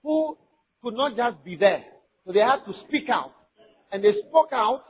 who 0.03 0.37
could 0.83 0.95
not 0.95 1.17
just 1.17 1.45
be 1.45 1.57
there. 1.57 1.85
So 2.27 2.33
they 2.33 2.41
had 2.41 2.65
to 2.67 2.73
speak 2.87 3.09
out. 3.09 3.33
And 3.93 4.03
they 4.03 4.12
spoke 4.29 4.53
out 4.53 4.83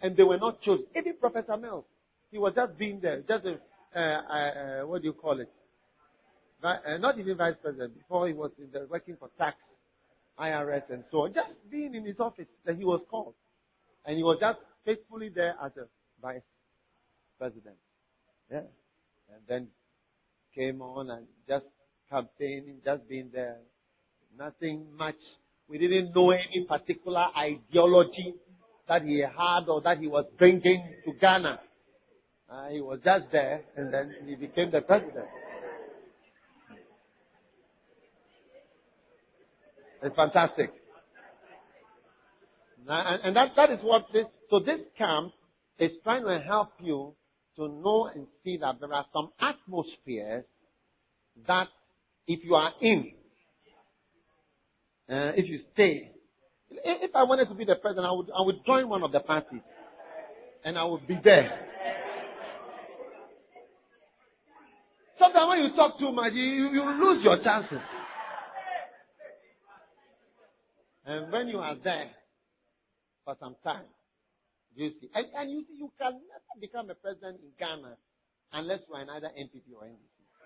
and 0.00 0.16
they 0.16 0.22
were 0.22 0.38
not 0.38 0.60
chosen. 0.62 0.86
Even 0.96 1.16
Professor 1.18 1.56
Mills, 1.56 1.84
he 2.30 2.38
was 2.38 2.52
just 2.54 2.76
being 2.76 3.00
there, 3.00 3.22
just 3.26 3.44
a, 3.44 3.58
uh, 3.94 4.82
uh, 4.82 4.86
what 4.86 5.02
do 5.02 5.08
you 5.08 5.12
call 5.14 5.38
it? 5.40 5.50
Uh, 6.62 6.96
not 6.98 7.18
even 7.18 7.36
vice 7.36 7.54
president. 7.60 7.96
Before 7.96 8.28
he 8.28 8.34
was 8.34 8.50
the, 8.72 8.86
working 8.88 9.16
for 9.18 9.28
tax, 9.36 9.56
IRS, 10.38 10.82
and 10.90 11.02
so 11.10 11.22
on. 11.22 11.34
Just 11.34 11.48
being 11.70 11.94
in 11.94 12.04
his 12.04 12.20
office 12.20 12.46
that 12.64 12.76
he 12.76 12.84
was 12.84 13.00
called, 13.10 13.34
and 14.06 14.16
he 14.16 14.22
was 14.22 14.38
just 14.40 14.58
faithfully 14.84 15.28
there 15.28 15.54
as 15.64 15.72
a 15.76 15.86
vice 16.20 16.40
president. 17.38 17.76
Yeah, 18.50 18.60
and 19.32 19.42
then 19.48 19.68
came 20.54 20.82
on 20.82 21.10
and 21.10 21.26
just 21.48 21.64
campaigning, 22.10 22.76
just 22.84 23.08
being 23.08 23.30
there. 23.32 23.56
Nothing 24.38 24.86
much. 24.96 25.16
We 25.68 25.78
didn't 25.78 26.14
know 26.14 26.30
any 26.30 26.64
particular 26.68 27.26
ideology 27.36 28.34
that 28.88 29.02
he 29.02 29.20
had 29.20 29.68
or 29.68 29.80
that 29.82 29.98
he 29.98 30.06
was 30.06 30.26
bringing 30.38 30.94
to 31.04 31.12
Ghana. 31.20 31.60
Uh, 32.50 32.68
he 32.68 32.80
was 32.80 32.98
just 33.04 33.24
there 33.32 33.62
and 33.76 33.92
then 33.92 34.14
he 34.26 34.34
became 34.34 34.70
the 34.70 34.82
president. 34.82 35.26
It's 40.02 40.16
fantastic. 40.16 40.72
And, 42.88 43.20
and 43.22 43.36
that, 43.36 43.52
that 43.56 43.70
is 43.70 43.78
what 43.82 44.06
this, 44.12 44.26
so 44.50 44.58
this 44.58 44.80
camp 44.98 45.32
is 45.78 45.92
trying 46.02 46.24
to 46.24 46.40
help 46.40 46.72
you 46.80 47.14
to 47.56 47.68
know 47.68 48.10
and 48.12 48.26
see 48.44 48.56
that 48.56 48.80
there 48.80 48.92
are 48.92 49.06
some 49.12 49.30
atmospheres 49.40 50.44
that 51.46 51.68
if 52.26 52.44
you 52.44 52.54
are 52.54 52.72
in, 52.80 53.12
uh, 55.08 55.32
if 55.36 55.48
you 55.48 55.60
stay, 55.72 56.10
if 56.70 57.14
I 57.14 57.22
wanted 57.24 57.48
to 57.48 57.54
be 57.54 57.64
the 57.64 57.76
president, 57.76 58.06
I 58.06 58.12
would, 58.12 58.26
I 58.36 58.42
would 58.42 58.64
join 58.66 58.88
one 58.88 59.02
of 59.02 59.12
the 59.12 59.20
parties. 59.20 59.60
And 60.64 60.78
I 60.78 60.84
would 60.84 61.06
be 61.06 61.18
there. 61.22 61.68
Sometimes 65.18 65.48
when 65.48 65.58
you 65.58 65.76
talk 65.76 65.98
too 65.98 66.12
much, 66.12 66.32
you, 66.32 66.42
you 66.42 67.04
lose 67.04 67.22
your 67.24 67.42
chances. 67.42 67.78
And 71.04 71.32
when 71.32 71.48
you 71.48 71.58
are 71.58 71.74
there 71.82 72.10
for 73.24 73.36
some 73.40 73.56
time, 73.64 73.84
you 74.74 74.90
see, 75.00 75.10
and, 75.14 75.26
and 75.36 75.50
you 75.50 75.64
see, 75.68 75.76
you 75.78 75.90
can 75.98 76.12
never 76.12 76.60
become 76.60 76.90
a 76.90 76.94
president 76.94 77.40
in 77.42 77.50
Ghana 77.58 77.96
unless 78.52 78.80
you 78.88 78.94
are 78.94 79.02
either 79.16 79.30
NPP 79.38 79.74
or 79.76 79.84
NDC. 79.84 79.98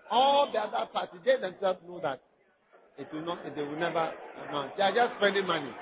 All 0.09 0.51
the 0.51 0.59
other 0.59 0.85
parties, 0.91 1.19
they 1.23 1.39
themselves 1.39 1.79
know 1.87 1.99
that 2.01 2.21
it 2.97 3.07
will 3.13 3.23
not, 3.25 3.39
they 3.55 3.61
will 3.61 3.77
never, 3.77 4.11
no, 4.51 4.69
they 4.75 4.83
are 4.83 4.93
just 4.93 5.17
spending 5.17 5.45
money. 5.45 5.69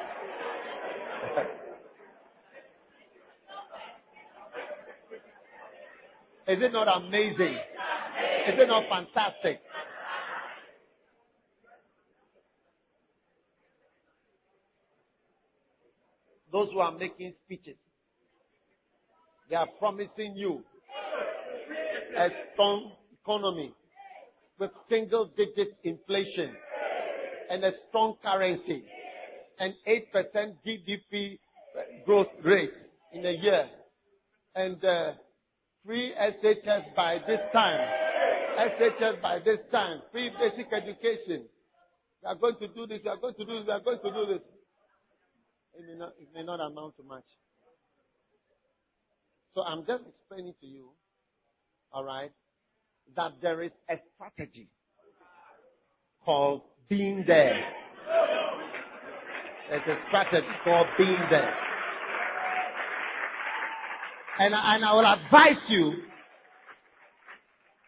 Is 6.47 6.61
it 6.61 6.73
not 6.73 6.88
amazing? 7.01 7.55
Is 7.55 8.59
it 8.59 8.67
not 8.67 8.84
fantastic? 8.88 9.61
Those 16.66 16.74
who 16.74 16.80
are 16.80 16.91
making 16.91 17.34
speeches, 17.45 17.76
they 19.49 19.55
are 19.55 19.68
promising 19.78 20.36
you 20.36 20.63
a 22.18 22.30
strong 22.53 22.91
economy 23.22 23.72
with 24.57 24.72
single 24.89 25.30
digit 25.38 25.78
inflation 25.84 26.55
and 27.51 27.63
a 27.63 27.72
strong 27.88 28.16
currency 28.24 28.84
and 29.59 29.76
8% 29.88 30.55
GDP 30.66 31.38
growth 32.03 32.28
rate 32.43 32.74
in 33.13 33.26
a 33.26 33.32
year. 33.32 33.68
And 34.55 34.84
uh, 34.84 35.11
free 35.86 36.13
SHS 36.20 36.95
by 36.95 37.20
this 37.28 37.41
time. 37.53 37.88
SHS 38.57 39.22
by 39.22 39.39
this 39.39 39.59
time. 39.72 40.01
Free 40.11 40.32
basic 40.39 40.74
education. 40.74 41.45
We 42.24 42.30
are 42.30 42.36
going 42.36 42.55
to 42.55 42.68
do 42.70 42.88
this, 42.88 43.01
we 43.03 43.09
are 43.11 43.18
going 43.18 43.36
to 43.36 43.45
do 43.45 43.53
this, 43.53 43.68
we 43.68 43.72
are 43.72 43.82
going 43.82 43.99
to 44.03 44.11
do 44.11 44.34
this. 44.34 44.41
It 45.78 45.86
may 45.88 45.95
not, 45.97 46.13
it 46.19 46.28
may 46.34 46.43
not 46.43 46.59
amount 46.59 46.95
to 46.97 47.03
much. 47.03 47.26
So 49.53 49.61
I'm 49.63 49.86
just 49.86 50.03
explaining 50.07 50.53
to 50.61 50.67
you, 50.67 50.89
alright, 51.93 52.32
that 53.15 53.34
there 53.41 53.61
is 53.61 53.71
a 53.89 53.95
strategy 54.15 54.69
called 56.23 56.61
being 56.89 57.23
there. 57.28 57.61
There's 59.69 59.82
a 59.88 59.97
strategy 60.07 60.47
called 60.63 60.88
being 60.97 61.19
there. 61.30 61.53
And, 64.39 64.53
and 64.53 64.86
I 64.86 64.93
will 64.93 65.05
advise 65.05 65.63
you 65.69 65.93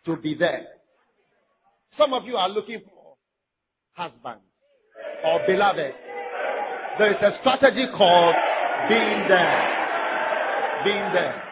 to 0.06 0.16
be 0.16 0.36
there. 0.36 0.68
Some 1.98 2.14
of 2.14 2.26
you 2.26 2.38
are 2.38 2.50
looking 2.50 2.82
for 2.86 3.16
husbands 3.94 4.46
or 5.26 5.42
beloved. 5.46 5.94
There 6.98 7.12
is 7.12 7.18
a 7.22 7.38
strategy 7.42 7.86
called 7.96 8.36
Being 8.90 9.28
there. 9.28 9.78
Being 10.84 11.14
there. 11.14 11.44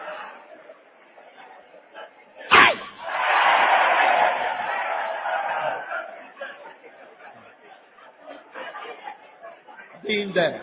Aye. 2.50 2.74
Being 10.04 10.32
there. 10.34 10.62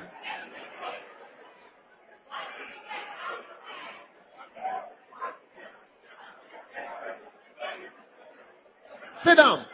Sit 9.24 9.36
down. 9.36 9.66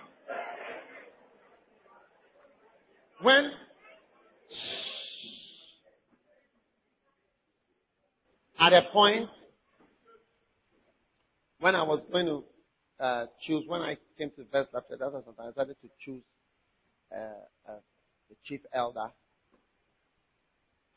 When 3.23 3.51
at 8.73 8.85
a 8.85 8.89
point 8.91 9.27
when 11.59 11.73
I 11.75 11.81
was 11.81 12.01
going 12.11 12.27
to 12.27 12.43
uh, 13.03 13.25
choose, 13.45 13.63
when 13.67 13.81
I 13.81 13.97
came 14.17 14.29
to 14.31 14.45
First 14.51 14.71
Baptist, 14.71 15.01
I 15.01 15.49
decided 15.49 15.75
to 15.81 15.89
choose 16.05 16.21
uh, 17.11 17.69
uh, 17.69 17.79
the 18.29 18.35
chief 18.45 18.59
elder. 18.73 19.07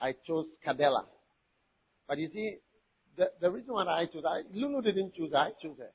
I 0.00 0.14
chose 0.26 0.46
Cadella. 0.62 1.06
But 2.06 2.18
you 2.18 2.28
see, 2.34 2.56
the, 3.16 3.30
the 3.40 3.50
reason 3.50 3.72
why 3.72 3.84
I 3.84 4.06
chose, 4.06 4.24
I, 4.26 4.42
Lulu 4.52 4.82
didn't 4.82 5.14
choose 5.14 5.32
her, 5.32 5.38
I 5.38 5.50
chose 5.62 5.78
her. 5.78 5.90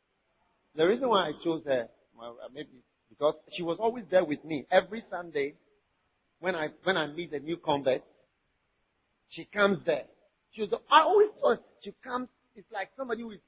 The 0.76 0.88
reason 0.88 1.10
why 1.10 1.28
I 1.28 1.32
chose 1.44 1.62
her, 1.66 1.90
well, 2.18 2.38
maybe 2.54 2.70
because 3.10 3.36
she 3.56 3.62
was 3.62 3.78
always 3.80 4.06
there 4.10 4.26
with 4.26 4.44
me 4.44 4.66
every 4.72 5.04
Sunday 5.12 5.54
when 6.40 6.56
I 6.56 6.70
when 6.84 6.98
I 6.98 7.08
meet 7.08 7.34
a 7.34 7.40
new 7.40 7.58
convert. 7.58 8.02
She 9.30 9.46
comes 9.46 9.80
there. 9.86 10.06
She 10.54 10.62
was, 10.62 10.74
I 10.92 11.02
always 11.02 11.30
thought 11.40 11.64
she 11.84 11.94
comes. 12.04 12.30
It's 12.56 12.72
like 12.72 12.90
somebody 12.98 13.22
who 13.22 13.32
is 13.32 13.40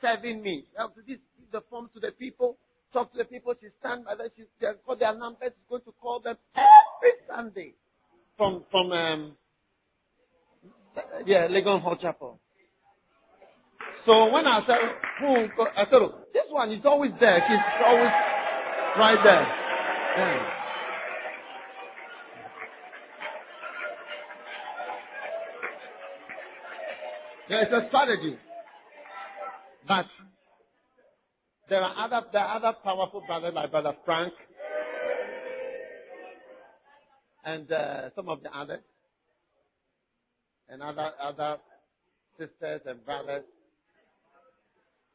serving 0.00 0.42
me. 0.42 0.64
This 0.96 1.04
give 1.06 1.18
the 1.52 1.60
form 1.70 1.88
to 1.94 2.00
the 2.00 2.10
people, 2.12 2.56
talk 2.92 3.12
to 3.12 3.18
the 3.18 3.24
people. 3.24 3.54
She 3.60 3.68
stand 3.78 4.04
by 4.04 4.16
them. 4.16 4.28
She 4.36 4.44
got 4.60 4.98
their 4.98 5.16
numbers. 5.16 5.52
She's 5.54 5.68
going 5.68 5.82
to 5.82 5.92
call 6.00 6.20
them 6.20 6.36
every 6.56 7.12
Sunday 7.28 7.74
from 8.36 8.64
from 8.70 8.90
um 8.92 9.36
yeah 11.26 11.46
Legon 11.48 11.82
Hall 11.82 11.96
Chapel. 11.96 12.40
So 14.06 14.32
when 14.32 14.46
I 14.46 14.60
said, 14.66 14.78
who, 15.20 15.62
I 15.76 15.84
said, 15.90 16.00
this 16.32 16.44
one 16.48 16.72
is 16.72 16.80
always 16.86 17.12
there. 17.20 17.42
She's 17.46 17.58
always 17.86 18.10
right 18.98 19.18
there. 19.22 19.46
Yeah. 20.16 20.50
Yeah, 27.50 27.62
it's 27.62 27.72
a 27.72 27.88
strategy. 27.88 28.38
But 29.88 30.06
there 31.68 31.82
are 31.82 31.94
other 31.98 32.24
there 32.32 32.42
are 32.42 32.56
other 32.58 32.78
powerful 32.84 33.24
brothers 33.26 33.52
like 33.52 33.72
Brother 33.72 33.92
Frank 34.04 34.32
and 37.44 37.72
uh, 37.72 38.10
some 38.14 38.28
of 38.28 38.44
the 38.44 38.56
others 38.56 38.82
and 40.68 40.80
other 40.80 41.10
other 41.20 41.56
sisters 42.38 42.82
and 42.86 43.04
brothers. 43.04 43.42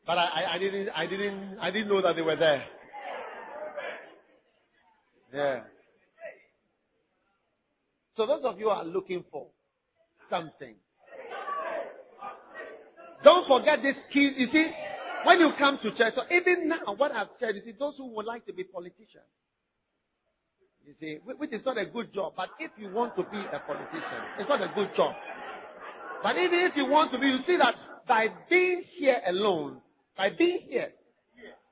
But 0.06 0.18
I, 0.18 0.26
I, 0.26 0.54
I 0.56 0.58
didn't 0.58 0.90
I 0.90 1.08
didn't 1.08 1.58
I 1.62 1.72
didn't 1.72 1.88
know 1.88 2.02
that 2.02 2.18
they 2.18 2.22
were 2.22 2.36
there. 2.36 2.66
Yeah. 5.34 5.60
So 8.18 8.26
those 8.26 8.44
of 8.44 8.60
you 8.60 8.68
are 8.68 8.84
looking 8.84 9.24
for 9.32 9.48
something. 10.30 10.76
Don't 13.26 13.48
forget 13.48 13.82
this 13.82 13.96
key. 14.14 14.32
You 14.38 14.48
see, 14.54 14.68
when 15.26 15.40
you 15.40 15.52
come 15.58 15.80
to 15.82 15.90
church, 15.98 16.14
so 16.16 16.22
even 16.30 16.70
now, 16.70 16.94
what 16.96 17.12
I've 17.12 17.34
said, 17.40 17.56
you 17.56 17.62
see, 17.66 17.74
those 17.78 17.96
who 17.98 18.14
would 18.16 18.26
like 18.28 18.46
to 18.46 18.54
be 18.54 18.64
politicians, 18.64 19.26
you 20.86 20.94
see, 21.00 21.18
which 21.26 21.52
is 21.52 21.66
not 21.66 21.80
a 21.80 21.88
good 21.88 22.14
job. 22.14 22.34
But 22.38 22.50
if 22.60 22.70
you 22.78 22.94
want 22.94 23.16
to 23.18 23.24
be 23.24 23.40
a 23.40 23.60
politician, 23.66 24.22
it's 24.38 24.48
not 24.48 24.62
a 24.62 24.72
good 24.76 24.90
job. 24.96 25.16
But 26.22 26.38
even 26.38 26.60
if 26.60 26.78
you 26.78 26.86
want 26.86 27.12
to 27.14 27.18
be, 27.18 27.26
you 27.26 27.40
see 27.48 27.58
that 27.58 27.74
by 28.08 28.28
being 28.48 28.84
here 28.96 29.20
alone, 29.28 29.82
by 30.16 30.30
being 30.30 30.60
here, 30.70 30.90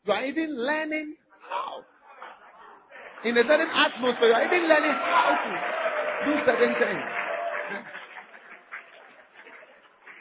you 0.05 0.11
are 0.11 0.25
even 0.25 0.57
learning 0.57 1.15
how. 1.47 1.83
In 3.29 3.37
a 3.37 3.43
certain 3.43 3.69
atmosphere, 3.69 4.27
you 4.29 4.33
are 4.33 4.45
even 4.45 4.67
learning 4.67 4.91
how 4.91 5.37
to 5.37 5.51
do 6.25 6.45
certain 6.45 6.73
things. 6.73 7.03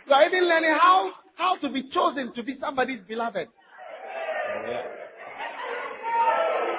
You 0.07 0.15
are 0.15 0.27
even 0.27 0.47
learning 0.47 0.77
how 0.79 1.22
how 1.35 1.57
to 1.59 1.69
be 1.69 1.89
chosen 1.93 2.33
to 2.35 2.43
be 2.43 2.57
somebody's 2.61 3.01
beloved. 3.07 3.49
Yeah. 4.69 4.83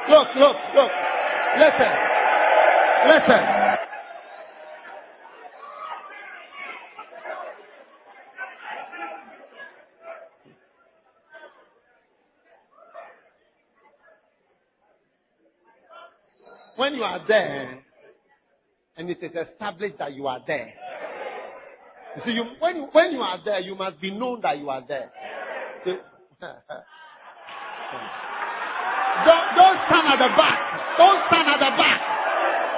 Look, 0.10 0.28
look, 0.36 0.56
look. 0.76 0.92
Listen. 1.58 1.92
Listen. 3.08 3.64
When 16.76 16.96
you 16.96 17.04
are 17.04 17.24
there, 17.28 17.80
and 18.98 19.10
it 19.10 19.22
is 19.22 19.32
established 19.32 20.00
that 20.00 20.14
you 20.14 20.28
are 20.28 20.42
there, 20.46 20.74
you 22.16 22.22
see, 22.26 22.32
you, 22.32 22.46
when, 22.60 22.76
you, 22.76 22.88
when 22.92 23.12
you 23.12 23.22
are 23.22 23.40
there, 23.44 23.60
you 23.60 23.76
must 23.76 24.00
be 24.00 24.12
known 24.12 24.42
that 24.42 24.58
you 24.60 24.70
are 24.70 24.84
there. 24.88 25.12
don't, 25.86 25.98
don't 29.56 29.80
stand 29.88 30.08
at 30.08 30.20
the 30.20 30.32
back. 30.38 30.60
Don't 30.98 31.22
stand 31.28 31.48
at 31.50 31.60
the 31.60 31.78
back. 31.78 32.02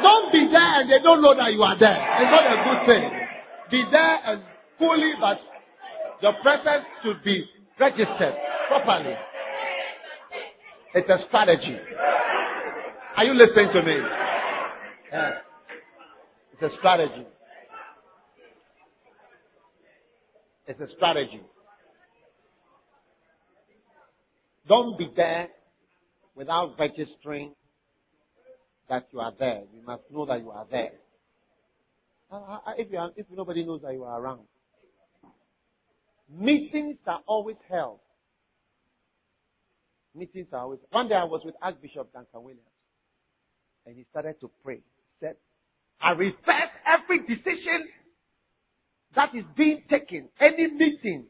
Don't 0.01 0.31
be 0.31 0.47
there 0.51 0.81
and 0.81 0.89
they 0.89 0.99
don't 0.99 1.21
know 1.21 1.35
that 1.35 1.53
you 1.53 1.61
are 1.63 1.77
there. 1.79 1.97
It's 2.21 2.31
not 2.31 2.45
a 2.45 2.63
good 2.63 2.85
thing. 2.87 3.11
Be 3.71 3.83
there 3.91 4.19
and 4.25 4.41
fully, 4.77 5.13
but 5.19 5.39
your 6.21 6.33
presence 6.41 6.85
should 7.03 7.23
be 7.23 7.45
registered 7.79 8.35
properly. 8.67 9.15
It's 10.93 11.09
a 11.09 11.25
strategy. 11.27 11.77
Are 13.17 13.25
you 13.25 13.33
listening 13.33 13.69
to 13.73 13.83
me? 13.83 13.97
Yeah. 15.11 15.31
It's 16.53 16.73
a 16.73 16.77
strategy. 16.77 17.25
It's 20.67 20.79
a 20.79 20.87
strategy. 20.95 21.41
Don't 24.67 24.97
be 24.97 25.11
there 25.15 25.49
without 26.35 26.73
registering 26.79 27.51
that 28.89 29.07
you 29.11 29.19
are 29.19 29.33
there. 29.37 29.61
You 29.73 29.83
must 29.85 30.03
know 30.11 30.25
that 30.25 30.39
you 30.39 30.49
are 30.49 30.65
there. 30.69 30.91
Uh, 32.31 32.35
uh, 32.35 32.59
uh, 32.65 32.71
if, 32.77 32.91
you 32.91 32.97
are, 32.97 33.11
if 33.15 33.27
nobody 33.31 33.63
knows 33.63 33.81
that 33.83 33.93
you 33.93 34.03
are 34.03 34.19
around. 34.19 34.41
Meetings 36.35 36.97
are 37.05 37.21
always 37.27 37.57
held. 37.69 37.99
Meetings 40.15 40.47
are 40.51 40.61
always. 40.61 40.79
One 40.91 41.07
day 41.07 41.15
I 41.15 41.25
was 41.25 41.41
with 41.45 41.55
Archbishop 41.61 42.11
Duncan 42.11 42.41
Williams, 42.41 42.61
and 43.85 43.95
he 43.95 44.05
started 44.09 44.39
to 44.41 44.49
pray. 44.63 44.77
He 44.77 44.81
said, 45.19 45.35
"I 46.01 46.11
reverse 46.11 46.71
every 46.87 47.19
decision 47.27 47.87
that 49.15 49.33
is 49.33 49.45
being 49.55 49.83
taken. 49.89 50.29
Any 50.39 50.71
meeting 50.71 51.25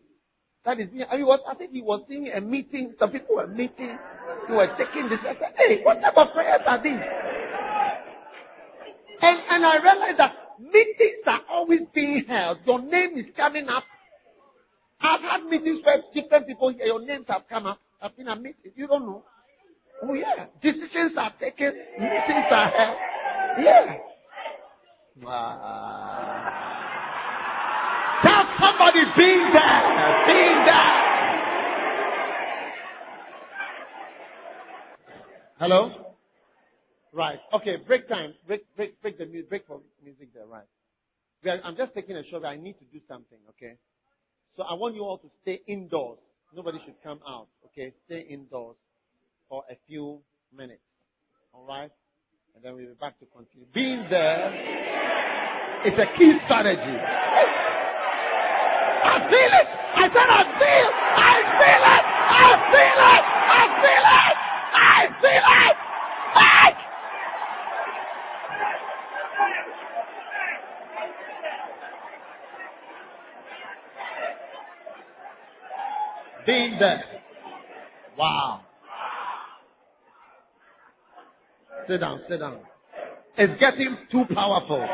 that 0.66 0.80
is 0.80 0.90
being, 0.90 1.06
I, 1.10 1.18
mean, 1.18 1.28
I 1.30 1.56
think 1.56 1.72
he 1.72 1.82
was 1.82 2.02
seeing 2.10 2.32
a 2.36 2.42
meeting. 2.42 2.94
Some 3.00 3.12
people 3.12 3.36
were 3.36 3.48
meeting. 3.48 3.98
They 4.48 4.54
were 4.54 4.70
taking 4.78 5.10
this. 5.10 5.20
I 5.22 5.34
said, 5.34 5.54
hey, 5.58 5.82
what 5.84 6.02
type 6.02 6.18
of 6.18 6.34
prayers 6.34 6.62
are 6.66 6.82
these? 6.82 6.94
And, 9.22 9.40
and 9.50 9.66
I 9.66 9.78
realized 9.82 10.20
that 10.20 10.34
meetings 10.60 11.24
are 11.28 11.42
always 11.50 11.82
being 11.94 12.26
held. 12.28 12.58
Your 12.66 12.82
name 12.82 13.18
is 13.18 13.26
coming 13.38 13.70
up. 13.70 13.84
I've 15.02 15.22
had 15.22 15.46
meetings 15.50 15.82
where 15.84 16.02
different 16.14 16.48
people, 16.48 16.72
your 16.72 17.06
names 17.06 17.26
have 17.30 17.44
come 17.48 17.68
up. 17.68 17.80
I've 18.02 18.16
been 18.18 18.28
a 18.28 18.36
meeting. 18.36 18.72
You 18.76 18.88
don't 18.88 19.06
know. 19.06 19.24
Oh 20.04 20.14
yeah. 20.14 20.46
Decisions 20.62 21.14
are 21.18 21.34
taken. 21.40 21.74
Meetings 22.00 22.46
are 22.52 22.70
held. 22.70 22.98
Yeah. 23.64 23.98
Wow. 25.22 26.55
Somebody 28.66 29.05
being 29.16 29.51
there, 29.53 30.26
being 30.26 30.66
there. 30.66 30.93
Hello? 35.59 35.91
Right. 37.13 37.39
Okay, 37.53 37.78
break 37.86 38.09
time. 38.09 38.34
Break, 38.47 38.66
break, 38.76 38.99
break 39.03 39.20
the 39.20 39.28
music, 39.28 39.49
break 39.49 39.68
for 39.68 39.82
music 40.03 40.34
there, 40.34 40.47
right. 40.47 40.66
I'm 41.63 41.76
just 41.76 41.93
taking 41.93 42.16
a 42.16 42.24
shot. 42.26 42.43
I 42.43 42.55
need 42.55 42.80
to 42.80 42.86
do 42.86 42.99
something, 43.07 43.38
okay? 43.49 43.78
So 44.57 44.63
I 44.63 44.74
want 44.74 44.95
you 44.95 45.03
all 45.03 45.20
to 45.20 45.30
stay 45.43 45.61
indoors. 45.68 46.18
Nobody 46.55 46.80
should 46.86 46.95
come 47.03 47.20
out, 47.28 47.47
okay? 47.68 47.93
Stay 48.07 48.22
indoors 48.22 48.78
for 49.47 49.63
a 49.70 49.76
few 49.88 50.22
minutes. 50.55 50.82
Alright? 51.53 51.91
And 52.55 52.63
then 52.63 52.74
we'll 52.74 52.88
be 52.88 52.93
back 52.99 53.20
to 53.20 53.26
continue. 53.28 53.68
Being 53.76 54.07
there 54.09 54.49
is 55.86 55.93
a 55.99 56.18
key 56.18 56.34
strategy. 56.45 56.97
Feel 59.30 59.54
it. 59.60 59.68
I 59.96 60.06
said 60.08 60.30
I 60.30 60.44
feel. 60.60 60.90
I 61.18 61.36
feel 61.58 61.84
it. 61.96 62.06
I 62.30 62.52
feel 62.72 63.00
it. 63.14 63.24
I 63.50 63.64
feel 63.82 64.06
it. 64.22 64.38
I 64.76 65.10
feel 65.22 65.46
it. 65.66 65.78
Back. 66.36 66.76
Being 76.46 76.78
there. 76.80 77.04
Wow. 78.18 78.62
Sit 81.88 82.00
down, 82.00 82.22
sit 82.30 82.40
down. 82.40 82.60
It's 83.38 83.60
getting 83.60 83.98
too 84.12 84.26
powerful. 84.34 84.88